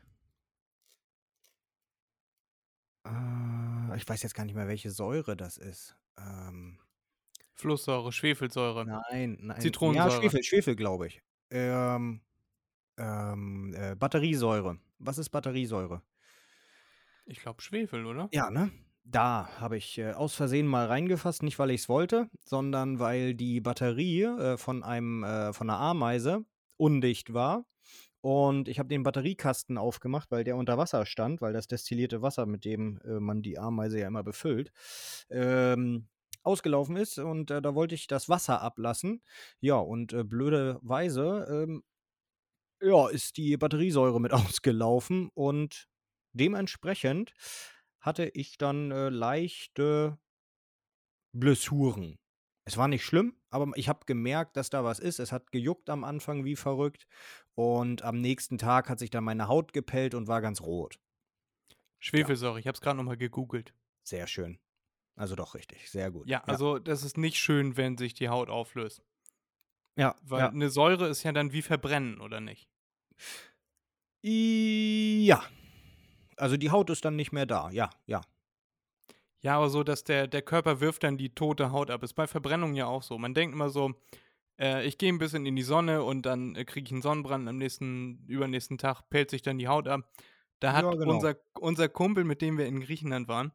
Äh, 3.05 3.76
ich 3.95 4.09
weiß 4.09 4.23
jetzt 4.23 4.35
gar 4.35 4.45
nicht 4.45 4.55
mehr, 4.55 4.69
welche 4.69 4.91
Säure 4.91 5.37
das 5.37 5.59
ist. 5.59 5.97
Ähm, 6.19 6.79
Flusssäure, 7.55 8.13
Schwefelsäure, 8.13 8.85
nein, 8.85 9.39
nein. 9.41 9.57
Ja, 9.57 9.63
Zitronensäure. 9.63 10.21
Schwefel, 10.21 10.43
Schwefel, 10.43 10.77
glaube 10.77 11.07
ich. 11.07 11.23
Ähm, 11.51 12.21
ähm, 12.99 13.75
äh, 13.77 13.95
Batteriesäure. 13.95 14.79
Was 14.99 15.19
ist 15.19 15.31
Batteriesäure? 15.31 16.03
Ich 17.27 17.41
glaube 17.41 17.63
Schwefel, 17.63 18.07
oder? 18.07 18.29
Ja, 18.33 18.51
ne? 18.51 18.71
Da 19.05 19.49
habe 19.61 19.77
ich 19.77 19.99
äh, 19.99 20.13
aus 20.13 20.35
Versehen 20.35 20.67
mal 20.67 20.87
reingefasst, 20.87 21.43
nicht 21.43 21.59
weil 21.59 21.71
ich 21.71 21.83
es 21.83 21.89
wollte, 21.89 22.29
sondern 22.45 22.99
weil 22.99 23.35
die 23.35 23.61
Batterie 23.61 24.23
äh, 24.23 24.57
von 24.57 24.83
einem 24.83 25.23
äh, 25.23 25.53
von 25.53 25.71
einer 25.71 25.79
Ameise 25.79 26.45
undicht 26.77 27.33
war 27.33 27.65
und 28.27 28.67
ich 28.67 28.81
habe 28.81 28.89
den 28.89 29.05
Batteriekasten 29.05 29.79
aufgemacht, 29.79 30.33
weil 30.33 30.43
der 30.43 30.57
unter 30.57 30.77
Wasser 30.77 31.07
stand, 31.07 31.41
weil 31.41 31.53
das 31.53 31.69
destillierte 31.69 32.23
Wasser, 32.23 32.45
mit 32.45 32.65
dem 32.65 32.99
äh, 33.05 33.21
man 33.21 33.41
die 33.41 33.57
Ameise 33.57 34.01
ja 34.01 34.09
immer 34.09 34.25
befüllt, 34.25 34.73
ähm, 35.31 36.09
ausgelaufen 36.43 36.97
ist 36.97 37.21
und 37.21 37.53
äh, 37.53 37.63
da 37.63 37.77
wollte 37.77 37.95
ich 37.95 38.09
das 38.09 38.29
Wasser 38.29 38.63
ablassen. 38.63 39.23
Ja, 39.61 39.77
und 39.77 40.13
äh, 40.13 40.25
blöderweise 40.25 41.47
ähm, 41.49 41.85
ja, 42.83 43.09
ist 43.11 43.37
die 43.37 43.57
Batteriesäure 43.57 44.21
mit 44.21 44.33
ausgelaufen 44.33 45.31
und 45.35 45.87
dementsprechend 46.33 47.33
hatte 48.01 48.29
ich 48.35 48.59
dann 48.59 48.91
äh, 48.91 49.09
leichte 49.09 50.19
Blessuren. 51.33 52.19
Es 52.65 52.77
war 52.77 52.89
nicht 52.89 53.05
schlimm, 53.05 53.37
aber 53.51 53.71
ich 53.77 53.89
habe 53.89 54.01
gemerkt, 54.07 54.57
dass 54.57 54.71
da 54.71 54.83
was 54.83 54.99
ist. 54.99 55.21
Es 55.21 55.31
hat 55.31 55.53
gejuckt 55.53 55.89
am 55.89 56.03
Anfang 56.03 56.45
wie 56.45 56.57
verrückt 56.57 57.07
und 57.57 58.03
am 58.03 58.21
nächsten 58.21 58.59
Tag 58.59 58.89
hat 58.89 58.99
sich 58.99 59.11
dann 59.11 59.25
meine 59.25 59.49
Haut 59.49 59.73
gepellt 59.73 60.15
und 60.15 60.29
war 60.29 60.41
ganz 60.41 60.61
rot. 60.61 61.01
Schwefelsäure, 61.99 62.61
ich 62.61 62.67
habe 62.67 62.77
es 62.77 62.81
gerade 62.81 62.99
nochmal 62.99 63.17
gegoogelt. 63.17 63.73
Sehr 64.05 64.27
schön. 64.27 64.59
Also 65.17 65.35
doch 65.35 65.55
richtig, 65.55 65.91
sehr 65.91 66.11
gut. 66.11 66.29
Ja, 66.29 66.45
also 66.45 66.79
das 66.79 67.03
ist 67.03 67.17
nicht 67.17 67.39
schön, 67.39 67.79
wenn 67.79 67.97
sich 67.97 68.13
die 68.13 68.29
Haut 68.29 68.51
auflöst. 68.51 69.03
ja, 69.97 70.15
Weil 70.23 70.41
ja. 70.41 70.49
eine 70.51 70.69
Säure 70.69 71.09
ist 71.09 71.23
ja 71.23 71.33
dann 71.33 71.53
wie 71.53 71.63
verbrennen, 71.63 72.21
oder 72.21 72.41
nicht? 72.41 72.69
ja. 74.23 75.43
Also 76.37 76.59
die 76.59 76.71
Haut 76.71 76.91
ist 76.91 77.07
dann 77.07 77.17
nicht 77.17 77.33
mehr 77.33 77.47
da. 77.47 77.71
Ja, 77.71 77.89
ja. 78.05 78.21
Ja, 79.41 79.57
aber 79.57 79.71
so, 79.71 79.83
dass 79.83 80.05
der, 80.05 80.27
der 80.27 80.43
Körper 80.43 80.81
wirft 80.81 81.05
dann 81.05 81.17
die 81.17 81.35
tote 81.35 81.71
Haut 81.71 81.91
ab. 81.91 82.03
Ist 82.03 82.15
bei 82.15 82.27
Verbrennung 82.27 82.75
ja 82.75 82.87
auch 82.87 83.03
so. 83.03 83.17
Man 83.17 83.33
denkt 83.33 83.55
immer 83.55 83.71
so, 83.71 83.95
äh, 84.61 84.87
ich 84.87 84.99
gehe 84.99 85.13
ein 85.13 85.19
bisschen 85.19 85.47
in 85.47 85.57
die 85.57 85.63
Sonne 85.63 86.03
und 86.03 86.23
dann 86.27 86.55
äh, 86.57 86.65
kriege 86.65 86.87
ich 86.87 86.93
einen 86.93 87.03
Sonnenbrand. 87.03 87.49
Am 87.49 87.57
nächsten, 87.59 88.25
übernächsten 88.27 88.79
Tag 88.79 89.09
pellt 89.11 89.31
sich 89.31 89.43
dann 89.43 89.59
die 89.59 89.69
Haut 89.69 89.89
ab. 89.89 90.09
Da 90.61 90.73
hat 90.73 90.85
Ja, 90.85 90.91
genau. 90.93 91.15
unser, 91.15 91.37
unser 91.61 91.89
Kumpel, 91.89 92.25
mit 92.25 92.41
dem 92.43 92.57
wir 92.59 92.67
in 92.67 92.81
Griechenland 92.81 93.29
waren, 93.29 93.53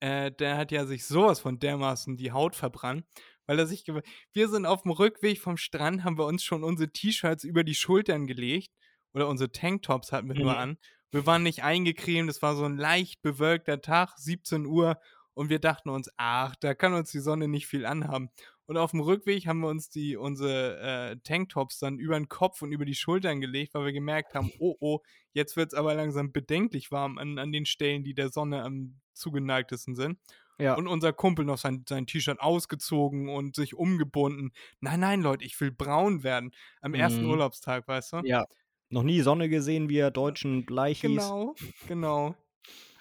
äh, 0.00 0.32
der 0.32 0.56
hat 0.56 0.72
ja 0.72 0.86
sich 0.86 1.06
sowas 1.06 1.40
von 1.40 1.58
dermaßen 1.58 2.16
die 2.16 2.32
Haut 2.32 2.56
verbrannt, 2.56 3.04
weil 3.46 3.58
er 3.58 3.66
sich. 3.66 3.84
Wir 4.32 4.48
sind 4.48 4.66
auf 4.66 4.82
dem 4.82 4.90
Rückweg 4.92 5.38
vom 5.40 5.56
Strand, 5.56 6.02
haben 6.04 6.18
wir 6.18 6.26
uns 6.26 6.42
schon 6.42 6.64
unsere 6.64 6.90
T-Shirts 6.92 7.44
über 7.44 7.62
die 7.64 7.74
Schultern 7.74 8.26
gelegt. 8.26 8.70
Oder 9.14 9.28
unsere 9.28 9.52
Tanktops 9.52 10.10
hatten 10.10 10.28
wir 10.28 10.34
nur 10.40 10.52
Mhm. 10.52 10.58
an. 10.58 10.78
Wir 11.10 11.26
waren 11.26 11.42
nicht 11.42 11.62
eingecremt, 11.62 12.30
es 12.30 12.40
war 12.40 12.56
so 12.56 12.64
ein 12.64 12.78
leicht 12.78 13.20
bewölkter 13.22 13.80
Tag, 13.82 14.14
17 14.16 14.64
Uhr. 14.66 14.98
Und 15.34 15.50
wir 15.50 15.58
dachten 15.60 15.90
uns, 15.90 16.10
ach, 16.16 16.56
da 16.60 16.74
kann 16.74 16.94
uns 16.94 17.10
die 17.10 17.20
Sonne 17.20 17.46
nicht 17.48 17.66
viel 17.66 17.84
anhaben. 17.86 18.30
Und 18.72 18.78
auf 18.78 18.92
dem 18.92 19.00
Rückweg 19.00 19.46
haben 19.46 19.60
wir 19.60 19.68
uns 19.68 19.90
die, 19.90 20.16
unsere 20.16 20.80
äh, 20.80 21.16
Tanktops 21.24 21.78
dann 21.78 21.98
über 21.98 22.14
den 22.18 22.30
Kopf 22.30 22.62
und 22.62 22.72
über 22.72 22.86
die 22.86 22.94
Schultern 22.94 23.42
gelegt, 23.42 23.74
weil 23.74 23.84
wir 23.84 23.92
gemerkt 23.92 24.34
haben, 24.34 24.50
oh 24.60 24.78
oh, 24.80 25.00
jetzt 25.34 25.58
wird 25.58 25.74
es 25.74 25.78
aber 25.78 25.92
langsam 25.92 26.32
bedenklich 26.32 26.90
warm 26.90 27.18
an, 27.18 27.38
an 27.38 27.52
den 27.52 27.66
Stellen, 27.66 28.02
die 28.02 28.14
der 28.14 28.30
Sonne 28.30 28.62
am 28.62 28.98
zugeneigtesten 29.12 29.94
sind. 29.94 30.18
Ja. 30.58 30.72
Und 30.72 30.86
unser 30.86 31.12
Kumpel 31.12 31.44
noch 31.44 31.58
sein, 31.58 31.84
sein 31.86 32.06
T-Shirt 32.06 32.40
ausgezogen 32.40 33.28
und 33.28 33.56
sich 33.56 33.74
umgebunden. 33.74 34.52
Nein, 34.80 35.00
nein, 35.00 35.20
Leute, 35.20 35.44
ich 35.44 35.60
will 35.60 35.70
braun 35.70 36.22
werden. 36.22 36.52
Am 36.80 36.94
ersten 36.94 37.24
Mhm. 37.24 37.30
Urlaubstag, 37.30 37.86
weißt 37.86 38.14
du? 38.14 38.20
ja. 38.24 38.46
Noch 38.88 39.02
nie 39.02 39.20
Sonne 39.20 39.50
gesehen, 39.50 39.90
wie 39.90 39.98
er 39.98 40.10
Deutschen 40.10 40.64
bleich. 40.64 41.02
Genau, 41.02 41.54
genau. 41.88 42.36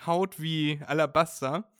Haut 0.05 0.41
wie 0.41 0.81
Alabaster. 0.85 1.71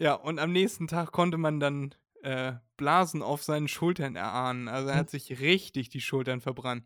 Ja, 0.00 0.14
und 0.14 0.40
am 0.40 0.50
nächsten 0.50 0.88
Tag 0.88 1.12
konnte 1.12 1.38
man 1.38 1.60
dann 1.60 1.94
äh, 2.24 2.54
Blasen 2.82 3.22
auf 3.22 3.44
seinen 3.44 3.68
Schultern 3.68 4.16
erahnen. 4.16 4.66
Also 4.66 4.88
er 4.88 4.96
hat 4.96 5.08
sich 5.10 5.38
richtig 5.40 5.88
die 5.88 6.00
Schultern 6.00 6.40
verbrannt. 6.40 6.84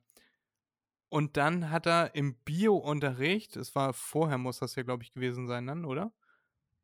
Und 1.08 1.38
dann 1.38 1.70
hat 1.70 1.86
er 1.86 2.14
im 2.14 2.34
Bio-Unterricht, 2.44 3.56
es 3.56 3.74
war 3.74 3.94
vorher, 3.94 4.36
muss 4.36 4.58
das 4.58 4.74
ja, 4.74 4.82
glaube 4.82 5.04
ich, 5.04 5.12
gewesen 5.14 5.46
sein 5.46 5.66
dann, 5.66 5.86
oder? 5.86 6.12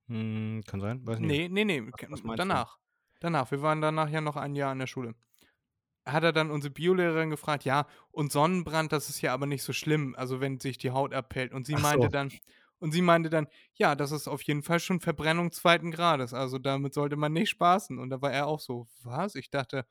Hm, 0.09 0.63
kann 0.67 0.81
sein, 0.81 1.07
weiß 1.07 1.19
nicht. 1.19 1.29
Nee, 1.29 1.49
nee, 1.49 1.65
nee, 1.65 1.83
Was- 1.93 2.11
was 2.11 2.23
meinst 2.23 2.43
du? 2.43 2.49
danach. 2.49 2.79
Danach. 3.21 3.51
Wir 3.51 3.61
waren 3.61 3.83
danach 3.83 4.09
ja 4.09 4.21
noch 4.23 4.37
ein 4.37 4.55
Jahr 4.55 4.73
in 4.73 4.79
der 4.79 4.87
Schule. 4.87 5.15
Hat 6.07 6.25
er 6.25 6.33
dann 6.33 6.51
unsere 6.51 6.73
Biolehrerin 6.73 7.31
gefragt, 7.31 7.65
ja, 7.65 7.87
und 8.11 8.33
Sonnenbrand, 8.33 8.93
das 8.93 9.09
ist 9.11 9.21
ja 9.21 9.35
aber 9.35 9.47
nicht 9.47 9.63
so 9.63 9.73
schlimm, 9.75 10.15
also 10.17 10.41
wenn 10.41 10.59
sich 10.59 10.79
die 10.79 10.91
Haut 10.91 11.13
abpellt. 11.13 11.53
Und 11.53 11.67
sie 11.67 11.75
Ach 11.77 11.83
meinte 11.83 12.07
so. 12.07 12.11
dann, 12.11 12.33
und 12.83 12.91
sie 12.91 13.01
meinte 13.01 13.31
dann, 13.31 13.47
ja, 13.75 13.95
das 13.95 14.11
ist 14.11 14.27
auf 14.27 14.43
jeden 14.43 14.65
Fall 14.65 14.81
schon 14.81 14.99
Verbrennung 14.99 15.53
zweiten 15.53 15.93
Grades, 15.93 16.35
also 16.35 16.59
damit 16.59 16.95
sollte 16.95 17.15
man 17.15 17.33
nicht 17.33 17.51
spaßen. 17.51 17.97
Und 17.97 18.11
da 18.11 18.21
war 18.21 18.33
er 18.33 18.49
auch 18.49 18.59
so, 18.59 18.89
was? 19.05 19.37
Ich 19.37 19.51
dachte, 19.51 19.87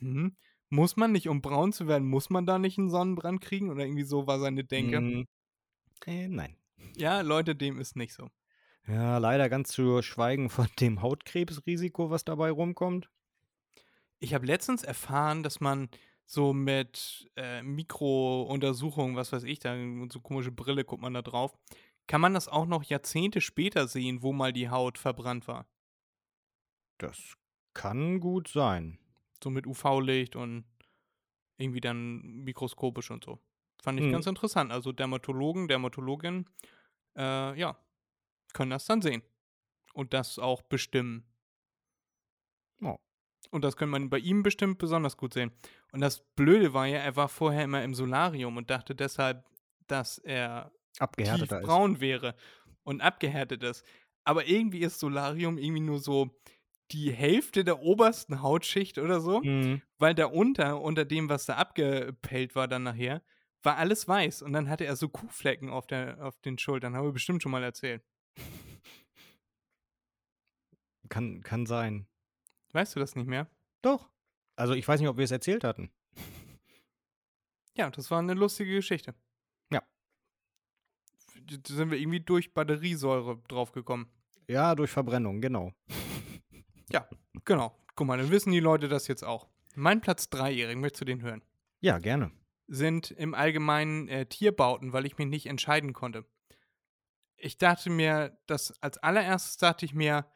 hm, 0.00 0.36
muss 0.68 0.96
man 0.96 1.12
nicht, 1.12 1.28
um 1.28 1.40
braun 1.40 1.72
zu 1.72 1.86
werden, 1.86 2.08
muss 2.08 2.30
man 2.30 2.44
da 2.44 2.58
nicht 2.58 2.76
einen 2.76 2.90
Sonnenbrand 2.90 3.40
kriegen? 3.40 3.70
Oder 3.70 3.84
irgendwie 3.84 4.02
so 4.02 4.26
war 4.26 4.40
seine 4.40 4.64
Denke. 4.64 4.96
Hm, 4.96 5.26
äh, 6.06 6.26
nein. 6.26 6.56
Ja, 6.96 7.20
Leute, 7.20 7.54
dem 7.54 7.78
ist 7.78 7.94
nicht 7.94 8.14
so. 8.14 8.28
Ja, 8.88 9.18
leider 9.18 9.48
ganz 9.48 9.68
zu 9.68 10.02
schweigen 10.02 10.50
von 10.50 10.66
dem 10.80 11.02
Hautkrebsrisiko, 11.02 12.10
was 12.10 12.24
dabei 12.24 12.50
rumkommt. 12.50 13.08
Ich 14.18 14.34
habe 14.34 14.44
letztens 14.44 14.82
erfahren, 14.82 15.44
dass 15.44 15.60
man 15.60 15.88
so 16.26 16.52
mit 16.52 17.30
äh, 17.36 17.62
Mikrountersuchungen, 17.62 19.14
was 19.14 19.32
weiß 19.32 19.44
ich, 19.44 19.60
da 19.60 19.74
und 19.74 20.12
so 20.12 20.20
komische 20.20 20.50
Brille 20.50 20.84
guckt 20.84 21.02
man 21.02 21.14
da 21.14 21.22
drauf, 21.22 21.56
kann 22.06 22.20
man 22.20 22.34
das 22.34 22.48
auch 22.48 22.66
noch 22.66 22.82
Jahrzehnte 22.84 23.40
später 23.40 23.88
sehen, 23.88 24.22
wo 24.22 24.32
mal 24.32 24.52
die 24.52 24.68
Haut 24.68 24.98
verbrannt 24.98 25.48
war. 25.48 25.66
Das 26.98 27.34
kann 27.72 28.20
gut 28.20 28.48
sein. 28.48 28.98
So 29.42 29.50
mit 29.50 29.66
UV-Licht 29.66 30.36
und 30.36 30.64
irgendwie 31.56 31.80
dann 31.80 32.20
mikroskopisch 32.44 33.10
und 33.10 33.24
so. 33.24 33.38
Fand 33.82 33.98
ich 34.00 34.06
Mhm. 34.06 34.12
ganz 34.12 34.26
interessant. 34.26 34.72
Also 34.72 34.92
Dermatologen, 34.92 35.68
Dermatologinnen, 35.68 36.48
äh, 37.16 37.58
ja, 37.58 37.76
können 38.52 38.70
das 38.70 38.86
dann 38.86 39.02
sehen. 39.02 39.22
Und 39.92 40.12
das 40.12 40.38
auch 40.38 40.62
bestimmen. 40.62 41.24
Oh. 42.80 42.96
Und 43.50 43.62
das 43.62 43.76
kann 43.76 43.88
man 43.90 44.10
bei 44.10 44.18
ihm 44.18 44.42
bestimmt 44.42 44.78
besonders 44.78 45.16
gut 45.16 45.34
sehen. 45.34 45.52
Und 45.92 46.00
das 46.00 46.20
Blöde 46.34 46.72
war 46.74 46.86
ja, 46.86 46.98
er 46.98 47.16
war 47.16 47.28
vorher 47.28 47.64
immer 47.64 47.84
im 47.84 47.94
Solarium 47.94 48.56
und 48.56 48.70
dachte 48.70 48.94
deshalb, 48.94 49.44
dass 49.86 50.18
er 50.18 50.72
Abgehärteter 50.98 51.56
ist. 51.56 51.60
tiefbraun 51.62 52.00
wäre 52.00 52.34
und 52.82 53.00
abgehärtet 53.00 53.62
ist. 53.62 53.84
Aber 54.24 54.46
irgendwie 54.46 54.80
ist 54.80 55.00
Solarium 55.00 55.58
irgendwie 55.58 55.82
nur 55.82 55.98
so 55.98 56.30
die 56.90 57.10
Hälfte 57.12 57.64
der 57.64 57.80
obersten 57.80 58.42
Hautschicht 58.42 58.98
oder 58.98 59.20
so, 59.20 59.40
Mhm. 59.42 59.82
weil 59.98 60.14
da 60.14 60.26
unter, 60.26 60.80
unter 60.80 61.04
dem, 61.04 61.28
was 61.28 61.46
da 61.46 61.56
abgepellt 61.56 62.54
war 62.54 62.68
dann 62.68 62.82
nachher, 62.84 63.22
war 63.62 63.76
alles 63.78 64.06
weiß. 64.06 64.42
Und 64.42 64.52
dann 64.52 64.68
hatte 64.68 64.84
er 64.84 64.94
so 64.96 65.08
Kuhflecken 65.08 65.70
auf, 65.70 65.86
der, 65.86 66.22
auf 66.24 66.38
den 66.42 66.58
Schultern. 66.58 66.94
Haben 66.94 67.06
wir 67.06 67.12
bestimmt 67.12 67.42
schon 67.42 67.52
mal 67.52 67.62
erzählt. 67.64 68.02
Kann, 71.08 71.42
kann 71.42 71.66
sein. 71.66 72.06
Weißt 72.72 72.94
du 72.96 73.00
das 73.00 73.14
nicht 73.14 73.26
mehr? 73.26 73.48
Doch. 73.82 74.10
Also 74.56 74.74
ich 74.74 74.86
weiß 74.86 75.00
nicht, 75.00 75.08
ob 75.08 75.16
wir 75.16 75.24
es 75.24 75.30
erzählt 75.30 75.64
hatten. 75.64 75.90
Ja, 77.76 77.90
das 77.90 78.10
war 78.10 78.18
eine 78.20 78.34
lustige 78.34 78.74
Geschichte. 78.74 79.14
Sind 81.66 81.90
wir 81.90 81.98
irgendwie 81.98 82.20
durch 82.20 82.54
Batteriesäure 82.54 83.42
draufgekommen. 83.48 84.08
Ja, 84.48 84.74
durch 84.74 84.90
Verbrennung, 84.90 85.40
genau. 85.40 85.72
Ja, 86.90 87.08
genau. 87.44 87.76
Guck 87.96 88.06
mal, 88.06 88.18
dann 88.18 88.30
wissen 88.30 88.52
die 88.52 88.60
Leute 88.60 88.88
das 88.88 89.08
jetzt 89.08 89.24
auch. 89.24 89.48
Mein 89.74 90.00
Platz 90.00 90.28
3, 90.28 90.52
Erik, 90.54 90.78
möchtest 90.78 91.00
du 91.00 91.04
den 91.06 91.22
hören? 91.22 91.42
Ja, 91.80 91.98
gerne. 91.98 92.30
Sind 92.68 93.10
im 93.10 93.34
Allgemeinen 93.34 94.06
äh, 94.08 94.26
Tierbauten, 94.26 94.92
weil 94.92 95.06
ich 95.06 95.16
mich 95.18 95.26
nicht 95.26 95.46
entscheiden 95.46 95.92
konnte. 95.92 96.24
Ich 97.36 97.58
dachte 97.58 97.90
mir, 97.90 98.38
das 98.46 98.80
als 98.82 98.98
allererstes 98.98 99.56
dachte 99.56 99.84
ich 99.86 99.94
mir, 99.94 100.26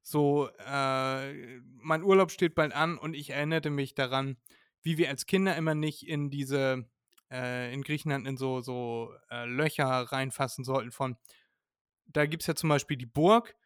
so, 0.00 0.48
äh, 0.64 1.60
mein 1.80 2.02
Urlaub 2.02 2.30
steht 2.30 2.54
bald 2.54 2.72
an 2.72 2.96
und 2.96 3.14
ich 3.14 3.30
erinnerte 3.30 3.70
mich 3.70 3.94
daran, 3.94 4.36
wie 4.80 4.98
wir 4.98 5.08
als 5.08 5.26
Kinder 5.26 5.56
immer 5.56 5.74
nicht 5.74 6.06
in 6.06 6.30
diese, 6.30 6.88
äh, 7.30 7.72
in 7.74 7.82
Griechenland 7.82 8.26
in 8.26 8.36
so, 8.36 8.60
so 8.60 9.12
äh, 9.30 9.46
Löcher 9.46 9.86
reinfassen 9.86 10.64
sollten 10.64 10.92
von, 10.92 11.16
da 12.06 12.26
gibt 12.26 12.42
es 12.42 12.46
ja 12.46 12.54
zum 12.54 12.68
Beispiel 12.70 12.96
die 12.96 13.06
Burg, 13.06 13.56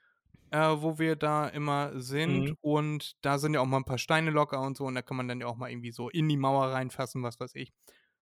äh, 0.50 0.58
wo 0.58 0.98
wir 0.98 1.16
da 1.16 1.48
immer 1.48 2.00
sind 2.00 2.50
Mhm. 2.50 2.54
und 2.62 3.16
da 3.24 3.38
sind 3.38 3.54
ja 3.54 3.60
auch 3.60 3.66
mal 3.66 3.78
ein 3.78 3.84
paar 3.84 3.98
Steine 3.98 4.30
locker 4.30 4.60
und 4.62 4.76
so 4.76 4.86
und 4.86 4.94
da 4.96 5.02
kann 5.02 5.16
man 5.18 5.28
dann 5.28 5.40
ja 5.40 5.46
auch 5.48 5.56
mal 5.56 5.70
irgendwie 5.70 5.92
so 5.92 6.10
in 6.10 6.28
die 6.28 6.36
Mauer 6.38 6.66
reinfassen, 6.72 7.22
was 7.22 7.40
weiß 7.40 7.54
ich. 7.56 7.72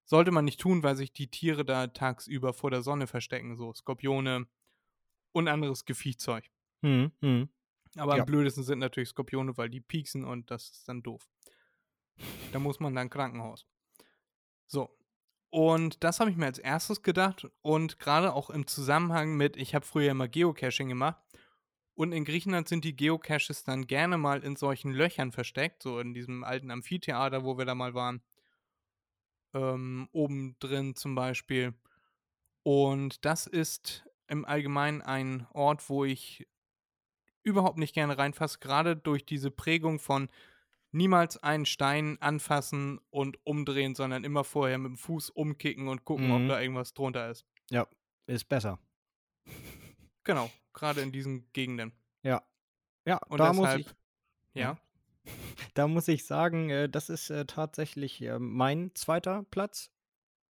Sollte 0.04 0.30
man 0.32 0.44
nicht 0.46 0.60
tun, 0.60 0.82
weil 0.82 0.96
sich 0.96 1.12
die 1.12 1.30
Tiere 1.30 1.64
da 1.64 1.88
tagsüber 1.88 2.54
vor 2.54 2.70
der 2.70 2.82
Sonne 2.82 3.06
verstecken, 3.06 3.56
so 3.56 3.74
Skorpione 3.74 4.48
und 5.32 5.48
anderes 5.48 5.84
Geviechzeug. 5.86 6.50
Mhm. 6.82 7.12
Mhm. 7.22 7.48
Aber 7.96 8.14
Ja. 8.14 8.14
am 8.14 8.24
blödesten 8.24 8.64
sind 8.64 8.78
natürlich 8.78 9.10
Skorpione, 9.10 9.56
weil 9.58 9.68
die 9.70 9.80
pieksen 9.82 10.24
und 10.24 10.50
das 10.50 10.70
ist 10.70 10.88
dann 10.88 11.02
doof. 11.02 11.28
Da 12.50 12.58
muss 12.58 12.78
man 12.78 12.94
dann 12.94 13.08
Krankenhaus. 13.08 13.66
So. 14.66 14.97
Und 15.50 16.04
das 16.04 16.20
habe 16.20 16.30
ich 16.30 16.36
mir 16.36 16.46
als 16.46 16.58
erstes 16.58 17.02
gedacht 17.02 17.48
und 17.62 17.98
gerade 17.98 18.34
auch 18.34 18.50
im 18.50 18.66
Zusammenhang 18.66 19.36
mit, 19.36 19.56
ich 19.56 19.74
habe 19.74 19.86
früher 19.86 20.10
immer 20.10 20.28
Geocaching 20.28 20.88
gemacht 20.88 21.16
und 21.94 22.12
in 22.12 22.24
Griechenland 22.24 22.68
sind 22.68 22.84
die 22.84 22.94
Geocaches 22.94 23.64
dann 23.64 23.86
gerne 23.86 24.18
mal 24.18 24.44
in 24.44 24.56
solchen 24.56 24.92
Löchern 24.92 25.32
versteckt, 25.32 25.82
so 25.82 25.98
in 25.98 26.14
diesem 26.14 26.44
alten 26.44 26.70
Amphitheater, 26.70 27.44
wo 27.44 27.58
wir 27.58 27.64
da 27.64 27.74
mal 27.74 27.92
waren. 27.92 28.22
Ähm, 29.52 30.08
oben 30.12 30.56
drin 30.60 30.94
zum 30.94 31.14
Beispiel. 31.14 31.74
Und 32.62 33.24
das 33.24 33.46
ist 33.48 34.06
im 34.28 34.44
Allgemeinen 34.44 35.02
ein 35.02 35.48
Ort, 35.52 35.88
wo 35.88 36.04
ich 36.04 36.46
überhaupt 37.42 37.78
nicht 37.78 37.94
gerne 37.94 38.16
reinfasse, 38.16 38.58
gerade 38.60 38.94
durch 38.94 39.26
diese 39.26 39.50
Prägung 39.50 39.98
von 39.98 40.28
niemals 40.90 41.36
einen 41.42 41.66
Stein 41.66 42.16
anfassen 42.20 42.98
und 43.10 43.38
umdrehen, 43.44 43.94
sondern 43.94 44.24
immer 44.24 44.44
vorher 44.44 44.78
mit 44.78 44.90
dem 44.90 44.96
Fuß 44.96 45.30
umkicken 45.30 45.88
und 45.88 46.04
gucken, 46.04 46.26
Mhm. 46.28 46.32
ob 46.32 46.48
da 46.48 46.60
irgendwas 46.60 46.94
drunter 46.94 47.30
ist. 47.30 47.44
Ja, 47.70 47.86
ist 48.26 48.48
besser. 48.48 48.78
Genau, 50.24 50.50
gerade 50.74 51.00
in 51.00 51.10
diesen 51.10 51.50
Gegenden. 51.54 51.92
Ja. 52.22 52.42
Ja, 53.06 53.16
Und 53.28 53.38
da 53.38 53.52
muss 53.54 53.64
deshalb, 53.64 53.80
ich, 53.80 54.60
ja, 54.60 54.78
da 55.74 55.88
muss 55.88 56.06
ich 56.08 56.26
sagen, 56.26 56.68
äh, 56.68 56.88
das 56.90 57.08
ist 57.08 57.30
äh, 57.30 57.46
tatsächlich 57.46 58.20
äh, 58.20 58.38
mein 58.38 58.90
zweiter 58.94 59.44
Platz. 59.50 59.90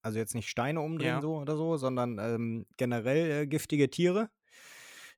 Also 0.01 0.17
jetzt 0.17 0.33
nicht 0.33 0.49
Steine 0.49 0.81
umdrehen 0.81 1.07
Ja. 1.15 1.21
so 1.21 1.37
oder 1.37 1.57
so, 1.57 1.77
sondern 1.77 2.17
ähm, 2.17 2.65
generell 2.77 3.43
äh, 3.43 3.47
giftige 3.47 3.89
Tiere. 3.91 4.31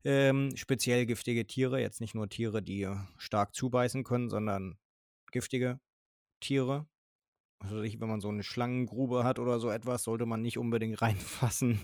Ähm, 0.03 0.51
speziell 0.57 1.05
giftige 1.05 1.45
Tiere, 1.47 1.80
jetzt 1.80 2.01
nicht 2.01 2.15
nur 2.15 2.28
Tiere, 2.28 2.61
die 2.61 2.88
stark 3.17 3.53
zubeißen 3.55 4.03
können, 4.03 4.30
sondern 4.30 4.78
giftige 5.32 5.80
Tiere. 6.39 6.88
Also 7.59 7.82
wenn 7.84 8.07
man 8.09 8.21
so 8.21 8.30
eine 8.30 8.43
Schlangengrube 8.43 9.23
hat 9.23 9.38
oder 9.39 9.59
so 9.59 9.69
etwas, 9.69 10.03
sollte 10.03 10.25
man 10.25 10.41
nicht 10.41 10.57
unbedingt 10.57 11.01
reinfassen. 11.01 11.82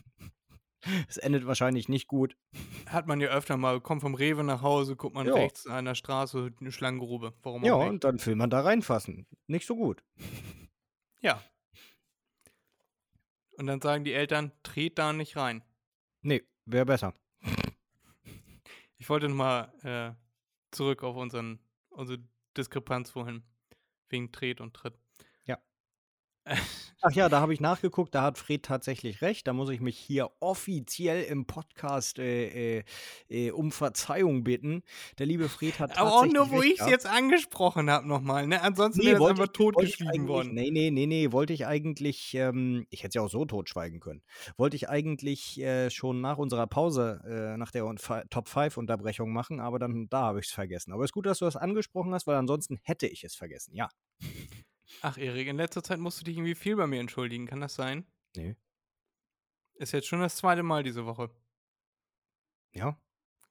Es 1.10 1.18
endet 1.18 1.48
wahrscheinlich 1.48 1.90
nicht 1.90 2.08
gut. 2.08 2.38
hat 2.86 3.08
man 3.08 3.20
ja 3.20 3.30
öfter 3.30 3.58
mal, 3.58 3.82
kommt 3.82 4.02
vom 4.02 4.14
Rewe 4.14 4.44
nach 4.44 4.62
Hause, 4.62 4.96
guckt 4.96 5.16
man 5.16 5.26
Ja. 5.28 5.34
rechts 5.34 5.66
an 5.66 5.86
der 5.86 5.96
Straße, 5.96 6.52
eine 6.62 6.72
Schlangengrube. 6.72 7.34
Warum 7.42 7.64
Ja, 7.66 7.74
auch 7.74 7.80
nicht? 7.80 7.90
und 7.90 8.04
dann 8.04 8.24
will 8.26 8.36
man 8.36 8.50
da 8.52 8.62
reinfassen. 8.62 9.26
Nicht 9.48 9.66
so 9.66 9.76
gut. 9.76 10.04
Ja. 11.22 11.42
Und 13.58 13.68
dann 13.68 13.82
sagen 13.82 14.04
die 14.04 14.14
Eltern, 14.14 14.52
tret 14.64 14.98
da 15.00 15.12
nicht 15.14 15.36
rein. 15.38 15.64
Nee, 16.22 16.44
wäre 16.66 16.86
besser. 16.86 17.14
Ich 18.98 19.10
wollte 19.10 19.28
nochmal 19.30 19.72
äh, 19.84 20.14
zurück 20.72 21.04
auf 21.04 21.16
unseren, 21.16 21.60
unsere 21.90 22.20
Diskrepanz 22.58 23.12
vorhin. 23.12 23.44
Wegen 24.10 24.32
Tret 24.32 24.62
und 24.62 24.74
Tritt. 24.74 24.98
Ja. 25.46 25.60
Ach 27.08 27.12
ja, 27.12 27.30
da 27.30 27.40
habe 27.40 27.54
ich 27.54 27.60
nachgeguckt, 27.62 28.16
da 28.16 28.24
hat 28.24 28.40
Fred 28.40 28.64
tatsächlich 28.64 29.22
recht. 29.22 29.46
Da 29.46 29.54
muss 29.54 29.70
ich 29.70 29.80
mich 29.80 29.96
hier 29.96 30.32
offiziell 30.40 31.22
im 31.26 31.46
Podcast 31.46 32.18
äh, 32.18 32.80
äh, 32.80 32.84
äh, 33.30 33.52
um 33.52 33.72
Verzeihung 33.72 34.44
bitten. 34.44 34.82
Der 35.20 35.28
liebe 35.28 35.48
Fred 35.48 35.80
hat 35.80 36.00
Aber 36.00 36.12
auch 36.12 36.26
nur, 36.26 36.50
wo 36.50 36.64
ich 36.64 36.80
es 36.80 36.88
jetzt 36.88 37.06
angesprochen 37.06 37.92
habe 37.92 38.08
nochmal, 38.08 38.48
ne? 38.48 38.60
Ansonsten 38.64 39.02
Nee, 39.02 39.12
wäre 39.12 39.20
wollte 39.20 39.42
einfach 39.44 39.54
totgeschwiegen 39.54 40.28
worden. 40.28 40.56
Nee, 40.56 40.72
nee, 40.72 40.90
nee, 40.90 41.06
nee, 41.06 41.32
wollte 41.32 41.54
ich 41.54 41.68
eigentlich, 41.68 42.34
ähm, 42.34 42.88
ich 42.90 43.02
hätte 43.04 43.10
es 43.10 43.14
ja 43.14 43.22
auch 43.22 43.30
so 43.30 43.46
totschweigen 43.46 44.00
können, 44.00 44.24
wollte 44.58 44.76
ich 44.76 44.90
eigentlich 44.90 45.60
äh, 45.62 45.92
schon 45.92 46.22
nach 46.22 46.40
unserer 46.40 46.66
Pause, 46.66 47.22
äh, 47.28 47.58
nach 47.58 47.70
der 47.70 47.86
Un- 47.86 48.00
Fi- 48.00 48.24
Top 48.32 48.48
5 48.50 48.78
Unterbrechung 48.78 49.32
machen, 49.32 49.60
aber 49.60 49.78
dann 49.78 50.08
da 50.10 50.22
habe 50.24 50.40
ich 50.40 50.48
es 50.48 50.52
vergessen. 50.54 50.92
Aber 50.92 51.04
es 51.04 51.10
ist 51.10 51.14
gut, 51.14 51.28
dass 51.28 51.38
du 51.38 51.46
das 51.46 51.56
angesprochen 51.56 52.16
hast, 52.16 52.26
weil 52.26 52.36
ansonsten 52.36 52.80
hätte 52.82 53.06
ich 53.06 53.24
es 53.24 53.36
vergessen, 53.36 53.76
ja. 53.76 53.90
Ach, 55.02 55.18
Erik, 55.18 55.48
in 55.48 55.58
letzter 55.58 55.84
Zeit 55.84 56.00
musst 56.00 56.20
du 56.20 56.24
dich 56.26 56.38
irgendwie 56.38 56.56
viel 56.56 56.76
bei 56.76 56.88
mir 56.88 57.00
entschuldigen. 57.00 57.48
Kann 57.48 57.62
das 57.62 57.76
sein? 57.76 58.06
Nee. 58.36 58.56
Ist 59.76 59.92
jetzt 59.92 60.08
schon 60.08 60.22
das 60.22 60.38
zweite 60.38 60.64
Mal 60.64 60.84
diese 60.84 61.06
Woche. 61.06 61.30
Ja. 62.74 62.98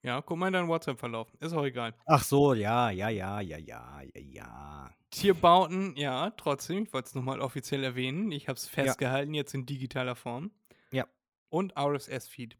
Ja, 0.02 0.20
guck 0.20 0.36
mal 0.36 0.48
in 0.48 0.52
deinen 0.52 0.68
WhatsApp-Verlauf. 0.68 1.32
Ist 1.40 1.54
auch 1.54 1.64
egal. 1.64 1.94
Ach 2.04 2.22
so, 2.22 2.52
ja, 2.52 2.90
ja, 2.90 3.08
ja, 3.08 3.40
ja, 3.40 3.58
ja, 3.58 4.02
ja, 4.02 4.20
ja. 4.20 4.94
Tierbauten, 5.10 5.96
ja, 5.96 6.30
trotzdem. 6.30 6.84
Ich 6.84 6.92
wollte 6.92 7.08
es 7.08 7.14
nochmal 7.14 7.40
offiziell 7.40 7.82
erwähnen. 7.84 8.30
Ich 8.30 8.48
habe 8.48 8.58
es 8.58 8.66
festgehalten, 8.66 9.32
jetzt 9.32 9.54
in 9.54 9.64
digitaler 9.64 10.14
Form. 10.14 10.50
Ja. 10.90 11.06
Und 11.48 11.74
RSS-Feed. 11.78 12.58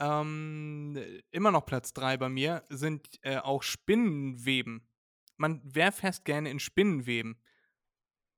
Ähm, 0.00 0.98
immer 1.30 1.52
noch 1.52 1.64
Platz 1.64 1.92
3 1.92 2.16
bei 2.16 2.28
mir 2.28 2.64
sind 2.68 3.20
äh, 3.22 3.36
auch 3.36 3.62
Spinnenweben. 3.62 4.88
Man 5.36 5.60
wäre 5.62 5.92
fest 5.92 6.24
gerne 6.24 6.50
in 6.50 6.58
Spinnenweben. 6.58 7.40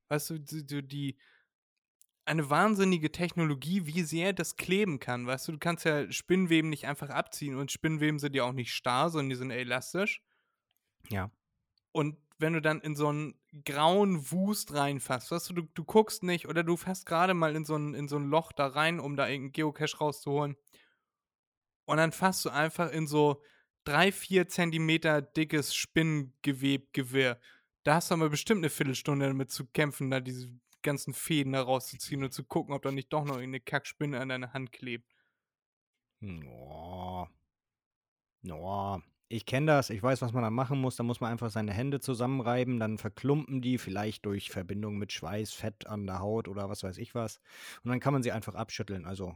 Weißt 0.08 0.30
du, 0.30 0.38
die, 0.38 0.86
die, 0.86 1.16
eine 2.26 2.48
wahnsinnige 2.48 3.12
Technologie, 3.12 3.86
wie 3.86 4.02
sehr 4.02 4.32
das 4.32 4.56
kleben 4.56 4.98
kann. 4.98 5.26
Weißt 5.26 5.48
du, 5.48 5.52
du 5.52 5.58
kannst 5.58 5.84
ja 5.84 6.10
Spinnenweben 6.10 6.70
nicht 6.70 6.86
einfach 6.86 7.10
abziehen 7.10 7.56
und 7.56 7.70
Spinnenweben 7.70 8.18
sind 8.18 8.34
ja 8.34 8.44
auch 8.44 8.52
nicht 8.52 8.72
starr, 8.72 9.10
sondern 9.10 9.30
die 9.30 9.36
sind 9.36 9.50
elastisch. 9.50 10.22
Ja. 11.10 11.30
Und 11.92 12.16
wenn 12.38 12.54
du 12.54 12.60
dann 12.60 12.80
in 12.80 12.96
so 12.96 13.08
einen 13.08 13.34
grauen 13.64 14.30
Wust 14.32 14.74
reinfasst, 14.74 15.30
weißt 15.30 15.50
du, 15.50 15.54
du, 15.54 15.62
du 15.74 15.84
guckst 15.84 16.22
nicht 16.22 16.48
oder 16.48 16.64
du 16.64 16.76
fährst 16.76 17.06
gerade 17.06 17.34
mal 17.34 17.54
in 17.54 17.64
so, 17.64 17.76
ein, 17.76 17.94
in 17.94 18.08
so 18.08 18.16
ein 18.16 18.28
Loch 18.28 18.52
da 18.52 18.66
rein, 18.66 19.00
um 19.00 19.16
da 19.16 19.28
irgendeinen 19.28 19.52
Geocache 19.52 19.98
rauszuholen. 19.98 20.56
Und 21.84 21.98
dann 21.98 22.12
fasst 22.12 22.44
du 22.44 22.50
einfach 22.50 22.90
in 22.90 23.06
so 23.06 23.42
drei, 23.84 24.10
vier 24.10 24.48
Zentimeter 24.48 25.20
dickes 25.20 25.74
Spinnengewebgewirr. 25.74 27.38
Da 27.84 27.96
hast 27.96 28.10
du 28.10 28.14
aber 28.14 28.30
bestimmt 28.30 28.60
eine 28.60 28.70
Viertelstunde 28.70 29.26
damit 29.26 29.50
zu 29.50 29.66
kämpfen, 29.66 30.10
da 30.10 30.20
diese 30.20 30.50
ganzen 30.82 31.14
Fäden 31.14 31.52
da 31.52 31.62
rauszuziehen 31.62 32.24
und 32.24 32.32
zu 32.32 32.44
gucken, 32.44 32.74
ob 32.74 32.82
da 32.82 32.90
nicht 32.90 33.12
doch 33.12 33.24
noch 33.24 33.36
irgendeine 33.36 33.60
Kackspinne 33.60 34.18
an 34.20 34.30
deiner 34.30 34.52
Hand 34.52 34.72
klebt. 34.72 35.14
No. 36.20 37.28
No. 38.42 39.02
Ich 39.28 39.46
kenne 39.46 39.66
das, 39.66 39.90
ich 39.90 40.02
weiß, 40.02 40.22
was 40.22 40.32
man 40.32 40.42
da 40.42 40.50
machen 40.50 40.80
muss. 40.80 40.96
Da 40.96 41.02
muss 41.02 41.20
man 41.20 41.32
einfach 41.32 41.50
seine 41.50 41.72
Hände 41.72 42.00
zusammenreiben, 42.00 42.78
dann 42.78 42.98
verklumpen 42.98 43.62
die, 43.62 43.78
vielleicht 43.78 44.24
durch 44.26 44.50
Verbindung 44.50 44.96
mit 44.96 45.12
Schweiß, 45.12 45.52
Fett 45.52 45.86
an 45.86 46.06
der 46.06 46.20
Haut 46.20 46.48
oder 46.48 46.68
was 46.68 46.82
weiß 46.82 46.98
ich 46.98 47.14
was. 47.14 47.40
Und 47.82 47.90
dann 47.90 48.00
kann 48.00 48.12
man 48.12 48.22
sie 48.22 48.32
einfach 48.32 48.54
abschütteln. 48.54 49.06
Also, 49.06 49.34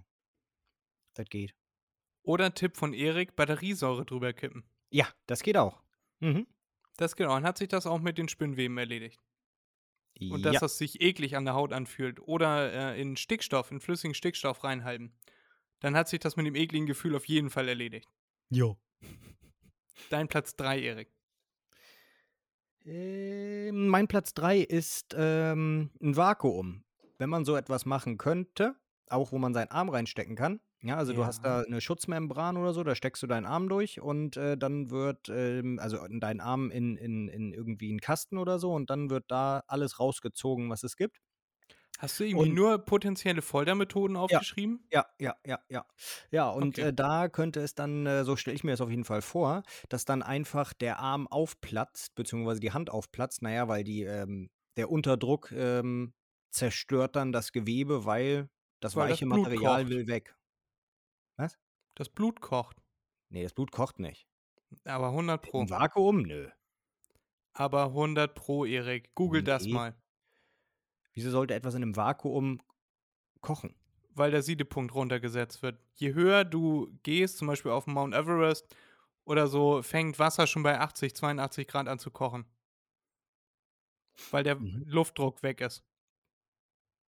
das 1.15 1.29
geht. 1.29 1.55
Oder 2.23 2.55
Tipp 2.55 2.77
von 2.77 2.93
Erik, 2.95 3.35
Batteriesäure 3.37 4.05
drüber 4.05 4.33
kippen. 4.33 4.65
Ja, 4.91 5.09
das 5.27 5.43
geht 5.43 5.57
auch. 5.57 5.83
Mhm. 6.21 6.47
Das 6.99 7.17
genau. 7.17 7.35
Dann 7.35 7.45
hat 7.45 7.57
sich 7.57 7.69
das 7.69 7.87
auch 7.87 8.01
mit 8.01 8.19
den 8.19 8.29
Spinnweben 8.29 8.77
erledigt. 8.77 9.23
Und 10.21 10.43
dass 10.43 10.55
ja. 10.55 10.61
das 10.61 10.79
sich 10.79 11.01
eklig 11.01 11.37
an 11.37 11.45
der 11.45 11.55
Haut 11.55 11.73
anfühlt. 11.73 12.21
Oder 12.21 12.73
äh, 12.73 13.01
in 13.01 13.17
Stickstoff, 13.17 13.71
in 13.71 13.81
flüssigen 13.81 14.15
Stickstoff 14.15 14.65
reinhalten. 14.65 15.13
Dann 15.79 15.97
hat 15.97 16.09
sich 16.09 16.19
das 16.19 16.35
mit 16.35 16.45
dem 16.45 16.57
ekligen 16.57 16.87
Gefühl 16.87 17.15
auf 17.15 17.25
jeden 17.27 17.51
Fall 17.51 17.69
erledigt. 17.69 18.09
Jo. 18.51 18.77
Dein 20.11 20.27
Platz 20.27 20.57
3, 20.57 20.81
Erik. 20.81 21.09
Ähm, 22.85 23.87
mein 23.87 24.09
Platz 24.09 24.35
3 24.35 24.59
ist 24.59 25.15
ähm, 25.17 25.91
ein 26.03 26.17
Vakuum. 26.17 26.85
Wenn 27.19 27.31
man 27.31 27.45
so 27.45 27.55
etwas 27.55 27.87
machen 27.87 28.19
könnte, 28.19 28.75
auch 29.07 29.31
wo 29.31 29.39
man 29.39 29.55
seinen 29.55 29.71
Arm 29.71 29.89
reinstecken 29.89 30.35
kann. 30.35 30.61
Ja, 30.83 30.97
also 30.97 31.13
du 31.13 31.25
hast 31.27 31.45
da 31.45 31.63
eine 31.63 31.81
Schutzmembran 31.81 32.57
oder 32.57 32.73
so, 32.73 32.85
da 32.85 32.95
steckst 32.95 33.21
du 33.23 33.27
deinen 33.27 33.47
Arm 33.47 33.69
durch 33.69 34.01
und 34.01 34.37
äh, 34.37 34.57
dann 34.57 34.91
wird, 34.91 35.29
ähm, 35.29 35.79
also 35.81 36.05
in 36.05 36.21
deinen 36.21 36.41
Arm 36.41 36.71
in, 36.71 36.97
in, 36.97 37.29
in 37.29 37.53
irgendwie 37.53 37.91
einen 37.91 38.01
Kasten 38.01 38.39
oder 38.39 38.61
so 38.61 38.73
und 38.73 38.89
dann 38.89 39.11
wird 39.11 39.25
da 39.29 39.65
alles 39.67 39.99
rausgezogen, 39.99 40.71
was 40.71 40.85
es 40.85 40.97
gibt. 40.97 41.19
Hast 41.99 42.19
du 42.19 42.25
irgendwie 42.25 42.49
Und- 42.49 42.51
nur 42.51 42.79
potenzielle 42.85 43.41
Foltermethoden 43.41 44.17
aufgeschrieben? 44.17 44.89
Ja, 44.91 45.05
ja, 45.21 45.37
ja, 45.45 45.59
ja. 45.69 45.85
Ja, 46.31 46.49
und 46.51 46.79
Okay. 46.79 46.79
äh, 46.79 46.95
da 46.95 47.29
könnte 47.29 47.61
es 47.61 47.75
dann, 47.75 48.07
äh, 48.07 48.25
so 48.25 48.37
stelle 48.37 48.55
ich 48.55 48.65
mir 48.65 48.71
das 48.71 48.81
auf 48.81 48.89
jeden 48.91 49.05
Fall 49.05 49.21
vor, 49.23 49.63
dass 49.91 50.05
dann 50.07 50.23
einfach 50.23 50.73
der 50.73 50.99
Arm 50.99 51.27
aufplatzt, 51.29 52.15
beziehungsweise 52.15 52.61
die 52.61 52.73
Hand 52.73 52.89
aufplatzt, 52.91 53.43
naja, 53.43 53.69
weil 53.69 53.85
die, 53.85 54.03
ähm, 54.05 54.51
der 54.79 54.91
Unterdruck 54.91 55.53
ähm, 55.53 56.15
zerstört 56.51 57.17
dann 57.17 57.33
das 57.33 57.53
Gewebe, 57.53 58.07
weil 58.07 58.49
das 58.81 58.97
Weil 58.97 59.09
das 59.09 59.19
weiche 59.19 59.27
Blut 59.27 59.49
Material 59.49 59.49
kocht. 59.55 59.91
will 59.91 60.07
weg. 60.07 60.38
Das 61.99 62.09
Blut 62.09 62.41
kocht. 62.41 62.77
Nee, 63.29 63.43
das 63.43 63.53
Blut 63.53 63.73
kocht 63.73 63.99
nicht. 63.99 64.29
Aber 64.85 65.09
100 65.09 65.43
Pro. 65.43 65.63
Im 65.63 65.69
Vakuum? 65.71 66.23
Nö. 66.23 66.49
Aber 67.55 67.87
100 67.87 68.37
Pro, 68.37 68.65
Erik. 68.65 69.15
Google 69.17 69.43
das 69.43 69.65
Nee. 69.65 69.73
mal. 69.73 70.01
Wieso 71.13 71.31
sollte 71.31 71.55
etwas 71.55 71.75
in 71.75 71.83
einem 71.83 71.97
Vakuum 71.97 72.61
kochen? 73.41 73.75
Weil 74.11 74.31
der 74.31 74.43
Siedepunkt 74.43 74.95
runtergesetzt 74.95 75.63
wird. 75.63 75.81
Je 75.95 76.15
höher 76.15 76.45
du 76.45 76.97
gehst, 77.03 77.39
zum 77.39 77.49
Beispiel 77.49 77.73
auf 77.73 77.89
Mount 77.89 78.15
Everest 78.15 78.77
oder 79.25 79.49
so, 79.49 79.83
fängt 79.83 80.21
Wasser 80.21 80.47
schon 80.47 80.63
bei 80.63 80.79
80, 80.79 81.17
82 81.17 81.67
Grad 81.67 81.89
an 81.89 81.99
zu 81.99 82.13
kochen. 82.13 82.47
Weil 84.31 84.45
der 84.45 84.57
Mhm. 84.57 84.85
Luftdruck 84.87 85.43
weg 85.43 85.61
ist. 85.61 85.85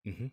Mhm. 0.04 0.32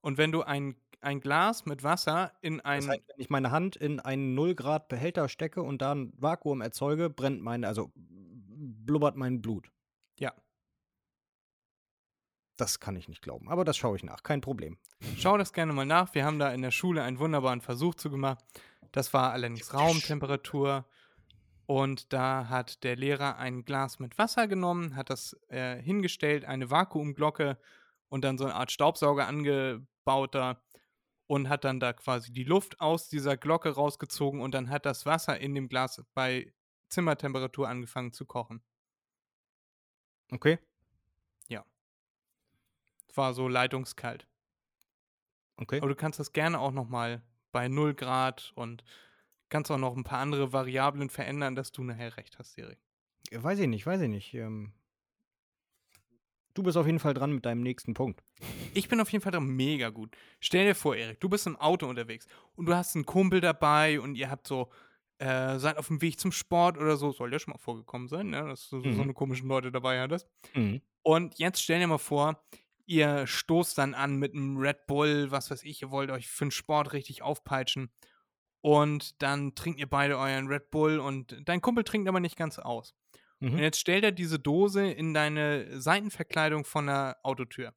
Und 0.00 0.18
wenn 0.18 0.32
du 0.32 0.42
ein, 0.42 0.76
ein 1.02 1.20
Glas 1.20 1.66
mit 1.66 1.82
Wasser 1.82 2.32
in 2.40 2.60
ein. 2.60 2.80
Das 2.80 2.90
heißt, 2.90 3.08
wenn 3.08 3.20
ich 3.20 3.30
meine 3.30 3.50
Hand 3.50 3.76
in 3.76 4.00
einen 4.00 4.34
0 4.34 4.54
Grad 4.54 4.88
Behälter 4.88 5.28
stecke 5.28 5.62
und 5.62 5.82
da 5.82 5.94
ein 5.94 6.12
Vakuum 6.16 6.60
erzeuge, 6.60 7.10
brennt 7.10 7.42
meine, 7.42 7.66
also 7.66 7.92
blubbert 7.94 9.16
mein 9.16 9.42
Blut. 9.42 9.70
Ja. 10.18 10.32
Das 12.56 12.80
kann 12.80 12.96
ich 12.96 13.08
nicht 13.08 13.22
glauben. 13.22 13.48
Aber 13.48 13.64
das 13.64 13.76
schaue 13.76 13.96
ich 13.96 14.04
nach. 14.04 14.22
Kein 14.22 14.40
Problem. 14.40 14.78
Schau 15.16 15.36
das 15.36 15.52
gerne 15.52 15.72
mal 15.72 15.86
nach. 15.86 16.14
Wir 16.14 16.24
haben 16.24 16.38
da 16.38 16.52
in 16.52 16.62
der 16.62 16.70
Schule 16.70 17.02
einen 17.02 17.18
wunderbaren 17.18 17.60
Versuch 17.60 17.94
zu 17.94 18.10
gemacht. 18.10 18.38
Das 18.92 19.12
war 19.12 19.32
allerdings 19.32 19.72
Raumtemperatur. 19.74 20.84
Und 21.66 22.12
da 22.12 22.48
hat 22.48 22.84
der 22.84 22.96
Lehrer 22.96 23.38
ein 23.38 23.64
Glas 23.64 23.98
mit 23.98 24.18
Wasser 24.18 24.46
genommen, 24.48 24.96
hat 24.96 25.10
das 25.10 25.36
äh, 25.48 25.80
hingestellt, 25.80 26.44
eine 26.44 26.70
Vakuumglocke 26.70 27.56
und 28.08 28.24
dann 28.24 28.36
so 28.36 28.44
eine 28.44 28.54
Art 28.54 28.70
Staubsauger 28.70 29.26
angebaut 29.26 30.34
da 30.34 30.60
und 31.32 31.48
hat 31.48 31.64
dann 31.64 31.80
da 31.80 31.94
quasi 31.94 32.30
die 32.30 32.44
Luft 32.44 32.78
aus 32.78 33.08
dieser 33.08 33.38
Glocke 33.38 33.70
rausgezogen 33.70 34.42
und 34.42 34.52
dann 34.52 34.68
hat 34.68 34.84
das 34.84 35.06
Wasser 35.06 35.40
in 35.40 35.54
dem 35.54 35.66
Glas 35.66 36.04
bei 36.12 36.52
Zimmertemperatur 36.90 37.66
angefangen 37.66 38.12
zu 38.12 38.26
kochen. 38.26 38.62
Okay. 40.30 40.58
War 43.14 43.32
so 43.32 43.48
leitungskalt. 43.48 44.28
Okay. 45.56 45.78
Aber 45.78 45.88
du 45.88 45.94
kannst 45.94 46.20
das 46.20 46.34
gerne 46.34 46.60
auch 46.60 46.70
nochmal 46.70 47.22
bei 47.50 47.66
0 47.66 47.94
Grad 47.94 48.52
und 48.54 48.84
kannst 49.48 49.70
auch 49.70 49.78
noch 49.78 49.96
ein 49.96 50.04
paar 50.04 50.18
andere 50.18 50.52
Variablen 50.52 51.08
verändern, 51.08 51.54
dass 51.54 51.72
du 51.72 51.82
nachher 51.82 52.14
recht 52.18 52.38
hast, 52.38 52.58
Erik. 52.58 52.78
Äh, 53.30 53.42
Weiß 53.42 53.58
ich 53.58 53.68
nicht, 53.68 53.86
weiß 53.86 54.02
ich 54.02 54.10
nicht. 54.10 54.34
Ähm, 54.34 54.74
du 56.54 56.62
bist 56.62 56.76
auf 56.76 56.86
jeden 56.86 56.98
Fall 56.98 57.14
dran 57.14 57.32
mit 57.32 57.44
deinem 57.46 57.62
nächsten 57.62 57.94
Punkt. 57.94 58.22
Ich 58.74 58.88
bin 58.88 59.00
auf 59.00 59.10
jeden 59.10 59.22
Fall 59.22 59.32
dran 59.32 59.46
mega 59.46 59.90
gut. 59.90 60.16
Stell 60.40 60.66
dir 60.66 60.74
vor, 60.74 60.94
Erik, 60.96 61.20
du 61.20 61.28
bist 61.28 61.46
im 61.46 61.56
Auto 61.56 61.86
unterwegs 61.88 62.26
und 62.56 62.66
du 62.66 62.74
hast 62.74 62.94
einen 62.94 63.06
Kumpel 63.06 63.40
dabei 63.40 64.00
und 64.00 64.14
ihr 64.16 64.30
habt 64.30 64.46
so, 64.46 64.70
äh, 65.18 65.58
seid 65.58 65.76
auf 65.78 65.86
dem 65.88 66.00
Weg 66.02 66.18
zum 66.18 66.32
Sport 66.32 66.78
oder 66.78 66.96
so. 66.96 67.12
Soll 67.12 67.32
ja 67.32 67.38
schon 67.38 67.52
mal 67.52 67.58
vorgekommen 67.58 68.08
sein, 68.08 68.30
ne? 68.30 68.42
Dass 68.48 68.68
du 68.70 68.76
Mhm. 68.76 68.94
so 68.96 69.02
eine 69.02 69.14
komischen 69.14 69.48
Leute 69.48 69.70
dabei 69.72 70.00
hattest. 70.00 70.28
Mhm. 70.54 70.80
Und 71.02 71.38
jetzt 71.38 71.62
stell 71.62 71.80
dir 71.80 71.86
mal 71.86 71.98
vor, 71.98 72.42
ihr 72.86 73.26
stoßt 73.26 73.78
dann 73.78 73.94
an 73.94 74.16
mit 74.16 74.34
einem 74.34 74.56
Red 74.58 74.86
Bull, 74.86 75.30
was 75.30 75.50
weiß 75.50 75.62
ich, 75.64 75.82
ihr 75.82 75.90
wollt 75.90 76.10
euch 76.10 76.28
für 76.28 76.44
den 76.46 76.50
Sport 76.50 76.92
richtig 76.92 77.22
aufpeitschen. 77.22 77.90
Und 78.60 79.20
dann 79.22 79.54
trinkt 79.54 79.80
ihr 79.80 79.88
beide 79.88 80.16
euren 80.18 80.46
Red 80.46 80.70
Bull 80.70 80.98
und 81.00 81.36
dein 81.44 81.60
Kumpel 81.60 81.82
trinkt 81.84 82.08
aber 82.08 82.20
nicht 82.20 82.36
ganz 82.36 82.58
aus. 82.58 82.94
Und 83.50 83.54
Mhm. 83.54 83.58
jetzt 83.58 83.80
stellt 83.80 84.04
er 84.04 84.12
diese 84.12 84.38
Dose 84.38 84.90
in 84.90 85.14
deine 85.14 85.80
Seitenverkleidung 85.80 86.64
von 86.64 86.86
der 86.86 87.18
Autotür. 87.24 87.74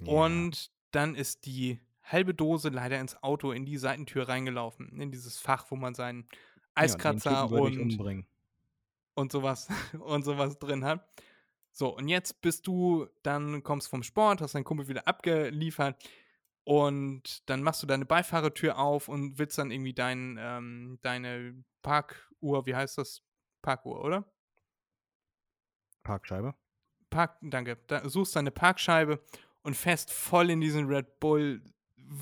Ja. 0.00 0.06
Und 0.12 0.70
dann 0.90 1.14
ist 1.14 1.46
die 1.46 1.80
halbe 2.02 2.34
Dose 2.34 2.68
leider 2.68 3.00
ins 3.00 3.22
Auto 3.22 3.52
in 3.52 3.64
die 3.64 3.76
Seitentür 3.78 4.28
reingelaufen. 4.28 5.00
In 5.00 5.10
dieses 5.10 5.38
Fach, 5.38 5.70
wo 5.70 5.76
man 5.76 5.94
seinen 5.94 6.28
Ja, 6.78 6.98
Eiskratzer 6.98 7.30
ich 7.30 7.52
und 7.52 7.78
umbringen. 7.78 8.26
und 9.14 9.32
sowas 9.32 9.68
und 10.00 10.24
sowas 10.24 10.58
drin 10.58 10.84
hat. 10.84 11.06
So, 11.72 11.96
und 11.96 12.08
jetzt 12.08 12.40
bist 12.42 12.66
du, 12.66 13.06
dann 13.22 13.62
kommst 13.62 13.88
vom 13.88 14.02
Sport, 14.02 14.40
hast 14.42 14.54
deinen 14.54 14.64
Kumpel 14.64 14.88
wieder 14.88 15.08
abgeliefert 15.08 16.02
und 16.64 17.48
dann 17.48 17.62
machst 17.62 17.82
du 17.82 17.86
deine 17.86 18.04
Beifahrertür 18.06 18.78
auf 18.78 19.08
und 19.08 19.38
willst 19.38 19.58
dann 19.58 19.70
irgendwie 19.70 19.94
dein, 19.94 20.38
ähm, 20.40 20.98
deine 21.02 21.64
Parkuhr, 21.82 22.66
wie 22.66 22.74
heißt 22.76 22.98
das? 22.98 23.22
Parkuhr, 23.62 24.04
oder? 24.04 24.24
Parkscheibe. 26.02 26.54
Park, 27.10 27.38
danke. 27.42 27.78
Da 27.86 28.08
suchst 28.08 28.34
deine 28.34 28.50
Parkscheibe 28.50 29.22
und 29.62 29.76
fährst 29.76 30.12
voll 30.12 30.50
in 30.50 30.60
diesen 30.60 30.86
Red 30.86 31.20
Bull 31.20 31.62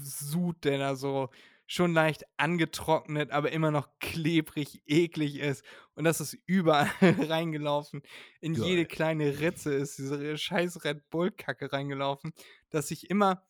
Sud, 0.03 0.65
der 0.65 0.79
da 0.79 0.95
so 0.95 1.31
schon 1.67 1.95
leicht 1.95 2.25
angetrocknet, 2.37 3.31
aber 3.31 3.53
immer 3.53 3.71
noch 3.71 3.89
klebrig, 4.01 4.83
eklig 4.87 5.39
ist. 5.39 5.65
Und 5.95 6.03
das 6.03 6.21
ist 6.21 6.37
überall 6.47 6.91
reingelaufen. 7.01 8.03
In 8.41 8.55
Geil. 8.55 8.65
jede 8.67 8.87
kleine 8.87 9.39
Ritze 9.39 9.73
ist 9.73 9.97
diese 9.97 10.37
scheiß 10.37 10.85
Red 10.85 11.09
Bull-Kacke 11.11 11.73
reingelaufen, 11.73 12.33
dass 12.71 12.89
sich 12.89 13.09
immer, 13.09 13.47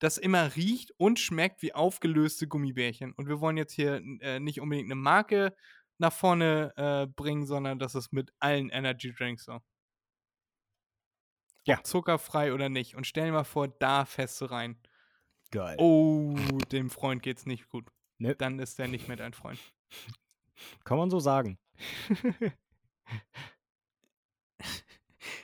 das 0.00 0.18
immer 0.18 0.54
riecht 0.54 0.92
und 0.98 1.18
schmeckt 1.18 1.62
wie 1.62 1.72
aufgelöste 1.72 2.46
Gummibärchen. 2.46 3.14
Und 3.14 3.26
wir 3.26 3.40
wollen 3.40 3.56
jetzt 3.56 3.72
hier 3.72 4.02
äh, 4.20 4.38
nicht 4.38 4.60
unbedingt 4.60 4.88
eine 4.88 5.00
Marke 5.00 5.56
nach 5.98 6.12
vorne 6.12 6.72
äh, 6.76 7.06
bringen, 7.06 7.46
sondern 7.46 7.78
das 7.78 7.94
ist 7.94 8.12
mit 8.12 8.32
allen 8.40 8.70
Energy 8.70 9.12
Drinks 9.12 9.44
so. 9.44 9.60
Ja. 11.64 11.78
Ob 11.78 11.86
zuckerfrei 11.86 12.52
oder 12.52 12.68
nicht. 12.68 12.96
Und 12.96 13.06
stell 13.06 13.26
dir 13.26 13.32
mal 13.32 13.44
vor, 13.44 13.68
da 13.68 14.04
fährst 14.04 14.40
du 14.40 14.46
rein. 14.46 14.80
Geil. 15.50 15.76
Oh, 15.78 16.36
dem 16.72 16.90
Freund 16.90 17.22
geht's 17.22 17.46
nicht 17.46 17.68
gut. 17.68 17.88
Nö. 18.18 18.34
Dann 18.36 18.58
ist 18.58 18.78
der 18.78 18.88
nicht 18.88 19.06
mehr 19.06 19.16
dein 19.16 19.32
Freund. 19.32 19.58
Kann 20.84 20.98
man 20.98 21.10
so 21.10 21.20
sagen. 21.20 21.58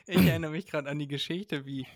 Ich 0.06 0.26
erinnere 0.26 0.50
mich 0.50 0.66
gerade 0.66 0.88
an 0.88 0.98
die 0.98 1.06
Geschichte, 1.06 1.66
wie 1.66 1.86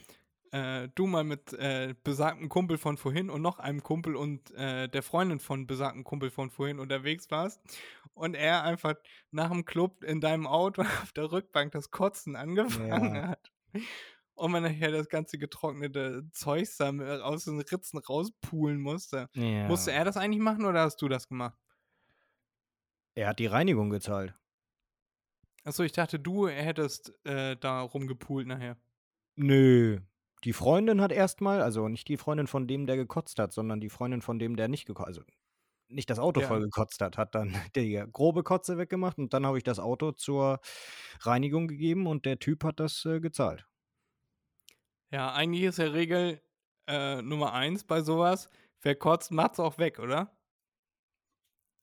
äh, 0.50 0.88
du 0.94 1.06
mal 1.06 1.24
mit 1.24 1.54
äh, 1.54 1.94
besagtem 2.04 2.48
Kumpel 2.48 2.76
von 2.76 2.98
vorhin 2.98 3.30
und 3.30 3.40
noch 3.40 3.58
einem 3.58 3.82
Kumpel 3.82 4.16
und 4.16 4.50
äh, 4.52 4.88
der 4.88 5.02
Freundin 5.02 5.40
von 5.40 5.66
besagtem 5.66 6.04
Kumpel 6.04 6.30
von 6.30 6.50
vorhin 6.50 6.78
unterwegs 6.78 7.30
warst 7.30 7.60
und 8.14 8.34
er 8.34 8.62
einfach 8.64 8.94
nach 9.30 9.50
dem 9.50 9.64
Club 9.64 10.02
in 10.04 10.20
deinem 10.20 10.46
Auto 10.46 10.82
auf 11.02 11.12
der 11.12 11.30
Rückbank 11.32 11.72
das 11.72 11.90
Kotzen 11.90 12.36
angefangen 12.36 13.14
Ja. 13.14 13.28
hat. 13.28 13.52
Und 14.34 14.50
man 14.52 14.62
nachher 14.62 14.90
das 14.90 15.08
ganze 15.08 15.38
getrocknete 15.38 16.22
mit- 16.92 17.20
aus 17.22 17.44
den 17.44 17.60
Ritzen 17.60 17.98
rauspulen 17.98 18.80
musste. 18.80 19.28
Ja. 19.34 19.68
Musste 19.68 19.92
er 19.92 20.04
das 20.04 20.16
eigentlich 20.16 20.42
machen 20.42 20.64
oder 20.64 20.80
hast 20.82 21.00
du 21.02 21.08
das 21.08 21.28
gemacht? 21.28 21.56
Er 23.14 23.28
hat 23.28 23.38
die 23.38 23.46
Reinigung 23.46 23.90
gezahlt. 23.90 24.34
Achso, 25.64 25.82
ich 25.84 25.92
dachte, 25.92 26.18
du 26.18 26.48
hättest 26.48 27.12
äh, 27.24 27.56
da 27.56 27.82
rumgepult 27.82 28.46
nachher. 28.46 28.76
Nö. 29.36 30.00
Die 30.44 30.52
Freundin 30.52 31.00
hat 31.00 31.12
erstmal, 31.12 31.62
also 31.62 31.88
nicht 31.88 32.08
die 32.08 32.16
Freundin 32.16 32.48
von 32.48 32.66
dem, 32.66 32.86
der 32.86 32.96
gekotzt 32.96 33.38
hat, 33.38 33.52
sondern 33.52 33.80
die 33.80 33.90
Freundin 33.90 34.22
von 34.22 34.38
dem, 34.40 34.56
der 34.56 34.66
nicht 34.68 34.86
gekotzt 34.86 35.06
also 35.06 35.22
nicht 35.92 36.10
das 36.10 36.18
Auto 36.18 36.40
Ja. 36.40 36.48
voll 36.48 36.60
gekotzt 36.60 37.00
hat, 37.00 37.16
hat 37.18 37.34
dann 37.34 37.54
die 37.76 38.02
grobe 38.12 38.42
Kotze 38.42 38.78
weggemacht 38.78 39.18
und 39.18 39.32
dann 39.34 39.46
habe 39.46 39.58
ich 39.58 39.64
das 39.64 39.78
Auto 39.78 40.12
zur 40.12 40.60
Reinigung 41.20 41.68
gegeben 41.68 42.06
und 42.06 42.26
der 42.26 42.38
Typ 42.38 42.64
hat 42.64 42.80
das 42.80 43.04
äh, 43.04 43.20
gezahlt. 43.20 43.66
Ja, 45.10 45.32
eigentlich 45.32 45.64
ist 45.64 45.78
ja 45.78 45.86
Regel 45.86 46.40
äh, 46.88 47.20
Nummer 47.22 47.52
eins 47.52 47.84
bei 47.84 48.00
sowas. 48.00 48.48
Wer 48.80 48.96
kotzt, 48.96 49.30
macht's 49.30 49.60
auch 49.60 49.78
weg, 49.78 49.98
oder? 49.98 50.36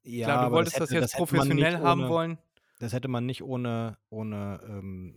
Ja, 0.03 0.25
Klar, 0.27 0.37
du 0.39 0.45
aber 0.47 0.55
wolltest 0.57 0.79
das, 0.79 0.89
hätte- 0.91 1.01
jetzt 1.01 1.13
hätte 1.13 1.35
man 1.35 1.47
nicht 1.49 1.69
professionell 1.69 1.77
haben 1.79 2.01
ohne, 2.01 2.09
wollen. 2.09 2.37
Das 2.79 2.93
hätte 2.93 3.07
man 3.07 3.25
nicht 3.25 3.43
ohne, 3.43 3.97
ohne 4.09 4.59
ähm, 4.67 5.15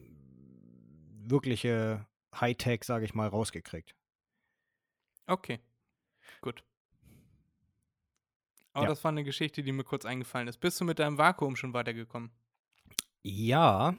wirkliche 1.25 2.07
Hightech, 2.35 2.85
sage 2.85 3.05
ich 3.05 3.15
mal, 3.15 3.29
rausgekriegt. 3.29 3.95
Okay, 5.29 5.59
gut. 6.43 6.65
Aber 8.75 8.85
Ja. 8.85 8.89
das 8.89 9.05
war 9.05 9.11
eine 9.11 9.25
Geschichte, 9.25 9.63
die 9.63 9.73
mir 9.73 9.85
kurz 9.85 10.05
eingefallen 10.05 10.49
ist. 10.49 10.59
Bist 10.59 10.81
du 10.81 10.85
mit 10.85 10.99
deinem 10.99 11.19
Vakuum 11.19 11.57
schon 11.57 11.75
weitergekommen? 11.75 12.31
Ja, 13.25 13.95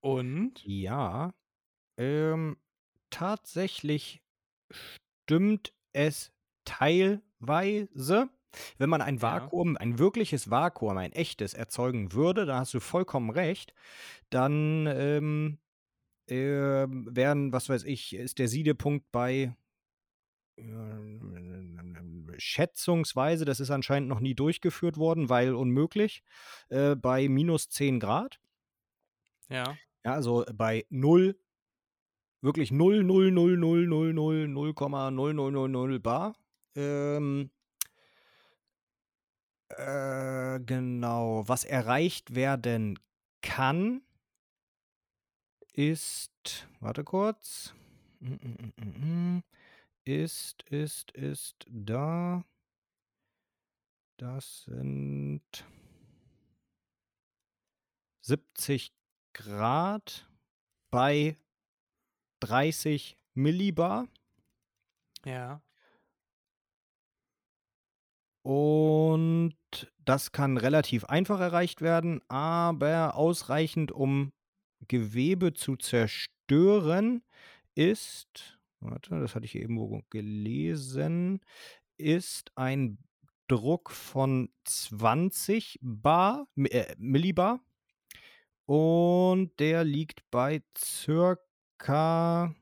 Und? 0.00 0.64
ja. 0.64 1.32
Ähm, 1.98 2.56
tatsächlich 3.10 4.22
stimmt 5.24 5.74
es 5.92 6.32
teilweise. 6.64 8.30
Wenn 8.78 8.90
man 8.90 9.00
ein 9.00 9.16
Ja. 9.16 9.22
Vakuum, 9.22 9.76
ein 9.78 9.98
wirkliches 9.98 10.50
Vakuum, 10.50 10.98
ein 10.98 11.12
echtes 11.12 11.54
erzeugen 11.54 12.12
würde, 12.12 12.44
da 12.46 12.58
hast 12.60 12.74
du 12.74 12.80
vollkommen 12.80 13.30
recht, 13.30 13.72
dann 14.30 14.86
ähm, 14.88 15.58
ähm, 16.28 17.08
wären, 17.10 17.52
was 17.52 17.68
weiß 17.68 17.84
ich, 17.84 18.14
ist 18.14 18.38
der 18.38 18.48
Siedepunkt 18.48 19.10
bei 19.12 19.56
äh, 20.56 20.62
schätzungsweise, 22.38 23.44
das 23.44 23.60
ist 23.60 23.70
anscheinend 23.70 24.08
noch 24.08 24.20
nie 24.20 24.34
durchgeführt 24.34 24.96
worden, 24.96 25.28
weil 25.28 25.54
unmöglich, 25.54 26.22
äh, 26.68 26.94
bei 26.94 27.28
minus 27.28 27.68
10 27.68 28.00
Grad. 28.00 28.40
Ja. 29.48 29.76
Ja, 30.04 30.12
also 30.14 30.44
bei 30.52 30.86
0, 30.90 31.38
wirklich 32.40 32.72
0, 32.72 33.04
0, 33.04 33.30
0, 33.30 33.56
0, 33.56 33.86
0, 33.86 34.12
0, 34.12 34.48
0,0000 34.48 35.98
bar. 36.00 36.34
Ähm, 36.74 37.50
äh, 39.68 40.60
genau. 40.60 41.44
Was 41.46 41.64
erreicht 41.64 42.34
werden 42.34 42.98
kann, 43.42 44.02
ist, 45.72 46.68
warte 46.80 47.04
kurz, 47.04 47.74
Mm, 48.22 48.34
mm, 48.34 48.56
mm, 48.58 48.72
mm, 48.76 49.36
mm. 49.36 49.42
Ist, 50.04 50.62
ist, 50.64 51.10
ist 51.12 51.66
da. 51.68 52.44
Das 54.16 54.64
sind 54.64 55.42
70 58.20 58.92
Grad 59.32 60.28
bei 60.90 61.36
30 62.40 63.16
Millibar. 63.34 64.08
Ja. 65.24 65.62
Und 68.42 69.56
das 69.98 70.32
kann 70.32 70.56
relativ 70.56 71.04
einfach 71.04 71.40
erreicht 71.40 71.80
werden, 71.80 72.20
aber 72.28 73.14
ausreichend, 73.14 73.92
um 73.92 74.32
Gewebe 74.88 75.54
zu 75.54 75.76
zerstören, 75.76 77.22
ist, 77.74 78.58
warte, 78.82 79.20
das 79.20 79.34
hatte 79.34 79.46
ich 79.46 79.54
irgendwo 79.54 80.02
gelesen, 80.10 81.40
ist 81.96 82.52
ein 82.56 82.98
Druck 83.48 83.90
von 83.90 84.50
20 84.64 85.78
Bar, 85.82 86.46
äh, 86.56 86.94
Millibar. 86.98 87.60
Und 88.64 89.58
der 89.58 89.84
liegt 89.84 90.30
bei 90.30 90.62
circa 90.78 92.54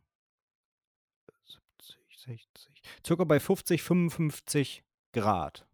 70, 1.44 1.98
60, 2.18 2.82
circa 3.06 3.24
bei 3.24 3.38
50, 3.38 3.82
55 3.82 4.82
Grad. 5.12 5.66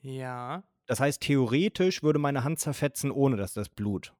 Ja. 0.00 0.64
Das 0.86 1.00
heißt, 1.00 1.22
theoretisch 1.22 2.02
würde 2.02 2.18
meine 2.18 2.44
Hand 2.44 2.60
zerfetzen, 2.60 3.10
ohne 3.10 3.36
dass 3.36 3.54
das 3.54 3.68
Blut 3.68 4.14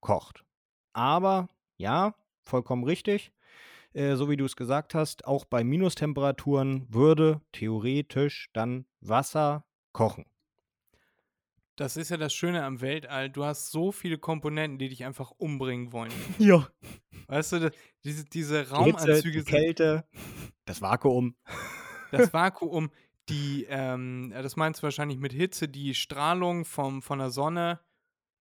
kocht. 0.00 0.44
Aber 0.92 1.48
ja, 1.76 2.14
vollkommen 2.44 2.84
richtig. 2.84 3.32
Äh, 3.94 4.16
so 4.16 4.28
wie 4.28 4.36
du 4.36 4.44
es 4.44 4.56
gesagt 4.56 4.94
hast, 4.94 5.24
auch 5.24 5.44
bei 5.44 5.64
Minustemperaturen 5.64 6.86
würde 6.92 7.40
theoretisch 7.52 8.50
dann 8.52 8.86
Wasser 9.00 9.64
kochen. 9.92 10.26
Das 11.76 11.96
ist 11.96 12.10
ja 12.10 12.16
das 12.16 12.32
Schöne 12.32 12.64
am 12.64 12.80
Weltall. 12.80 13.30
Du 13.30 13.44
hast 13.44 13.70
so 13.70 13.90
viele 13.90 14.18
Komponenten, 14.18 14.78
die 14.78 14.88
dich 14.88 15.04
einfach 15.04 15.30
umbringen 15.32 15.92
wollen. 15.92 16.12
Ja. 16.38 16.68
Weißt 17.26 17.52
du, 17.52 17.70
diese, 18.04 18.24
diese 18.26 18.64
Die 18.64 18.68
Hitze, 18.68 18.74
Raumanzüge 18.74 19.38
die 19.38 19.50
Kälte, 19.50 20.04
das 20.66 20.82
Vakuum. 20.82 21.36
das 22.10 22.32
Vakuum, 22.32 22.90
die, 23.30 23.66
ähm, 23.68 24.30
das 24.30 24.56
meinst 24.56 24.80
du 24.80 24.84
wahrscheinlich 24.84 25.18
mit 25.18 25.32
Hitze, 25.32 25.66
die 25.68 25.94
Strahlung 25.94 26.66
vom, 26.66 27.00
von 27.00 27.18
der 27.18 27.30
Sonne, 27.30 27.80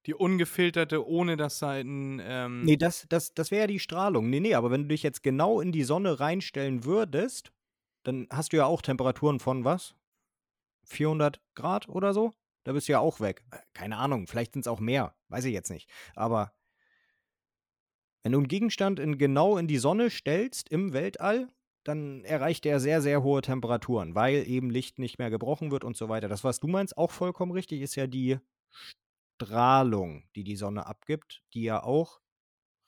die 0.06 0.14
ungefilterte, 0.14 1.08
ohne 1.08 1.38
dass 1.38 1.60
da 1.60 1.72
ein. 1.72 2.22
Ähm, 2.24 2.64
Nee, 2.64 2.78
das, 2.78 3.06
das, 3.10 3.34
das 3.34 3.52
wäre 3.52 3.62
ja 3.62 3.68
die 3.68 3.80
Strahlung. 3.80 4.30
Nee, 4.30 4.40
nee, 4.40 4.54
aber 4.56 4.72
wenn 4.72 4.84
du 4.84 4.88
dich 4.90 5.04
jetzt 5.04 5.24
genau 5.24 5.62
in 5.62 5.72
die 5.72 5.84
Sonne 5.84 6.20
reinstellen 6.20 6.84
würdest, 6.84 7.52
dann 8.04 8.28
hast 8.30 8.54
du 8.54 8.58
ja 8.58 8.66
auch 8.66 8.82
Temperaturen 8.82 9.40
von 9.40 9.64
was? 9.64 9.96
400 10.86 11.40
Grad 11.56 11.88
oder 11.88 12.14
so? 12.14 12.34
Da 12.66 12.74
bist 12.74 12.88
du 12.88 12.94
ja 12.94 13.00
auch 13.00 13.20
weg. 13.20 13.44
Äh, 13.52 13.58
Keine 13.74 13.98
Ahnung, 13.98 14.28
vielleicht 14.28 14.54
sind 14.54 14.62
es 14.62 14.68
auch 14.68 14.80
mehr. 14.80 15.16
Weiß 15.30 15.46
ich 15.46 15.54
jetzt 15.54 15.72
nicht. 15.72 15.90
Aber 16.16 16.54
wenn 18.24 18.32
du 18.32 18.40
einen 18.40 18.48
Gegenstand 18.48 19.00
in, 19.00 19.18
genau 19.18 19.58
in 19.58 19.68
die 19.68 19.78
Sonne 19.78 20.10
stellst 20.10 20.70
im 20.70 20.94
Weltall, 20.94 21.50
dann 21.84 22.24
erreicht 22.24 22.66
er 22.66 22.80
sehr, 22.80 23.02
sehr 23.02 23.24
hohe 23.24 23.42
Temperaturen, 23.42 24.16
weil 24.16 24.48
eben 24.48 24.70
Licht 24.70 25.00
nicht 25.00 25.20
mehr 25.20 25.30
gebrochen 25.30 25.72
wird 25.72 25.84
und 25.84 25.98
so 25.98 26.08
weiter. 26.08 26.30
Das, 26.30 26.46
was 26.46 26.62
du 26.62 26.68
meinst, 26.68 26.98
auch 26.98 27.12
vollkommen 27.12 27.52
richtig, 27.52 27.82
ist 27.82 27.96
ja 27.96 28.08
die 28.08 28.40
Strahlung, 29.46 30.24
die 30.36 30.44
die 30.44 30.56
Sonne 30.56 30.86
abgibt, 30.86 31.44
die 31.54 31.64
ja 31.64 31.84
auch 31.84 32.22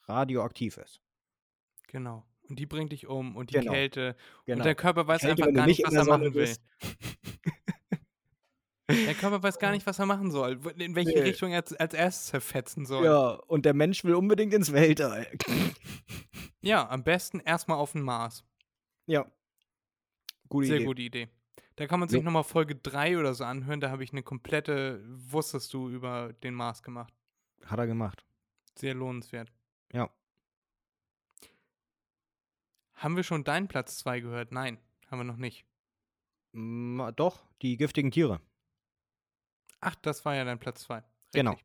radioaktiv 0.03 0.77
ist. 0.77 1.01
Genau. 1.87 2.25
Und 2.47 2.59
die 2.59 2.65
bringt 2.65 2.91
dich 2.91 3.07
um 3.07 3.35
und 3.35 3.49
die 3.51 3.55
Genau. 3.59 3.71
Kälte. 3.71 4.15
Genau. 4.45 4.59
Und 4.59 4.65
der 4.65 4.75
Körper 4.75 5.07
weiß 5.07 5.21
Kälte, 5.21 5.43
einfach 5.43 5.55
gar 5.55 5.65
nicht 5.65 5.83
was 5.83 5.93
er 5.93 6.05
machen 6.05 6.33
will. 6.33 6.55
Der 8.87 9.15
Körper 9.15 9.41
weiß 9.41 9.57
gar 9.57 9.71
nicht, 9.71 9.85
was 9.87 9.97
er 9.97 10.05
machen 10.05 10.29
soll. 10.29 10.59
In 10.77 10.95
welche 10.95 11.11
Nee. 11.15 11.21
Richtung 11.21 11.51
er 11.51 11.57
als, 11.61 11.73
als 11.73 11.93
erstes 11.95 12.27
zerfetzen 12.27 12.85
soll. 12.85 13.05
Ja, 13.05 13.29
und 13.47 13.65
der 13.65 13.73
Mensch 13.73 14.03
will 14.03 14.13
unbedingt 14.13 14.53
ins 14.53 14.71
Weltall. 14.73 15.25
Ja, 16.61 16.87
am 16.89 17.03
besten 17.03 17.39
erstmal 17.39 17.77
auf 17.77 17.93
den 17.93 18.01
Mars. 18.01 18.43
ja. 19.07 19.25
Gute 20.47 20.67
Sehr 20.67 20.75
Idee. 20.77 20.85
gute 20.85 21.01
Idee. 21.01 21.29
Da 21.75 21.87
kann 21.87 21.99
man 21.99 22.07
sich 22.07 22.19
Jo. 22.19 22.23
nochmal 22.23 22.43
Folge 22.43 22.75
3 22.75 23.17
oder 23.17 23.33
so 23.33 23.43
anhören. 23.43 23.81
Da 23.81 23.89
habe 23.89 24.03
ich 24.03 24.11
eine 24.11 24.23
komplette 24.23 25.03
Wusstest 25.07 25.73
du 25.73 25.89
über 25.89 26.33
den 26.43 26.53
Mars 26.53 26.83
gemacht. 26.83 27.13
Hat 27.65 27.79
er 27.79 27.87
gemacht. 27.87 28.25
Sehr 28.75 28.93
lohnenswert. 28.93 29.51
Ja. 29.91 30.09
Haben 32.93 33.15
wir 33.17 33.23
schon 33.23 33.43
deinen 33.43 33.67
Platz 33.67 33.97
2 33.97 34.21
gehört? 34.21 34.51
Nein, 34.51 34.77
haben 35.07 35.19
wir 35.19 35.25
noch 35.25 35.37
nicht. 35.37 35.65
Ma, 36.53 37.11
doch, 37.11 37.43
die 37.61 37.75
giftigen 37.75 38.11
Tiere. 38.11 38.39
Ach, 39.81 39.95
das 39.95 40.23
war 40.23 40.35
ja 40.35 40.45
dein 40.45 40.59
Platz 40.59 40.83
2. 40.83 41.03
Genau. 41.33 41.57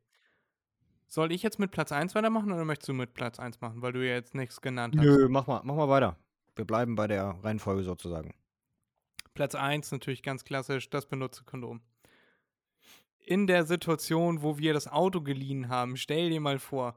Soll 1.07 1.33
ich 1.33 1.43
jetzt 1.43 1.59
mit 1.59 1.71
Platz 1.71 1.93
1 1.93 2.15
weitermachen 2.15 2.53
oder 2.53 2.65
möchtest 2.65 2.89
du 2.89 2.95
mit 2.95 3.15
Platz 3.15 3.39
1 3.39 3.61
machen, 3.61 3.83
weil 3.83 3.93
du 3.93 4.05
ja 4.05 4.15
jetzt 4.15 4.35
nichts 4.35 4.61
genannt 4.61 4.97
hast? 4.97 5.05
Nö, 5.05 5.29
mach 5.29 5.47
mal, 5.47 5.61
mach 5.65 5.77
mal 5.77 5.89
weiter. 5.89 6.17
Wir 6.57 6.65
bleiben 6.65 6.97
bei 6.97 7.07
der 7.07 7.39
Reihenfolge 7.43 7.85
sozusagen. 7.85 8.35
Platz 9.41 9.55
1 9.55 9.91
natürlich 9.93 10.23
ganz 10.23 10.45
klassisch, 10.45 10.91
das 10.91 11.07
benutzte 11.07 11.45
Kondom. 11.45 11.81
In 13.25 13.47
der 13.47 13.65
Situation, 13.65 14.43
wo 14.43 14.59
wir 14.59 14.75
das 14.75 14.87
Auto 14.87 15.23
geliehen 15.23 15.71
haben, 15.71 15.97
stell 15.97 16.29
dir 16.29 16.43
mal 16.43 16.59
vor, 16.59 16.95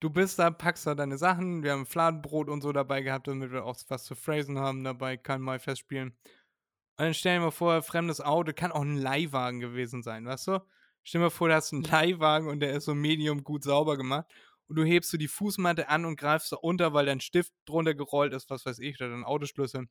du 0.00 0.08
bist 0.08 0.38
da, 0.38 0.50
packst 0.50 0.86
da 0.86 0.94
deine 0.94 1.18
Sachen, 1.18 1.62
wir 1.62 1.72
haben 1.72 1.84
Fladenbrot 1.84 2.48
und 2.48 2.62
so 2.62 2.72
dabei 2.72 3.02
gehabt, 3.02 3.28
damit 3.28 3.52
wir 3.52 3.66
auch 3.66 3.76
was 3.88 4.04
zu 4.04 4.14
phrasen 4.14 4.58
haben 4.58 4.82
dabei, 4.82 5.18
kann 5.18 5.42
mal 5.42 5.58
festspielen. 5.58 6.08
Und 6.12 7.04
dann 7.04 7.12
stell 7.12 7.36
dir 7.36 7.44
mal 7.44 7.50
vor, 7.50 7.82
fremdes 7.82 8.22
Auto, 8.22 8.54
kann 8.54 8.72
auch 8.72 8.80
ein 8.80 8.96
Leihwagen 8.96 9.60
gewesen 9.60 10.02
sein, 10.02 10.24
weißt 10.24 10.46
du? 10.46 10.64
Stell 11.02 11.18
dir 11.18 11.24
mal 11.24 11.30
vor, 11.30 11.48
du 11.48 11.54
hast 11.54 11.74
einen 11.74 11.82
Leihwagen 11.82 12.48
und 12.48 12.60
der 12.60 12.72
ist 12.72 12.86
so 12.86 12.94
medium 12.94 13.44
gut 13.44 13.62
sauber 13.62 13.98
gemacht 13.98 14.24
und 14.68 14.76
du 14.76 14.84
hebst 14.84 15.12
du 15.12 15.18
die 15.18 15.28
Fußmatte 15.28 15.90
an 15.90 16.06
und 16.06 16.18
greifst 16.18 16.50
da 16.50 16.56
unter, 16.56 16.94
weil 16.94 17.04
dein 17.04 17.20
Stift 17.20 17.52
drunter 17.66 17.92
gerollt 17.92 18.32
ist, 18.32 18.48
was 18.48 18.64
weiß 18.64 18.78
ich, 18.78 18.98
oder 19.02 19.10
dein 19.10 19.24
Autoschlüssel. 19.24 19.86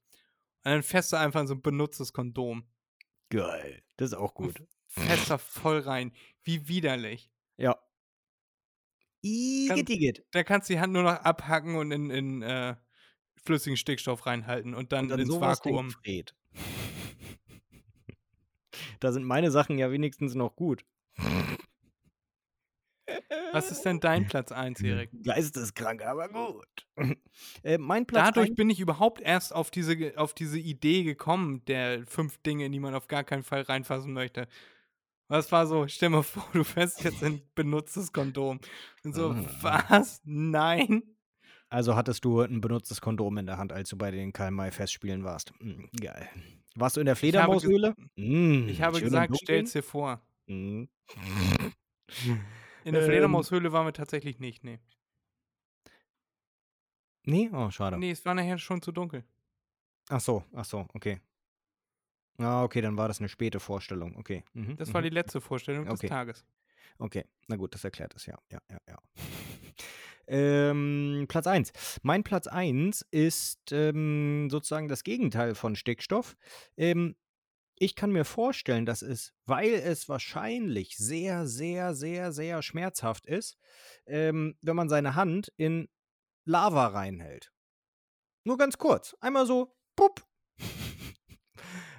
Und 0.65 0.71
dann 0.71 0.83
fährst 0.83 1.11
du 1.11 1.17
einfach 1.17 1.41
in 1.41 1.47
so 1.47 1.55
ein 1.55 1.61
benutztes 1.61 2.13
Kondom. 2.13 2.65
Geil. 3.29 3.83
Das 3.97 4.11
ist 4.11 4.17
auch 4.17 4.33
gut. 4.33 4.63
Fährst 4.87 5.29
da 5.29 5.37
voll 5.37 5.79
rein. 5.79 6.13
Wie 6.43 6.67
widerlich. 6.67 7.29
Ja. 7.57 7.77
Igitt. 9.21 10.25
Da 10.31 10.43
kannst 10.43 10.69
du 10.69 10.73
die 10.73 10.79
Hand 10.79 10.93
nur 10.93 11.03
noch 11.03 11.11
abhacken 11.11 11.75
und 11.75 11.91
in, 11.91 12.09
in 12.09 12.41
äh, 12.41 12.75
flüssigen 13.43 13.77
Stickstoff 13.77 14.25
reinhalten 14.25 14.73
und 14.73 14.91
dann, 14.91 15.05
Und 15.05 15.09
dann 15.09 15.19
ins 15.19 15.39
Vakuum. 15.39 15.93
Da 18.99 19.11
sind 19.11 19.23
meine 19.23 19.51
Sachen 19.51 19.77
ja 19.77 19.91
wenigstens 19.91 20.35
noch 20.35 20.55
gut. 20.55 20.85
Was 23.53 23.71
ist 23.71 23.83
denn 23.83 23.99
dein 23.99 24.27
Platz 24.27 24.51
1, 24.51 24.81
Erik? 24.81 25.09
Geisteskrank, 25.23 26.03
aber 26.05 26.27
gut. 26.29 26.87
äh, 27.63 27.77
mein 27.77 28.05
Platz 28.05 28.27
Dadurch 28.29 28.49
ein- 28.49 28.55
bin 28.55 28.69
ich 28.69 28.79
überhaupt 28.79 29.21
erst 29.21 29.53
auf 29.53 29.71
diese, 29.71 29.95
ge- 29.95 30.15
auf 30.17 30.33
diese 30.33 30.59
Idee 30.59 31.03
gekommen, 31.03 31.63
der 31.65 32.05
fünf 32.05 32.37
Dinge, 32.39 32.65
in 32.65 32.71
die 32.71 32.79
man 32.79 32.95
auf 32.95 33.07
gar 33.07 33.23
keinen 33.23 33.43
Fall 33.43 33.61
reinfassen 33.61 34.11
möchte. 34.13 34.47
Was 35.29 35.51
war 35.51 35.65
so, 35.67 35.87
stell 35.87 36.09
mal 36.09 36.23
vor, 36.23 36.45
du 36.53 36.63
fährst 36.63 37.03
jetzt 37.03 37.23
ein 37.23 37.41
benutztes 37.55 38.11
Kondom. 38.11 38.59
Und 39.03 39.15
so, 39.15 39.31
Ah. 39.31 39.85
was? 39.89 40.21
Nein? 40.25 41.03
Also 41.69 41.95
hattest 41.95 42.23
du 42.25 42.41
ein 42.41 42.61
benutztes 42.61 43.01
Kondom 43.01 43.37
in 43.37 43.45
der 43.47 43.57
Hand, 43.57 43.71
als 43.73 43.89
du 43.89 43.97
bei 43.97 44.11
den 44.11 44.31
Karl-May-Festspielen 44.33 45.23
warst. 45.23 45.53
Mm, 45.59 45.85
geil. 45.99 46.29
Warst 46.75 46.97
du 46.97 47.01
in 47.01 47.05
der 47.05 47.13
Ich 47.13 47.35
habe 47.35 47.53
ges- 47.53 47.61
Fledermaushöhle? 47.61 47.95
Mm, 48.15 48.67
Ich 48.67 48.81
habe 48.81 48.99
gesagt, 49.01 49.35
stell's 49.41 49.71
dir 49.73 49.81
vor. 49.83 50.21
Mm. 50.47 50.83
In 52.85 52.93
der 52.93 53.03
Ähm. 53.03 53.09
Fledermaushöhle 53.09 53.71
waren 53.71 53.85
wir 53.85 53.93
tatsächlich 53.93 54.39
nicht, 54.39 54.63
nee. 54.63 54.79
Nee? 57.25 57.49
Oh, 57.53 57.69
schade. 57.71 57.97
Nee, 57.97 58.11
es 58.11 58.25
war 58.25 58.33
nachher 58.33 58.57
schon 58.57 58.81
zu 58.81 58.91
dunkel. 58.91 59.23
Ach 60.09 60.19
so, 60.19 60.43
ach 60.53 60.65
so, 60.65 60.85
okay. 60.93 61.21
Ah, 62.37 62.63
okay, 62.63 62.81
dann 62.81 62.97
war 62.97 63.07
das 63.07 63.19
eine 63.19 63.29
späte 63.29 63.59
Vorstellung. 63.59 64.17
Okay. 64.17 64.43
Mhm, 64.53 64.75
Das 64.75 64.89
mhm. 64.89 64.93
war 64.95 65.01
die 65.01 65.09
letzte 65.09 65.39
Vorstellung 65.39 65.87
Okay. 65.87 66.07
des 66.07 66.09
Tages. 66.09 66.45
Okay, 66.97 67.25
na 67.47 67.55
gut, 67.55 67.73
das 67.73 67.83
erklärt 67.83 68.13
es 68.15 68.25
ja. 68.25 68.37
Ja, 68.51 68.59
ja, 68.69 68.77
ja. 68.87 68.97
ähm, 70.27 71.25
Platz 71.27 71.47
1. 71.47 71.71
Mein 72.01 72.23
Platz 72.23 72.47
1 72.47 73.05
ist 73.11 73.71
ähm, 73.71 74.49
sozusagen 74.49 74.87
das 74.87 75.03
Gegenteil 75.03 75.55
von 75.55 75.75
Stickstoff. 75.75 76.35
Ähm, 76.75 77.15
ich 77.77 77.95
kann 77.95 78.11
mir 78.11 78.25
vorstellen, 78.25 78.85
dass 78.85 79.01
es, 79.01 79.33
weil 79.45 79.73
es 79.73 80.07
wahrscheinlich 80.09 80.97
sehr, 80.97 81.47
sehr, 81.47 81.93
sehr, 81.95 82.31
sehr 82.31 82.61
schmerzhaft 82.61 83.25
ist, 83.25 83.57
ähm, 84.05 84.57
wenn 84.61 84.75
man 84.75 84.89
seine 84.89 85.15
Hand 85.15 85.51
in 85.57 85.89
Lava 86.45 86.87
reinhält. 86.87 87.51
Nur 88.45 88.57
ganz 88.57 88.77
kurz. 88.77 89.15
Einmal 89.21 89.45
so, 89.45 89.75
pup. 89.95 90.25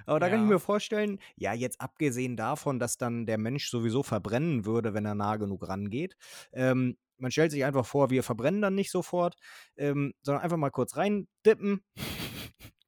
Aber 0.05 0.19
da 0.19 0.29
kann 0.29 0.39
ich 0.43 0.45
Ja. 0.45 0.49
mir 0.49 0.59
vorstellen, 0.59 1.19
ja, 1.35 1.53
jetzt 1.53 1.81
abgesehen 1.81 2.37
davon, 2.37 2.79
dass 2.79 2.97
dann 2.97 3.25
der 3.25 3.37
Mensch 3.37 3.69
sowieso 3.69 4.03
verbrennen 4.03 4.65
würde, 4.65 4.93
wenn 4.93 5.05
er 5.05 5.15
nah 5.15 5.37
genug 5.37 5.67
rangeht. 5.67 6.15
Ähm, 6.53 6.97
man 7.17 7.31
stellt 7.31 7.51
sich 7.51 7.63
einfach 7.65 7.85
vor, 7.85 8.09
wir 8.09 8.23
verbrennen 8.23 8.61
dann 8.61 8.75
nicht 8.75 8.91
sofort, 8.91 9.35
ähm, 9.77 10.13
sondern 10.21 10.43
einfach 10.43 10.57
mal 10.57 10.69
kurz 10.69 10.97
reindippen, 10.97 11.83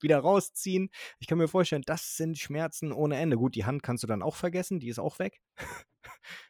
wieder 0.01 0.19
rausziehen. 0.19 0.89
Ich 1.19 1.27
kann 1.27 1.37
mir 1.37 1.47
vorstellen, 1.47 1.83
das 1.85 2.15
sind 2.17 2.37
Schmerzen 2.37 2.91
ohne 2.91 3.17
Ende. 3.17 3.37
Gut, 3.37 3.55
die 3.55 3.65
Hand 3.65 3.83
kannst 3.83 4.03
du 4.03 4.07
dann 4.07 4.23
auch 4.23 4.35
vergessen, 4.35 4.79
die 4.79 4.89
ist 4.89 4.99
auch 4.99 5.19
weg. 5.19 5.41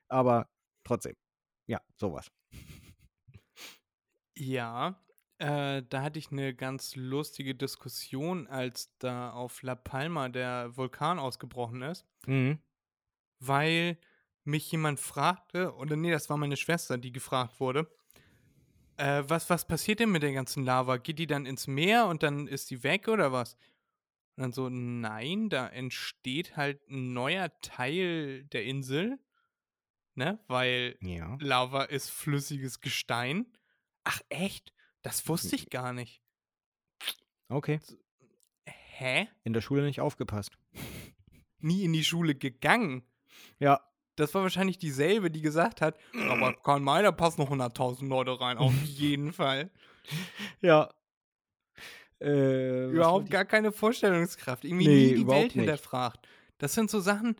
Aber 0.10 0.50
trotzdem, 0.86 1.16
ja, 1.68 1.82
sowas. 1.98 2.30
Ja, 4.38 5.04
Äh, 5.40 5.84
da 5.88 6.02
hatte 6.02 6.18
ich 6.18 6.32
eine 6.32 6.56
ganz 6.56 6.96
lustige 6.96 7.54
Diskussion, 7.54 8.48
als 8.48 8.98
da 8.98 9.30
auf 9.34 9.62
La 9.62 9.76
Palma 9.76 10.30
der 10.30 10.76
Vulkan 10.78 11.20
ausgebrochen 11.20 11.84
ist, 11.84 12.08
Mhm. 12.28 12.60
weil 13.40 13.98
mich 14.44 14.72
jemand 14.72 15.00
fragte, 15.00 15.76
oder 15.76 15.96
nee, 15.96 16.12
das 16.12 16.30
war 16.30 16.38
meine 16.38 16.58
Schwester, 16.58 16.98
die 16.98 17.12
gefragt 17.12 17.60
wurde, 17.60 17.92
äh, 18.98 19.24
was, 19.28 19.50
was 19.50 19.66
passiert 19.68 20.00
denn 20.00 20.12
mit 20.12 20.24
der 20.24 20.34
ganzen 20.34 20.64
Lava? 20.64 20.98
Geht 20.98 21.20
die 21.20 21.28
dann 21.28 21.46
ins 21.46 21.68
Meer 21.68 22.06
und 22.08 22.24
dann 22.24 22.48
ist 22.48 22.70
die 22.70 22.84
weg 22.84 23.08
oder 23.08 23.32
was? 23.32 23.54
Und 24.36 24.42
dann 24.44 24.52
so, 24.54 24.70
nein, 24.70 25.50
da 25.50 25.68
entsteht 25.68 26.56
halt 26.58 26.88
ein 26.90 27.14
neuer 27.14 27.52
Teil 27.62 28.44
der 28.46 28.66
Insel, 28.66 29.18
ne? 30.16 30.40
Weil 30.48 30.98
Ja. 31.02 31.38
Lava 31.42 31.84
ist 31.84 32.10
flüssiges 32.12 32.80
Gestein. 32.82 33.46
Ach, 34.04 34.22
echt? 34.30 34.74
Das 35.02 35.28
wusste 35.28 35.56
ich 35.56 35.70
gar 35.70 35.94
nicht. 35.94 36.22
Okay. 37.50 37.80
Hä? 38.66 39.28
In 39.44 39.54
der 39.54 39.62
Schule 39.62 39.84
nicht 39.84 40.02
aufgepasst. 40.02 40.58
Nie 41.60 41.84
in 41.84 41.94
die 41.94 42.04
Schule 42.04 42.36
gegangen. 42.36 43.04
Ja. 43.60 43.82
Das 44.18 44.34
war 44.34 44.42
wahrscheinlich 44.42 44.78
dieselbe, 44.78 45.32
die 45.32 45.42
gesagt 45.42 45.80
hat, 45.82 45.98
aber 46.30 46.54
Karl 46.54 46.82
May, 46.82 47.02
da 47.04 47.12
passen 47.12 47.42
noch 47.42 47.50
100.000 47.52 48.08
Leute 48.08 48.40
rein, 48.40 48.58
auf 48.58 48.74
jeden 48.84 49.32
Fall. 49.34 49.72
Ja. 50.62 50.90
Äh, 52.22 52.90
Überhaupt 52.92 53.30
gar 53.30 53.46
keine 53.46 53.72
Vorstellungskraft. 53.72 54.64
Irgendwie 54.64 54.88
Nee, 54.88 55.08
nie 55.10 55.16
die 55.16 55.28
Welt 55.28 55.44
nicht. 55.44 55.54
hinterfragt. 55.54 56.28
Das 56.58 56.74
sind 56.74 56.90
so 56.90 57.00
Sachen, 57.00 57.36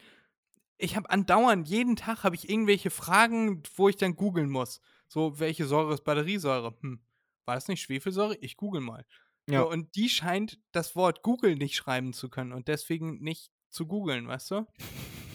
ich 0.78 0.96
habe 0.96 1.10
andauernd, 1.10 1.68
jeden 1.68 1.96
Tag 1.96 2.24
habe 2.24 2.36
ich 2.36 2.50
irgendwelche 2.50 2.90
Fragen, 2.90 3.64
wo 3.76 3.90
ich 3.90 3.96
dann 3.96 4.16
googeln 4.16 4.50
muss. 4.50 4.82
So, 5.08 5.40
welche 5.40 5.66
Säure 5.66 5.94
ist 5.94 6.04
Batteriesäure? 6.04 6.76
Hm, 6.82 7.00
war 7.46 7.56
das 7.56 7.68
nicht 7.70 7.82
Schwefelsäure? 7.82 8.36
Ich 8.42 8.58
google 8.58 8.82
mal. 8.82 9.06
Ja. 9.50 9.62
So, 9.62 9.70
und 9.72 9.96
die 9.96 10.10
scheint 10.10 10.60
das 10.74 10.96
Wort 10.96 11.24
Google 11.24 11.56
nicht 11.56 11.76
schreiben 11.76 12.12
zu 12.14 12.30
können 12.30 12.52
und 12.52 12.68
deswegen 12.68 13.20
nicht 13.22 13.50
zu 13.70 13.88
googeln, 13.88 14.28
weißt 14.28 14.52
du? 14.52 14.68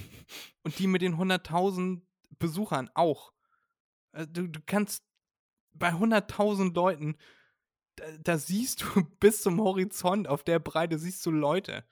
Und 0.63 0.79
die 0.79 0.87
mit 0.87 1.03
den 1.03 1.17
100.000 1.17 2.03
Besuchern 2.39 2.91
auch. 2.95 3.33
Äh, 4.13 4.27
Du, 4.27 4.49
du 4.49 4.61
kannst 4.65 5.05
bei 5.73 5.91
100.000 5.91 6.75
Leuten, 6.75 7.17
da, 7.97 8.05
da 8.19 8.39
siehst 8.39 8.83
du 8.83 9.05
bis 9.21 9.43
zum 9.43 9.61
Horizont, 9.61 10.29
auf 10.29 10.45
der 10.45 10.59
Breite 10.59 10.99
siehst 10.99 11.25
du 11.27 11.31
Leute. 11.31 11.85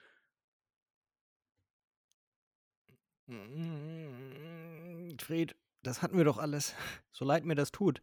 Fred, 5.20 5.54
das 5.82 6.02
hatten 6.02 6.16
wir 6.16 6.24
doch 6.24 6.38
alles. 6.38 6.74
So 7.12 7.24
leid 7.24 7.44
mir 7.44 7.54
das 7.54 7.70
tut. 7.70 8.02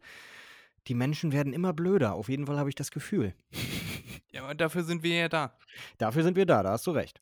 Die 0.86 0.94
Menschen 0.94 1.32
werden 1.32 1.52
immer 1.52 1.72
blöder. 1.72 2.14
Auf 2.14 2.28
jeden 2.28 2.46
Fall 2.46 2.58
habe 2.58 2.70
ich 2.70 2.74
das 2.74 2.90
Gefühl. 2.90 3.34
Ja, 4.30 4.44
aber 4.44 4.54
dafür 4.54 4.84
sind 4.84 5.02
wir 5.02 5.16
ja 5.16 5.28
da. 5.28 5.58
Dafür 5.98 6.22
sind 6.22 6.36
wir 6.36 6.46
da, 6.46 6.62
da 6.62 6.70
hast 6.72 6.86
du 6.86 6.92
recht. 6.92 7.20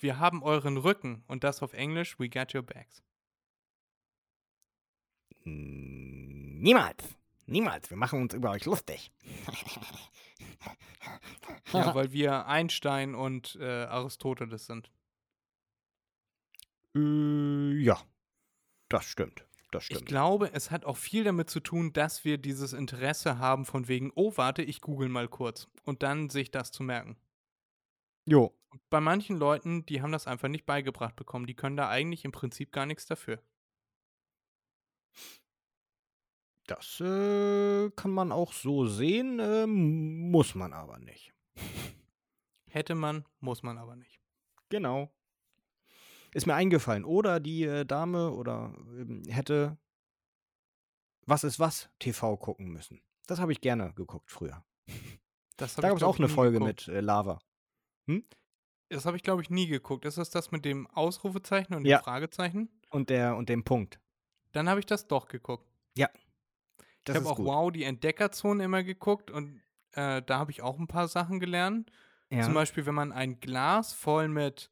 Wir 0.00 0.18
haben 0.18 0.42
euren 0.42 0.76
Rücken 0.76 1.24
und 1.26 1.44
das 1.44 1.62
auf 1.62 1.72
Englisch, 1.72 2.18
we 2.18 2.28
got 2.28 2.54
your 2.54 2.62
backs. 2.62 3.02
Niemals. 5.44 7.04
Niemals. 7.46 7.90
Wir 7.90 7.96
machen 7.96 8.22
uns 8.22 8.34
über 8.34 8.50
euch 8.50 8.64
lustig. 8.64 9.10
Ja, 11.72 11.94
weil 11.94 12.12
wir 12.12 12.46
Einstein 12.46 13.14
und 13.14 13.56
äh, 13.60 13.84
Aristoteles 13.84 14.66
sind. 14.66 14.90
Äh, 16.94 17.72
ja. 17.82 18.00
Das 18.88 19.04
stimmt. 19.04 19.44
Das 19.70 19.82
Ich 19.84 19.96
stimmt. 19.96 20.06
glaube, 20.06 20.50
es 20.52 20.70
hat 20.70 20.84
auch 20.84 20.96
viel 20.96 21.24
damit 21.24 21.50
zu 21.50 21.60
tun, 21.60 21.92
dass 21.92 22.24
wir 22.24 22.38
dieses 22.38 22.72
Interesse 22.72 23.38
haben 23.38 23.64
von 23.66 23.88
wegen, 23.88 24.12
oh, 24.14 24.32
warte, 24.36 24.62
ich 24.62 24.80
google 24.80 25.08
mal 25.08 25.28
kurz. 25.28 25.68
Und 25.84 26.02
dann 26.02 26.30
sich 26.30 26.50
das 26.50 26.70
zu 26.70 26.82
merken. 26.82 27.16
Jo. 28.24 28.54
Bei 28.90 29.00
manchen 29.00 29.36
Leuten, 29.36 29.86
die 29.86 30.02
haben 30.02 30.12
das 30.12 30.26
einfach 30.26 30.48
nicht 30.48 30.66
beigebracht 30.66 31.16
bekommen. 31.16 31.46
Die 31.46 31.54
können 31.54 31.76
da 31.76 31.88
eigentlich 31.88 32.24
im 32.24 32.32
Prinzip 32.32 32.72
gar 32.72 32.86
nichts 32.86 33.06
dafür. 33.06 33.42
Das 36.66 37.00
äh, 37.00 37.90
kann 37.90 38.10
man 38.10 38.32
auch 38.32 38.52
so 38.52 38.86
sehen, 38.86 39.38
äh, 39.38 39.66
muss 39.66 40.54
man 40.54 40.72
aber 40.72 40.98
nicht. 40.98 41.34
Hätte 42.70 42.94
man, 42.94 43.24
muss 43.40 43.62
man 43.62 43.76
aber 43.76 43.96
nicht. 43.96 44.18
Genau. 44.70 45.12
Ist 46.32 46.46
mir 46.46 46.54
eingefallen. 46.54 47.04
Oder 47.04 47.38
die 47.38 47.64
äh, 47.64 47.84
Dame 47.84 48.32
oder 48.32 48.74
ähm, 48.98 49.22
hätte 49.28 49.78
Was 51.26 51.44
ist 51.44 51.60
was 51.60 51.90
TV 51.98 52.36
gucken 52.36 52.72
müssen. 52.72 53.02
Das 53.26 53.40
habe 53.40 53.52
ich 53.52 53.60
gerne 53.60 53.92
geguckt 53.94 54.30
früher. 54.30 54.64
Da 55.56 55.66
gab 55.66 55.96
es 55.96 56.02
auch 56.02 56.18
eine 56.18 56.28
Folge 56.28 56.58
geguckt. 56.58 56.88
mit 56.88 56.96
äh, 56.96 57.00
Lava. 57.00 57.38
Das 58.94 59.06
habe 59.06 59.16
ich, 59.16 59.22
glaube 59.22 59.42
ich, 59.42 59.50
nie 59.50 59.66
geguckt. 59.66 60.04
Ist 60.04 60.18
das 60.18 60.30
das 60.30 60.50
mit 60.50 60.64
dem 60.64 60.86
Ausrufezeichen 60.88 61.74
und 61.74 61.84
Ja. 61.84 61.98
dem 61.98 62.04
Fragezeichen? 62.04 62.68
Und, 62.90 63.10
der, 63.10 63.36
und 63.36 63.48
dem 63.48 63.64
Punkt. 63.64 63.98
Dann 64.52 64.68
habe 64.68 64.80
ich 64.80 64.86
das 64.86 65.08
doch 65.08 65.26
geguckt. 65.26 65.66
Das 67.04 67.16
ich 67.16 67.20
habe 67.20 67.30
auch 67.30 67.36
gut. 67.36 67.46
Wow, 67.46 67.70
die 67.70 67.84
Entdeckerzone 67.84 68.64
immer 68.64 68.82
geguckt 68.82 69.30
und 69.30 69.60
äh, 69.92 70.22
da 70.22 70.38
habe 70.38 70.50
ich 70.50 70.62
auch 70.62 70.78
ein 70.78 70.86
paar 70.86 71.08
Sachen 71.08 71.38
gelernt. 71.38 71.90
Ja. 72.30 72.42
Zum 72.42 72.54
Beispiel, 72.54 72.86
wenn 72.86 72.94
man 72.94 73.12
ein 73.12 73.40
Glas 73.40 73.92
voll 73.92 74.28
mit 74.28 74.70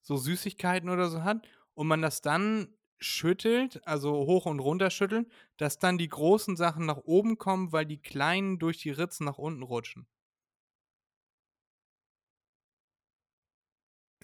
so 0.00 0.16
Süßigkeiten 0.16 0.88
oder 0.88 1.08
so 1.08 1.22
hat 1.22 1.46
und 1.74 1.86
man 1.86 2.02
das 2.02 2.22
dann 2.22 2.68
schüttelt, 2.98 3.86
also 3.86 4.12
hoch 4.12 4.46
und 4.46 4.60
runter 4.60 4.90
schütteln, 4.90 5.30
dass 5.58 5.78
dann 5.78 5.98
die 5.98 6.08
großen 6.08 6.56
Sachen 6.56 6.86
nach 6.86 6.98
oben 7.04 7.36
kommen, 7.36 7.72
weil 7.72 7.84
die 7.84 8.00
kleinen 8.00 8.58
durch 8.58 8.78
die 8.78 8.90
Ritzen 8.90 9.26
nach 9.26 9.38
unten 9.38 9.62
rutschen. 9.62 10.06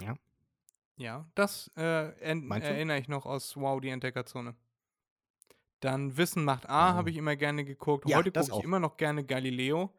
Ja. 0.03 0.15
Ja, 0.97 1.31
das 1.35 1.71
äh, 1.77 2.13
erinnere 2.21 2.99
ich 2.99 3.09
noch 3.09 3.25
aus 3.25 3.57
Wow, 3.57 3.81
die 3.81 3.89
Entdeckerzone. 3.89 4.55
Dann 5.81 6.17
Wissen 6.19 6.45
macht 6.45 6.69
A 6.69 6.91
Oh. 6.91 6.95
habe 6.95 7.09
ich 7.11 7.17
immer 7.17 7.37
gerne 7.37 7.65
geguckt. 7.65 8.07
Ja, 8.09 8.19
Heute 8.19 8.31
gucke 8.33 8.59
ich 8.59 8.65
immer 8.65 8.81
noch 8.81 8.99
gerne 8.99 9.25
Galileo. 9.25 9.95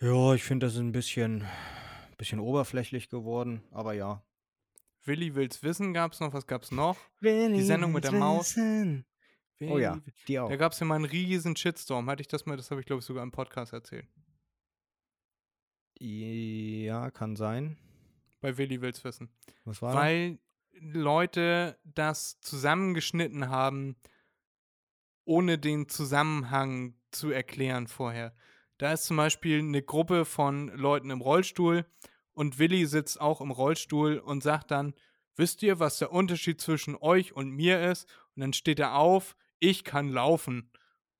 Ja, 0.00 0.34
ich 0.34 0.44
finde, 0.44 0.66
das 0.66 0.74
ist 0.74 0.80
ein 0.80 0.92
bisschen, 0.92 1.44
bisschen 2.16 2.38
oberflächlich 2.38 3.08
geworden, 3.08 3.62
aber 3.72 3.92
ja. 3.94 4.22
Willi 5.04 5.34
will's 5.34 5.64
wissen 5.64 5.92
gab's 5.92 6.20
noch. 6.20 6.32
Was 6.32 6.46
gab's 6.46 6.70
noch? 6.70 6.96
Sendung 7.20 7.90
mit 7.90 8.04
der 8.04 8.12
Maus. 8.12 8.56
Oh 8.56 9.78
ja, 9.78 9.94
Willi- 9.94 10.12
die 10.28 10.38
auch. 10.38 10.48
Da 10.48 10.54
gab's 10.56 10.78
ja 10.78 10.86
mal 10.86 10.94
einen 10.96 11.04
riesen 11.06 11.56
Shitstorm. 11.56 12.08
Hatte 12.08 12.20
ich 12.20 12.28
das 12.28 12.46
mal? 12.46 12.56
Das 12.56 12.70
habe 12.70 12.80
ich, 12.80 12.86
glaube 12.86 13.00
ich, 13.00 13.06
sogar 13.06 13.24
im 13.24 13.32
Podcast 13.32 13.72
erzählt. 13.72 14.06
Ja, 15.98 17.10
kann 17.10 17.36
sein. 17.36 17.76
Bei 18.42 18.58
Willi 18.58 18.82
will's 18.82 19.02
wissen. 19.04 19.30
Was 19.64 19.80
war? 19.80 19.94
Weil 19.94 20.38
Leute 20.78 21.78
das 21.84 22.40
zusammengeschnitten 22.40 23.48
haben, 23.48 23.96
ohne 25.24 25.58
den 25.58 25.88
Zusammenhang 25.88 26.94
zu 27.12 27.30
erklären 27.30 27.86
vorher. 27.86 28.34
Da 28.78 28.92
ist 28.92 29.04
zum 29.04 29.16
Beispiel 29.16 29.60
eine 29.60 29.82
Gruppe 29.82 30.24
von 30.24 30.68
Leuten 30.68 31.10
im 31.10 31.20
Rollstuhl 31.20 31.86
und 32.32 32.58
Willi 32.58 32.84
sitzt 32.86 33.20
auch 33.20 33.40
im 33.40 33.52
Rollstuhl 33.52 34.18
und 34.18 34.42
sagt 34.42 34.70
dann, 34.72 34.94
wisst 35.36 35.62
ihr, 35.62 35.78
was 35.78 35.98
der 35.98 36.10
Unterschied 36.12 36.60
zwischen 36.60 36.96
euch 36.96 37.34
und 37.34 37.50
mir 37.50 37.80
ist? 37.90 38.08
Und 38.34 38.40
dann 38.40 38.52
steht 38.52 38.80
er 38.80 38.96
auf, 38.96 39.36
ich 39.60 39.84
kann 39.84 40.10
laufen. 40.10 40.70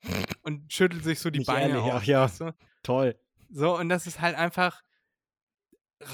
Und 0.43 0.73
schüttelt 0.73 1.05
sich 1.05 1.21
so 1.21 1.31
die 1.31 1.39
Nicht 1.39 1.47
Beine 1.47 1.75
ehrlich, 1.75 1.93
auf. 1.93 2.03
ach 2.03 2.05
ja. 2.05 2.25
weißt 2.25 2.41
du? 2.41 2.55
Toll. 2.83 3.17
So, 3.51 3.79
und 3.79 3.89
das 3.89 4.09
ist 4.09 4.21
halt 4.21 4.35
einfach 4.35 4.83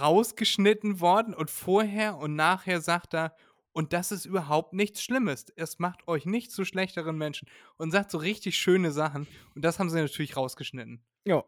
rausgeschnitten 0.01 1.01
worden 1.01 1.35
und 1.35 1.51
vorher 1.51 2.17
und 2.17 2.35
nachher 2.35 2.81
sagt 2.81 3.15
er, 3.15 3.35
und 3.73 3.93
das 3.93 4.11
ist 4.11 4.25
überhaupt 4.25 4.73
nichts 4.73 5.03
Schlimmes. 5.03 5.47
Es 5.55 5.79
macht 5.79 6.09
euch 6.09 6.27
nicht 6.27 6.51
zu 6.51 6.65
schlechteren 6.65 7.17
Menschen. 7.17 7.49
Und 7.77 7.93
sagt 7.93 8.11
so 8.11 8.19
richtig 8.19 8.59
schöne 8.59 8.91
Sachen. 8.91 9.29
Und 9.55 9.65
das 9.65 9.79
haben 9.79 9.89
sie 9.89 10.01
natürlich 10.01 10.37
rausgeschnitten. 10.37 11.05
Ja. 11.25 11.45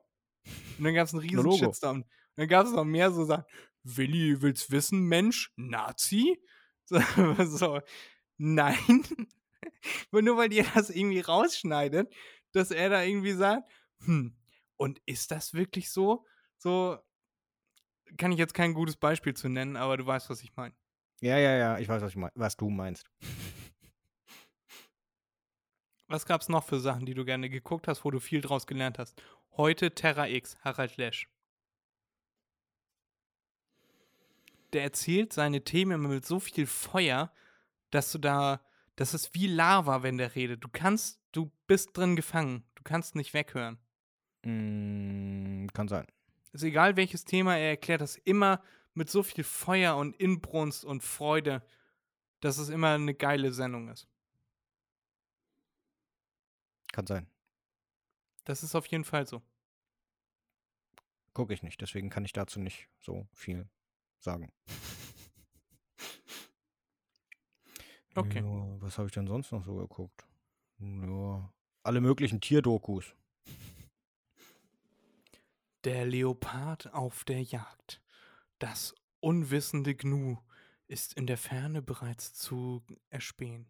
Und 0.79 0.85
dann 0.85 0.95
gab 0.95 1.07
es 1.07 1.13
einen 1.13 1.23
riesen 1.23 1.43
Logo. 1.43 1.57
Shitstorm. 1.57 2.03
Und 2.03 2.07
dann 2.37 2.47
gab 2.47 2.67
es 2.67 2.73
noch 2.73 2.85
mehr 2.85 3.11
so 3.11 3.25
Sachen. 3.25 3.45
Willi, 3.83 4.41
will's 4.43 4.71
wissen, 4.71 5.03
Mensch? 5.07 5.53
Nazi? 5.57 6.39
So, 6.93 7.01
so 7.45 7.81
nein. 8.37 8.77
Nur 10.11 10.37
weil 10.37 10.53
ihr 10.53 10.67
das 10.75 10.91
irgendwie 10.91 11.21
rausschneidet, 11.21 12.13
dass 12.51 12.73
er 12.73 12.91
da 12.91 13.03
irgendwie 13.05 13.35
sagt, 13.35 13.71
hm, 14.01 14.37
und 14.77 15.01
ist 15.07 15.31
das 15.31 15.55
wirklich 15.55 15.89
so? 15.93 16.27
So 16.59 16.99
kann 18.17 18.33
ich 18.33 18.39
jetzt 18.39 18.55
kein 18.55 18.75
gutes 18.75 18.97
Beispiel 18.97 19.35
zu 19.35 19.49
nennen, 19.49 19.77
aber 19.77 19.97
du 19.97 20.07
weißt, 20.07 20.31
was 20.31 20.43
ich 20.43 20.55
meine. 20.57 20.75
Ja, 21.21 21.39
ja, 21.39 21.57
ja, 21.57 21.79
ich 21.79 21.89
weiß, 21.89 22.03
was, 22.03 22.13
ich 22.13 22.17
mein, 22.17 22.31
was 22.35 22.57
du 22.57 22.71
meinst. 22.71 23.11
Was 26.09 26.27
gab's 26.27 26.49
noch 26.49 26.65
für 26.65 26.81
Sachen, 26.81 27.07
die 27.07 27.15
du 27.15 27.25
gerne 27.25 27.49
geguckt 27.49 27.87
hast, 27.87 28.05
wo 28.05 28.11
du 28.11 28.19
viel 28.19 28.41
draus 28.41 28.67
gelernt 28.67 28.99
hast? 28.99 29.23
Heute 29.57 29.95
Terra 29.95 30.29
X, 30.29 30.57
Harald 30.65 30.97
Lesch. 30.97 31.29
Der 34.73 34.83
erzählt 34.83 35.33
seine 35.33 35.63
Themen 35.63 35.93
immer 35.93 36.09
mit 36.09 36.27
so 36.27 36.41
viel 36.41 36.67
Feuer, 36.67 37.33
dass 37.91 38.11
du 38.11 38.19
da, 38.19 38.61
das 38.97 39.15
ist 39.15 39.35
wie 39.35 39.47
Lava, 39.47 40.03
wenn 40.03 40.19
der 40.19 40.35
redet. 40.35 40.65
Du 40.65 40.69
kannst, 40.69 41.21
du 41.33 41.53
bist 41.67 41.97
drin 41.97 42.17
gefangen. 42.17 42.65
Du 42.75 42.83
kannst 42.83 43.15
nicht 43.15 43.33
weghören. 43.33 43.79
Mm, 44.43 45.67
kann 45.73 45.87
sein. 45.87 46.07
Ist 46.53 46.63
egal 46.63 46.97
welches 46.97 47.25
Thema, 47.25 47.57
er 47.57 47.71
erklärt 47.71 48.01
das 48.01 48.17
immer 48.17 48.63
mit 48.95 49.09
so 49.09 49.23
viel 49.23 49.45
Feuer 49.45 49.97
und 49.97 50.17
Inbrunst 50.17 50.85
und 50.85 51.03
Freude, 51.03 51.63
dass 52.41 52.59
es 52.59 52.69
immer 52.69 52.95
eine 52.95 53.15
geile 53.15 53.53
Sendung 53.53 53.89
ist. 53.89 54.09
Kann 56.93 57.07
sein. 57.07 57.31
Das 58.45 58.63
ist 58.63 58.75
auf 58.75 58.87
jeden 58.87 59.05
Fall 59.05 59.27
so. 59.27 59.43
Gucke 61.35 61.55
ich 61.55 61.63
nicht, 61.63 61.81
deswegen 61.81 62.11
kann 62.11 62.25
ich 62.25 62.33
dazu 62.33 62.59
nicht 62.59 62.89
so 62.99 63.29
viel 63.33 63.69
sagen. 64.19 64.53
Okay. 68.17 68.41
Ja, 68.41 68.81
was 68.83 68.99
habe 68.99 69.07
ich 69.07 69.15
denn 69.15 69.29
sonst 69.29 69.53
noch 69.53 69.65
so 69.65 69.77
geguckt? 69.77 70.27
Ja, 70.79 71.53
alle 71.85 72.01
möglichen 72.01 72.41
Tierdokus. 72.41 73.15
Der 75.85 76.05
Leopard 76.05 76.93
auf 76.93 77.25
der 77.25 77.43
Jagd. 77.43 78.03
Das 78.59 78.95
unwissende 79.21 79.95
Gnu 79.95 80.37
ist 80.89 81.15
in 81.15 81.27
der 81.27 81.39
Ferne 81.39 81.81
bereits 81.81 82.35
zu 82.35 82.83
erspähen. 83.09 83.67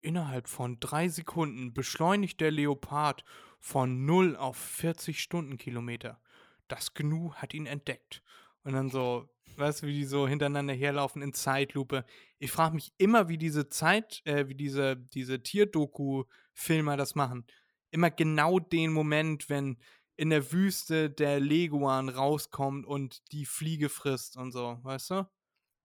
Innerhalb 0.00 0.48
von 0.48 0.80
drei 0.80 1.08
Sekunden 1.08 1.72
beschleunigt 1.72 2.40
der 2.40 2.50
Leopard 2.50 3.24
von 3.60 4.04
0 4.04 4.34
auf 4.34 4.56
40 4.56 5.20
Stundenkilometer. 5.20 6.20
Das 6.66 6.92
Gnu 6.92 7.34
hat 7.34 7.54
ihn 7.54 7.66
entdeckt. 7.66 8.24
Und 8.64 8.72
dann 8.72 8.90
so, 8.90 9.28
weißt 9.56 9.82
du, 9.82 9.86
wie 9.86 9.94
die 9.94 10.06
so 10.06 10.26
hintereinander 10.26 10.74
herlaufen 10.74 11.22
in 11.22 11.32
Zeitlupe. 11.32 12.04
Ich 12.40 12.50
frage 12.50 12.74
mich 12.74 12.92
immer, 12.98 13.28
wie 13.28 13.38
diese 13.38 13.68
Zeit, 13.68 14.22
äh, 14.24 14.48
wie 14.48 14.56
diese, 14.56 14.96
diese 14.96 15.40
Tierdoku-Filmer 15.40 16.96
das 16.96 17.14
machen. 17.14 17.46
Immer 17.92 18.10
genau 18.10 18.58
den 18.58 18.92
Moment, 18.92 19.48
wenn 19.48 19.78
in 20.16 20.30
der 20.30 20.52
Wüste 20.52 21.10
der 21.10 21.40
Leguan 21.40 22.08
rauskommt 22.08 22.86
und 22.86 23.32
die 23.32 23.46
Fliege 23.46 23.88
frisst 23.88 24.36
und 24.36 24.52
so, 24.52 24.78
weißt 24.82 25.10
du? 25.10 25.28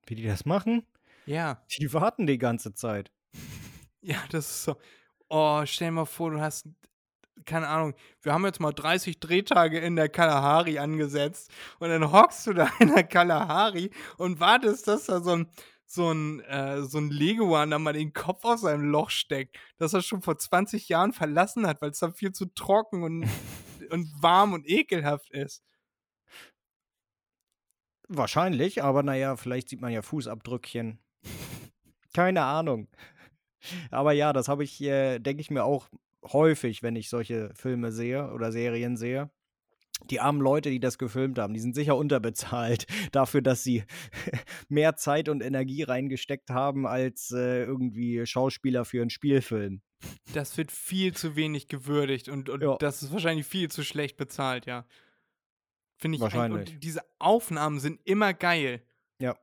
Wie 0.05 0.15
die 0.15 0.25
das 0.25 0.45
machen? 0.45 0.85
Ja. 1.25 1.61
Die 1.77 1.93
warten 1.93 2.27
die 2.27 2.37
ganze 2.37 2.73
Zeit. 2.73 3.11
Ja, 4.01 4.15
das 4.31 4.49
ist 4.49 4.63
so. 4.63 4.77
Oh, 5.27 5.61
stell 5.65 5.89
dir 5.89 5.91
mal 5.91 6.05
vor, 6.05 6.31
du 6.31 6.39
hast, 6.39 6.69
keine 7.43 7.67
Ahnung, 7.67 7.95
wir 8.21 8.31
haben 8.31 8.45
jetzt 8.45 8.61
mal 8.61 8.71
30 8.71 9.19
Drehtage 9.19 9.77
in 9.77 9.97
der 9.97 10.07
Kalahari 10.07 10.79
angesetzt 10.79 11.51
und 11.79 11.89
dann 11.89 12.09
hockst 12.09 12.47
du 12.47 12.53
da 12.53 12.69
in 12.79 12.95
der 12.95 13.03
Kalahari 13.03 13.91
und 14.15 14.39
wartest, 14.39 14.87
dass 14.87 15.07
da 15.07 15.19
so 15.19 15.35
ein, 15.35 15.47
so 15.85 16.09
ein, 16.13 16.39
äh, 16.45 16.83
so 16.83 16.97
ein 16.97 17.09
Leguan 17.09 17.71
da 17.71 17.77
mal 17.77 17.91
den 17.91 18.13
Kopf 18.13 18.45
aus 18.45 18.61
seinem 18.61 18.89
Loch 18.89 19.09
steckt, 19.09 19.57
das 19.77 19.93
er 19.93 20.01
schon 20.01 20.21
vor 20.21 20.37
20 20.37 20.87
Jahren 20.87 21.11
verlassen 21.11 21.67
hat, 21.67 21.81
weil 21.81 21.91
es 21.91 21.99
da 21.99 22.09
viel 22.09 22.31
zu 22.31 22.45
trocken 22.45 23.03
und, 23.03 23.27
und 23.91 24.07
warm 24.21 24.53
und 24.53 24.67
ekelhaft 24.67 25.31
ist. 25.31 25.63
Wahrscheinlich, 28.07 28.83
aber 28.83 29.03
naja, 29.03 29.35
vielleicht 29.37 29.69
sieht 29.69 29.81
man 29.81 29.91
ja 29.91 30.01
Fußabdrückchen. 30.01 30.99
Keine 32.13 32.43
Ahnung. 32.43 32.87
Aber 33.91 34.13
ja, 34.13 34.33
das 34.33 34.47
habe 34.47 34.63
ich, 34.63 34.81
äh, 34.81 35.19
denke 35.19 35.41
ich 35.41 35.51
mir 35.51 35.63
auch 35.63 35.89
häufig, 36.23 36.83
wenn 36.83 36.95
ich 36.95 37.09
solche 37.09 37.53
Filme 37.55 37.91
sehe 37.91 38.31
oder 38.33 38.51
Serien 38.51 38.97
sehe. 38.97 39.29
Die 40.09 40.19
armen 40.19 40.41
Leute, 40.41 40.69
die 40.69 40.79
das 40.79 40.97
gefilmt 40.97 41.37
haben, 41.37 41.53
die 41.53 41.59
sind 41.59 41.75
sicher 41.75 41.95
unterbezahlt 41.95 42.85
dafür, 43.11 43.41
dass 43.41 43.63
sie 43.63 43.83
mehr 44.69 44.95
Zeit 44.95 45.29
und 45.29 45.41
Energie 45.41 45.83
reingesteckt 45.83 46.49
haben 46.49 46.87
als 46.87 47.31
äh, 47.31 47.63
irgendwie 47.63 48.25
Schauspieler 48.25 48.85
für 48.85 49.01
einen 49.01 49.09
Spielfilm. 49.09 49.81
Das 50.33 50.57
wird 50.57 50.71
viel 50.71 51.13
zu 51.13 51.35
wenig 51.35 51.67
gewürdigt 51.67 52.29
und, 52.29 52.49
und 52.49 52.61
Ja. 52.63 52.77
das 52.77 53.03
ist 53.03 53.11
wahrscheinlich 53.11 53.45
viel 53.45 53.69
zu 53.69 53.83
schlecht 53.83 54.17
bezahlt, 54.17 54.65
ja. 54.65 54.85
Finde 55.97 56.15
ich. 56.15 56.21
ein- 56.21 56.23
Wahrscheinlich. 56.23 56.73
Und 56.75 56.83
diese 56.83 57.01
Aufnahmen 57.19 57.79
sind 57.79 57.99
immer 58.05 58.33
geil. 58.33 58.81
Ja. 59.19 59.35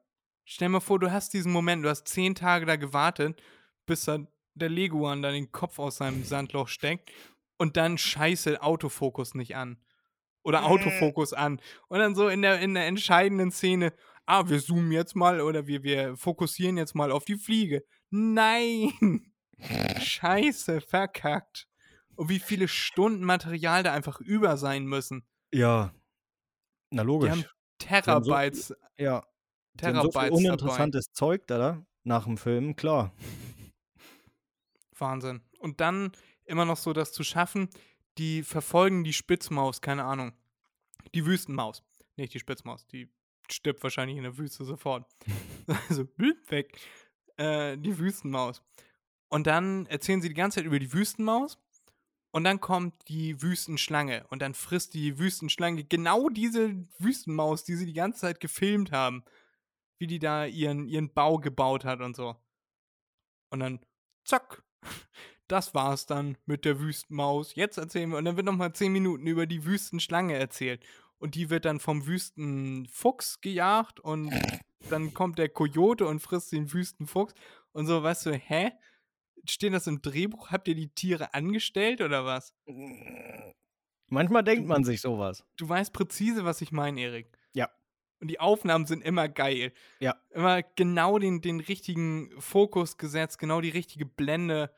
Stell 0.45 0.69
dir 0.69 0.73
mal 0.73 0.81
vor, 0.81 0.99
du 0.99 1.11
hast 1.13 1.35
diesen 1.35 1.53
Moment, 1.53 1.85
du 1.85 1.89
hast 1.91 2.09
zehn 2.09 2.35
Tage 2.35 2.65
da 2.67 2.77
gewartet, 2.77 3.43
bis 3.85 4.05
dann 4.07 4.29
der 4.55 4.71
Leguan 4.71 5.21
dann 5.23 5.35
den 5.35 5.53
Kopf 5.53 5.79
aus 5.79 5.99
seinem 5.99 6.25
Sandloch 6.25 6.69
steckt 6.69 7.13
und 7.59 7.77
dann 7.77 7.99
scheiße 7.99 8.63
Autofokus 8.63 9.35
nicht 9.35 9.55
an. 9.55 9.77
Oder 10.47 10.65
Autofokus 10.65 11.33
an. 11.33 11.61
Und 11.89 11.99
dann 11.99 12.15
so 12.15 12.29
in 12.29 12.41
der, 12.41 12.61
in 12.61 12.75
der 12.75 12.87
entscheidenden 12.87 13.51
Szene, 13.51 13.93
ah, 14.27 14.49
wir 14.49 14.61
zoomen 14.61 14.93
jetzt 14.93 15.17
mal 15.17 15.41
oder 15.41 15.67
wir, 15.67 15.83
wir 15.83 16.17
fokussieren 16.17 16.77
jetzt 16.77 16.95
mal 16.95 17.11
auf 17.11 17.25
die 17.25 17.35
Fliege. 17.35 17.85
Nein! 18.11 19.33
Scheiße, 20.01 20.81
verkackt. 20.81 21.67
Und 22.15 22.29
wie 22.29 22.39
viele 22.39 22.69
Stunden 22.69 23.25
Material 23.25 23.83
da 23.83 23.93
einfach 23.93 24.21
über 24.21 24.57
sein 24.57 24.87
müssen. 24.87 25.27
Ja. 25.53 25.93
Na 26.91 27.03
Die 27.03 27.07
logisch. 27.07 27.31
haben 27.31 27.45
Terabytes, 27.79 28.73
ja. 28.99 29.25
Die 29.75 29.85
haben 29.85 29.97
so 29.97 30.03
viel 30.03 30.11
Terabytes 30.11 30.13
dabei. 30.15 30.31
uninteressantes 30.31 31.13
Zeug 31.13 31.47
da, 31.49 31.85
nach 32.05 32.25
dem 32.25 32.39
Film, 32.39 32.77
klar. 32.77 33.13
Wahnsinn. 34.97 35.43
Und 35.59 35.81
dann 35.81 36.13
immer 36.45 36.65
noch 36.65 36.77
so 36.77 36.93
das 36.93 37.13
zu 37.13 37.25
schaffen, 37.25 37.69
die 38.19 38.43
verfolgen 38.43 39.05
die 39.05 39.13
Spitzmaus, 39.13 39.81
keine 39.81 40.05
Ahnung. 40.05 40.33
Die 41.15 41.27
Wüstenmaus. 41.27 41.83
Nicht 42.17 42.35
die 42.35 42.41
Spitzmaus, 42.41 42.87
die 42.87 43.09
stirbt 43.51 43.83
wahrscheinlich 43.83 44.17
in 44.17 44.25
der 44.25 44.39
Wüste 44.39 44.65
sofort. 44.65 45.07
also, 45.89 46.09
weg. 46.49 46.79
Äh, 47.37 47.77
die 47.79 47.99
Wüstenmaus. 47.99 48.63
Und 49.29 49.47
dann 49.47 49.87
erzählen 49.87 50.23
sie 50.23 50.29
die 50.29 50.35
ganze 50.35 50.57
Zeit 50.57 50.65
über 50.65 50.79
die 50.79 50.93
Wüstenmaus. 50.93 51.59
Und 52.31 52.45
dann 52.45 52.61
kommt 52.61 53.09
die 53.09 53.41
Wüstenschlange. 53.41 54.27
Und 54.29 54.43
dann 54.43 54.55
frisst 54.55 54.95
die 54.95 55.19
Wüstenschlange 55.19 55.85
genau 55.85 56.29
diese 56.29 56.87
Wüstenmaus, 56.99 57.65
die 57.65 57.77
sie 57.77 57.87
die 57.87 57.95
ganze 57.95 58.21
Zeit 58.21 58.41
gefilmt 58.41 58.93
haben. 58.93 59.25
Wie 59.99 60.07
die 60.07 60.19
da 60.19 60.45
ihren, 60.45 60.87
ihren 60.87 61.13
Bau 61.13 61.39
gebaut 61.39 61.85
hat 61.85 62.01
und 62.01 62.15
so. 62.15 62.37
Und 63.51 63.61
dann, 63.61 63.81
zack, 64.25 64.63
das 65.49 65.75
war's 65.75 66.07
dann 66.07 66.37
mit 66.47 66.65
der 66.65 66.81
Wüstenmaus. 66.81 67.55
Jetzt 67.55 67.79
erzählen 67.79 68.11
wir, 68.11 68.19
und 68.19 68.25
dann 68.25 68.37
wird 68.37 68.47
nochmal 68.47 68.73
zehn 68.73 68.93
Minuten 68.93 69.27
über 69.27 69.47
die 69.47 69.65
Wüstenschlange 69.65 70.35
erzählt. 70.35 70.85
Und 71.19 71.35
die 71.35 71.51
wird 71.51 71.65
dann 71.65 71.81
vom 71.81 72.07
Wüstenfuchs 72.07 73.41
gejagt 73.41 74.01
und 74.01 74.31
dann 74.91 75.15
kommt 75.15 75.39
der 75.39 75.49
Kojote 75.49 76.07
und 76.07 76.21
frisst 76.21 76.53
den 76.53 76.73
Wüstenfuchs. 76.73 77.35
Und 77.73 77.87
so, 77.87 78.03
weißt 78.03 78.27
du, 78.27 78.33
hä? 78.33 78.73
Steht 79.49 79.73
das 79.73 79.87
im 79.87 80.03
Drehbuch? 80.03 80.51
Habt 80.51 80.67
ihr 80.69 80.75
die 80.75 80.89
Tiere 80.89 81.33
angestellt 81.33 82.01
oder 82.01 82.25
was? 82.25 82.53
Manchmal 84.09 84.45
denkt 84.45 84.67
man 84.67 84.85
sich 84.85 85.01
sowas. 85.01 85.45
Du 85.57 85.69
weißt 85.69 85.93
präzise, 85.93 86.45
was 86.45 86.61
ich 86.61 86.73
meine, 86.73 87.01
Erik. 87.01 87.39
Ja. 87.53 87.71
Und 88.21 88.29
die 88.29 88.41
Aufnahmen 88.41 88.87
sind 88.87 89.03
immer 89.03 89.29
geil. 89.29 89.73
Ja. 90.01 90.17
Immer 90.31 90.63
genau 90.63 91.19
den, 91.19 91.41
den 91.41 91.61
richtigen 91.61 92.31
Fokus 92.41 92.99
gesetzt, 92.99 93.39
genau 93.39 93.61
die 93.61 93.71
richtige 93.71 94.07
Blende. 94.07 94.73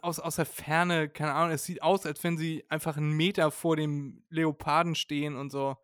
Aus, 0.00 0.20
aus 0.20 0.36
der 0.36 0.46
Ferne, 0.46 1.08
keine 1.08 1.32
Ahnung, 1.34 1.52
es 1.52 1.64
sieht 1.64 1.82
aus, 1.82 2.06
als 2.06 2.22
wenn 2.22 2.36
sie 2.38 2.64
einfach 2.68 2.96
einen 2.96 3.12
Meter 3.12 3.50
vor 3.50 3.76
dem 3.76 4.22
Leoparden 4.30 4.94
stehen 4.94 5.34
und 5.34 5.50
so. 5.50 5.76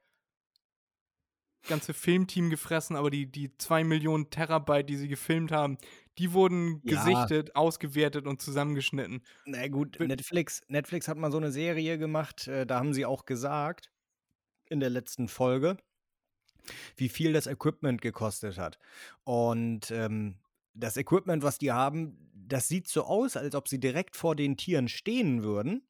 Ganze 1.66 1.92
Filmteam 1.92 2.48
gefressen, 2.48 2.96
aber 2.96 3.10
die, 3.10 3.26
die 3.30 3.56
zwei 3.58 3.82
Millionen 3.84 4.30
Terabyte, 4.30 4.88
die 4.88 4.96
sie 4.96 5.08
gefilmt 5.08 5.50
haben, 5.50 5.76
die 6.16 6.32
wurden 6.32 6.80
Ja. 6.84 7.02
gesichtet, 7.04 7.56
ausgewertet 7.56 8.26
und 8.26 8.40
zusammengeschnitten. 8.40 9.22
Na 9.44 9.66
gut, 9.68 9.98
Netflix, 10.00 10.62
Netflix 10.68 11.08
hat 11.08 11.18
mal 11.18 11.32
so 11.32 11.36
eine 11.38 11.50
Serie 11.50 11.98
gemacht, 11.98 12.46
äh, 12.46 12.64
da 12.66 12.78
haben 12.78 12.94
sie 12.94 13.04
auch 13.04 13.26
gesagt, 13.26 13.90
in 14.70 14.80
der 14.80 14.90
letzten 14.90 15.28
Folge, 15.28 15.76
wie 16.96 17.08
viel 17.08 17.32
das 17.32 17.46
Equipment 17.46 18.00
gekostet 18.00 18.58
hat. 18.58 18.78
Und 19.24 19.90
ähm, 19.90 20.38
das 20.74 20.96
Equipment, 20.96 21.42
was 21.42 21.58
die 21.58 21.72
haben, 21.72 22.27
das 22.48 22.68
sieht 22.68 22.88
so 22.88 23.04
aus, 23.04 23.36
als 23.36 23.54
ob 23.54 23.68
sie 23.68 23.80
direkt 23.80 24.16
vor 24.16 24.36
den 24.36 24.56
Tieren 24.56 24.88
stehen 24.88 25.42
würden. 25.42 25.86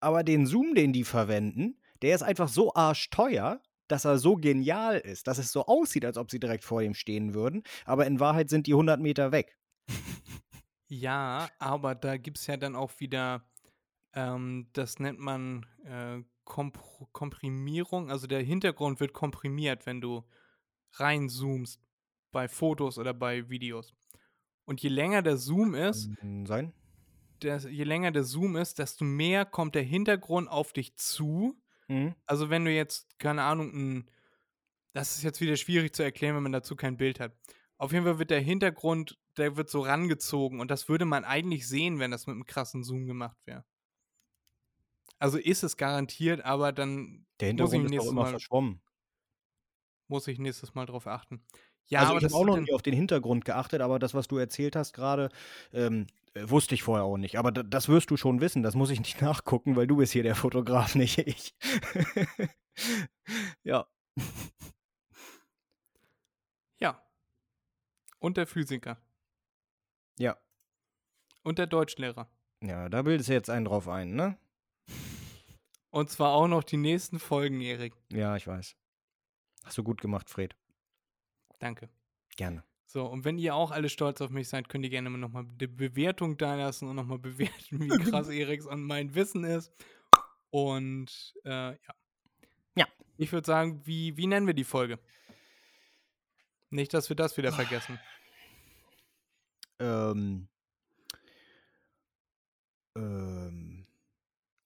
Aber 0.00 0.22
den 0.22 0.46
Zoom, 0.46 0.74
den 0.74 0.92
die 0.92 1.04
verwenden, 1.04 1.80
der 2.02 2.14
ist 2.14 2.22
einfach 2.22 2.48
so 2.48 2.74
arschteuer, 2.74 3.60
dass 3.88 4.04
er 4.04 4.18
so 4.18 4.36
genial 4.36 4.98
ist, 4.98 5.26
dass 5.26 5.38
es 5.38 5.50
so 5.50 5.66
aussieht, 5.66 6.04
als 6.04 6.18
ob 6.18 6.30
sie 6.30 6.38
direkt 6.38 6.64
vor 6.64 6.82
ihm 6.82 6.94
stehen 6.94 7.34
würden. 7.34 7.62
Aber 7.84 8.06
in 8.06 8.20
Wahrheit 8.20 8.50
sind 8.50 8.66
die 8.66 8.74
100 8.74 9.00
Meter 9.00 9.32
weg. 9.32 9.58
Ja, 10.90 11.50
aber 11.58 11.94
da 11.94 12.16
gibt 12.16 12.38
es 12.38 12.46
ja 12.46 12.56
dann 12.56 12.74
auch 12.74 12.98
wieder, 12.98 13.46
ähm, 14.14 14.70
das 14.72 14.98
nennt 14.98 15.18
man 15.18 15.66
äh, 15.84 16.22
Kompr 16.44 17.06
Komprimierung. 17.12 18.10
Also 18.10 18.26
der 18.26 18.40
Hintergrund 18.42 18.98
wird 18.98 19.12
komprimiert, 19.12 19.84
wenn 19.84 20.00
du 20.00 20.24
reinzoomst 20.94 21.78
bei 22.32 22.48
Fotos 22.48 22.96
oder 22.96 23.12
bei 23.12 23.50
Videos. 23.50 23.94
Und 24.68 24.82
je 24.82 24.90
länger 24.90 25.22
der 25.22 25.36
Zoom 25.38 25.74
ist, 25.74 26.10
Kann 26.20 26.46
sein. 26.46 26.72
des, 27.42 27.64
je 27.64 27.84
länger 27.84 28.10
der 28.12 28.24
Zoom 28.24 28.56
ist, 28.56 28.78
desto 28.78 29.04
mehr 29.04 29.44
kommt 29.44 29.74
der 29.74 29.82
Hintergrund 29.82 30.48
auf 30.48 30.72
dich 30.72 30.96
zu. 30.96 31.60
Mhm. 31.88 32.14
Also 32.26 32.50
wenn 32.50 32.64
du 32.64 32.72
jetzt, 32.72 33.18
keine 33.18 33.42
Ahnung, 33.42 33.72
ein, 33.74 34.10
das 34.94 35.16
ist 35.16 35.22
jetzt 35.24 35.40
wieder 35.40 35.56
schwierig 35.56 35.94
zu 35.94 36.02
erklären, 36.02 36.36
wenn 36.36 36.44
man 36.44 36.52
dazu 36.52 36.76
kein 36.76 36.96
Bild 36.96 37.20
hat. 37.20 37.36
Auf 37.78 37.92
jeden 37.92 38.04
Fall 38.04 38.18
wird 38.18 38.30
der 38.30 38.40
Hintergrund, 38.40 39.18
der 39.36 39.56
wird 39.56 39.70
so 39.70 39.80
rangezogen 39.82 40.60
und 40.60 40.70
das 40.70 40.88
würde 40.88 41.04
man 41.06 41.24
eigentlich 41.24 41.68
sehen, 41.68 41.98
wenn 42.00 42.10
das 42.10 42.26
mit 42.26 42.34
einem 42.34 42.46
krassen 42.46 42.84
Zoom 42.84 43.06
gemacht 43.06 43.38
wäre. 43.46 43.64
Also 45.20 45.38
ist 45.38 45.62
es 45.62 45.76
garantiert, 45.76 46.44
aber 46.44 46.72
dann 46.72 47.26
Der 47.40 47.48
muss 47.52 47.72
ich 47.72 47.82
Hintergrund 47.82 47.84
ist 47.86 47.90
nächstes 47.90 48.12
immer 48.12 48.22
Mal, 48.22 48.30
verschwommen. 48.30 48.80
muss 50.06 50.28
ich 50.28 50.38
nächstes 50.38 50.74
Mal 50.74 50.86
drauf 50.86 51.06
achten. 51.06 51.44
Ja, 51.88 52.00
Also 52.00 52.12
aber 52.12 52.18
ich 52.18 52.24
habe 52.24 52.34
auch 52.34 52.44
noch 52.44 52.58
nie 52.58 52.72
auf 52.72 52.82
den 52.82 52.94
Hintergrund 52.94 53.44
geachtet, 53.44 53.80
aber 53.80 53.98
das, 53.98 54.14
was 54.14 54.28
du 54.28 54.36
erzählt 54.36 54.76
hast 54.76 54.92
gerade, 54.92 55.30
ähm, 55.72 56.06
äh, 56.34 56.48
wusste 56.48 56.74
ich 56.74 56.82
vorher 56.82 57.04
auch 57.04 57.16
nicht. 57.16 57.38
Aber 57.38 57.50
da, 57.50 57.62
das 57.62 57.88
wirst 57.88 58.10
du 58.10 58.16
schon 58.16 58.40
wissen. 58.40 58.62
Das 58.62 58.74
muss 58.74 58.90
ich 58.90 59.00
nicht 59.00 59.20
nachgucken, 59.22 59.76
weil 59.76 59.86
du 59.86 59.96
bist 59.96 60.12
hier 60.12 60.22
der 60.22 60.34
Fotograf, 60.34 60.94
nicht 60.94 61.18
ich. 61.18 61.54
ja. 63.62 63.86
ja. 66.78 67.02
Und 68.18 68.36
der 68.36 68.46
Physiker. 68.46 68.98
Ja. 70.18 70.36
Und 71.42 71.58
der 71.58 71.66
Deutschlehrer. 71.66 72.28
Ja, 72.62 72.88
da 72.88 73.02
bildest 73.02 73.28
du 73.28 73.32
jetzt 73.32 73.50
einen 73.50 73.64
drauf 73.64 73.88
ein, 73.88 74.14
ne? 74.14 74.36
Und 75.90 76.10
zwar 76.10 76.32
auch 76.32 76.48
noch 76.48 76.64
die 76.64 76.76
nächsten 76.76 77.18
Folgen, 77.18 77.60
Erik. 77.60 77.94
Ja, 78.10 78.36
ich 78.36 78.46
weiß. 78.46 78.76
Hast 79.64 79.78
du 79.78 79.84
gut 79.84 80.00
gemacht, 80.00 80.28
Fred. 80.28 80.56
Danke. 81.58 81.88
Gerne. 82.36 82.62
So, 82.86 83.04
und 83.04 83.24
wenn 83.24 83.36
ihr 83.36 83.54
auch 83.54 83.70
alle 83.70 83.90
stolz 83.90 84.20
auf 84.22 84.30
mich 84.30 84.48
seid, 84.48 84.68
könnt 84.68 84.84
ihr 84.84 84.90
gerne 84.90 85.10
nochmal 85.10 85.44
eine 85.44 85.68
Bewertung 85.68 86.38
da 86.38 86.54
lassen 86.54 86.88
und 86.88 86.96
nochmal 86.96 87.18
bewerten, 87.18 87.80
wie 87.80 87.88
krass 88.10 88.28
Eriks 88.28 88.66
an 88.66 88.82
mein 88.82 89.14
Wissen 89.14 89.44
ist. 89.44 89.70
Und 90.50 91.34
äh, 91.44 91.72
ja. 91.72 91.94
Ja. 92.76 92.86
Ich 93.18 93.30
würde 93.32 93.46
sagen, 93.46 93.82
wie, 93.84 94.16
wie 94.16 94.26
nennen 94.26 94.46
wir 94.46 94.54
die 94.54 94.64
Folge? 94.64 94.98
Nicht, 96.70 96.94
dass 96.94 97.08
wir 97.08 97.16
das 97.16 97.36
wieder 97.36 97.52
vergessen. 97.52 97.98
Ähm. 99.78 100.48
Ähm. 102.96 103.86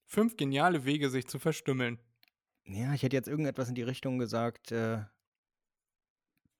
Fünf 0.07 0.37
geniale 0.37 0.85
Wege, 0.85 1.11
sich 1.11 1.27
zu 1.27 1.39
verstümmeln. 1.39 1.99
Ja, 2.65 2.95
ich 2.95 3.03
hätte 3.03 3.17
jetzt 3.17 3.29
irgendetwas 3.29 3.69
in 3.69 3.75
die 3.75 3.83
Richtung 3.83 4.19
gesagt, 4.19 4.71
äh, 4.73 5.05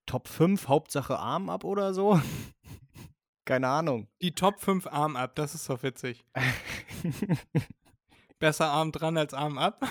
Top 0.07 0.29
5, 0.29 0.69
Hauptsache 0.69 1.19
Arm 1.19 1.51
ab 1.51 1.65
oder 1.65 1.95
so. 1.95 2.21
Keine 3.45 3.69
Ahnung. 3.69 4.09
Die 4.21 4.35
Top 4.35 4.61
5 4.61 4.87
Arm 4.87 5.17
ab, 5.17 5.35
das 5.35 5.55
ist 5.55 5.69
doch 5.69 5.83
witzig. 5.83 6.25
Besser 8.39 8.71
Arm 8.71 8.93
dran 8.93 9.17
als 9.17 9.35
Arm 9.35 9.59
ab. 9.59 9.85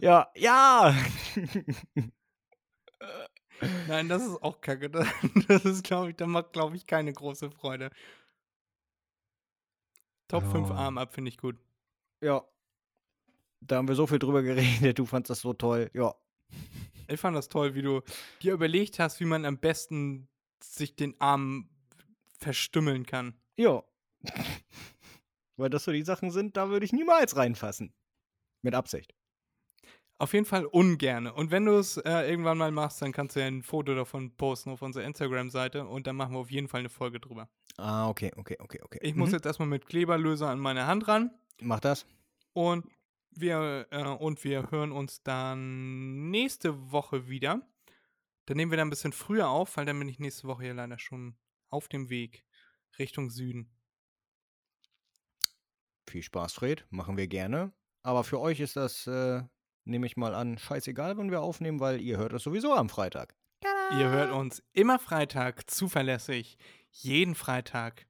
ja, 0.00 0.30
ja. 0.34 0.94
Nein, 3.88 4.08
das 4.08 4.22
ist 4.22 4.42
auch 4.42 4.60
kacke. 4.60 4.90
Das, 4.90 5.06
das 5.48 5.64
ist, 5.64 5.84
glaube 5.84 6.10
ich, 6.10 6.16
da 6.16 6.26
macht, 6.26 6.52
glaube 6.52 6.76
ich, 6.76 6.86
keine 6.86 7.12
große 7.12 7.50
Freude. 7.50 7.90
Top 10.28 10.44
5 10.50 10.70
Oh. 10.70 10.74
Arm 10.74 10.98
ab 10.98 11.14
finde 11.14 11.30
ich 11.30 11.38
gut. 11.38 11.56
ja. 12.22 12.42
Da 13.60 13.76
haben 13.76 13.88
wir 13.88 13.94
so 13.94 14.06
viel 14.06 14.18
drüber 14.18 14.42
geredet, 14.42 14.98
du 14.98 15.06
fandst 15.06 15.30
das 15.30 15.40
so 15.40 15.54
toll. 15.54 15.90
Ja. 15.94 16.14
Ich 17.08 17.20
fand 17.20 17.36
das 17.36 17.48
toll, 17.48 17.74
wie 17.74 17.82
du 17.82 18.02
dir 18.42 18.52
überlegt 18.52 18.98
hast, 18.98 19.20
wie 19.20 19.24
man 19.24 19.44
am 19.44 19.58
besten 19.58 20.28
sich 20.62 20.96
den 20.96 21.20
Arm 21.20 21.68
verstümmeln 22.38 23.06
kann. 23.06 23.34
Ja. 23.56 23.82
Weil 25.56 25.70
das 25.70 25.84
so 25.84 25.92
die 25.92 26.02
Sachen 26.02 26.30
sind, 26.30 26.56
da 26.56 26.68
würde 26.68 26.84
ich 26.84 26.92
niemals 26.92 27.36
reinfassen. 27.36 27.94
Mit 28.62 28.74
Absicht. 28.74 29.14
Auf 30.18 30.32
jeden 30.32 30.46
Fall 30.46 30.64
ungerne. 30.64 31.32
Und 31.34 31.50
wenn 31.50 31.66
du 31.66 31.76
es 31.78 31.98
äh, 31.98 32.28
irgendwann 32.30 32.56
mal 32.58 32.70
machst, 32.70 33.02
dann 33.02 33.12
kannst 33.12 33.36
du 33.36 33.40
ja 33.40 33.46
ein 33.46 33.62
Foto 33.62 33.94
davon 33.94 34.34
posten 34.36 34.70
auf 34.70 34.80
unserer 34.82 35.04
Instagram-Seite 35.04 35.86
und 35.86 36.06
dann 36.06 36.16
machen 36.16 36.32
wir 36.34 36.38
auf 36.40 36.50
jeden 36.50 36.68
Fall 36.68 36.80
eine 36.80 36.88
Folge 36.88 37.20
drüber. 37.20 37.48
Ah, 37.76 38.08
okay, 38.08 38.32
okay, 38.36 38.56
okay, 38.60 38.80
okay. 38.82 38.98
Ich 39.02 39.14
muss 39.14 39.28
Mhm. 39.28 39.34
jetzt 39.34 39.46
erstmal 39.46 39.68
mit 39.68 39.86
Kleberlöser 39.86 40.48
an 40.48 40.58
meine 40.58 40.86
Hand 40.86 41.06
ran 41.06 41.30
Mach 41.60 41.80
das. 41.80 42.06
und 42.54 42.86
wir, 43.40 43.86
äh, 43.90 44.02
und 44.02 44.44
wir 44.44 44.70
hören 44.70 44.92
uns 44.92 45.22
dann 45.22 46.30
nächste 46.30 46.92
Woche 46.92 47.28
wieder. 47.28 47.60
Dann 48.46 48.56
nehmen 48.56 48.70
wir 48.70 48.78
dann 48.78 48.88
ein 48.88 48.90
bisschen 48.90 49.12
früher 49.12 49.48
auf, 49.48 49.76
weil 49.76 49.86
dann 49.86 49.98
bin 49.98 50.08
ich 50.08 50.18
nächste 50.18 50.46
Woche 50.46 50.66
ja 50.66 50.72
leider 50.72 50.98
schon 50.98 51.36
auf 51.68 51.88
dem 51.88 52.10
Weg 52.10 52.44
Richtung 52.98 53.30
Süden. 53.30 53.70
Viel 56.08 56.22
Spaß, 56.22 56.54
Fred. 56.54 56.86
Machen 56.90 57.16
wir 57.16 57.26
gerne. 57.26 57.72
Aber 58.02 58.22
für 58.22 58.40
euch 58.40 58.60
ist 58.60 58.76
das, 58.76 59.06
äh, 59.08 59.42
nehme 59.84 60.06
ich 60.06 60.16
mal 60.16 60.34
an, 60.34 60.58
scheißegal, 60.58 61.18
wenn 61.18 61.30
wir 61.30 61.40
aufnehmen, 61.40 61.80
weil 61.80 62.00
ihr 62.00 62.18
hört 62.18 62.32
es 62.32 62.44
sowieso 62.44 62.74
am 62.74 62.88
Freitag. 62.88 63.34
Ihr 63.92 64.08
hört 64.10 64.32
uns 64.32 64.62
immer 64.72 64.98
Freitag 64.98 65.68
zuverlässig, 65.70 66.58
jeden 66.90 67.34
Freitag. 67.34 68.06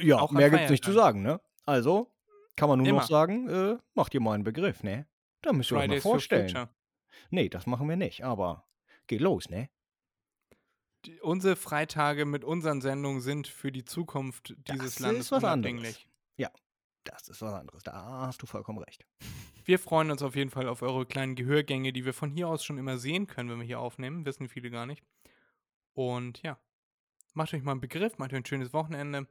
Ja, 0.00 0.18
Auch 0.18 0.30
an 0.30 0.36
mehr 0.36 0.50
gibt's 0.50 0.70
nicht 0.70 0.84
zu 0.84 0.92
sagen, 0.92 1.22
ne? 1.22 1.40
Also, 1.64 2.10
kann 2.56 2.68
man 2.68 2.78
nur 2.78 2.88
Immer. 2.88 3.00
noch 3.00 3.08
sagen, 3.08 3.48
äh, 3.48 3.78
macht 3.94 4.14
ihr 4.14 4.20
mal 4.20 4.32
einen 4.32 4.44
Begriff, 4.44 4.82
ne? 4.82 5.06
Da 5.42 5.52
müsst 5.52 5.70
ihr 5.70 5.76
euch 5.78 5.88
mal 5.88 6.00
vorstellen. 6.00 6.68
Nee, 7.30 7.48
das 7.48 7.66
machen 7.66 7.88
wir 7.88 7.96
nicht, 7.96 8.24
aber 8.24 8.66
geht 9.06 9.20
los, 9.20 9.48
ne? 9.48 9.70
Die, 11.04 11.20
unsere 11.20 11.56
Freitage 11.56 12.24
mit 12.24 12.44
unseren 12.44 12.80
Sendungen 12.80 13.20
sind 13.20 13.46
für 13.46 13.70
die 13.70 13.84
Zukunft 13.84 14.54
dieses 14.68 14.94
Das 14.96 14.98
Landes 15.00 15.26
ist 15.26 15.32
was 15.32 15.44
anderes. 15.44 15.72
unabdinglich. 15.72 16.08
Das 17.06 17.28
ist 17.28 17.40
was 17.40 17.54
anderes. 17.54 17.82
Da 17.84 18.26
hast 18.26 18.42
du 18.42 18.46
vollkommen 18.46 18.78
recht. 18.80 19.06
Wir 19.64 19.78
freuen 19.78 20.10
uns 20.10 20.22
auf 20.22 20.34
jeden 20.36 20.50
Fall 20.50 20.68
auf 20.68 20.82
eure 20.82 21.06
kleinen 21.06 21.36
Gehörgänge, 21.36 21.92
die 21.92 22.04
wir 22.04 22.12
von 22.12 22.30
hier 22.30 22.48
aus 22.48 22.64
schon 22.64 22.78
immer 22.78 22.98
sehen 22.98 23.26
können, 23.26 23.48
wenn 23.48 23.58
wir 23.58 23.66
hier 23.66 23.80
aufnehmen. 23.80 24.26
Wissen 24.26 24.48
viele 24.48 24.70
gar 24.70 24.86
nicht. 24.86 25.02
Und 25.92 26.42
ja, 26.42 26.58
macht 27.34 27.54
euch 27.54 27.62
mal 27.62 27.72
einen 27.72 27.80
Begriff, 27.80 28.18
macht 28.18 28.32
euch 28.32 28.38
ein 28.38 28.44
schönes 28.44 28.72
Wochenende. 28.72 29.26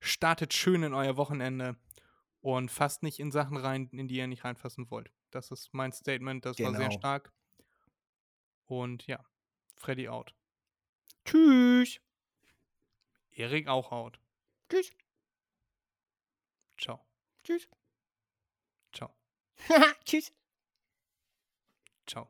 Startet 0.00 0.52
schön 0.52 0.82
in 0.82 0.94
euer 0.94 1.16
Wochenende 1.16 1.76
und 2.42 2.70
fasst 2.70 3.02
nicht 3.02 3.18
in 3.20 3.30
Sachen 3.32 3.56
rein, 3.56 3.88
in 3.92 4.08
die 4.08 4.16
ihr 4.16 4.26
nicht 4.26 4.44
reinfassen 4.44 4.90
wollt. 4.90 5.10
Das 5.30 5.50
ist 5.50 5.72
mein 5.72 5.92
Statement, 5.92 6.44
das 6.44 6.58
war 6.58 6.72
sehr 6.72 6.88
Genau. 6.88 6.98
stark. 6.98 7.32
Und 8.66 9.06
ja, 9.06 9.24
Freddy 9.76 10.08
out. 10.08 10.34
Tschüss. 11.24 12.00
Erik 13.30 13.68
auch 13.68 13.92
out. 13.92 14.20
Tschüss. 14.68 14.90
Ciao. 16.78 17.00
Tschüss. 17.44 17.68
Ciao. 18.92 19.14
Tschüss. 20.04 20.32
Ciao. 22.06 22.28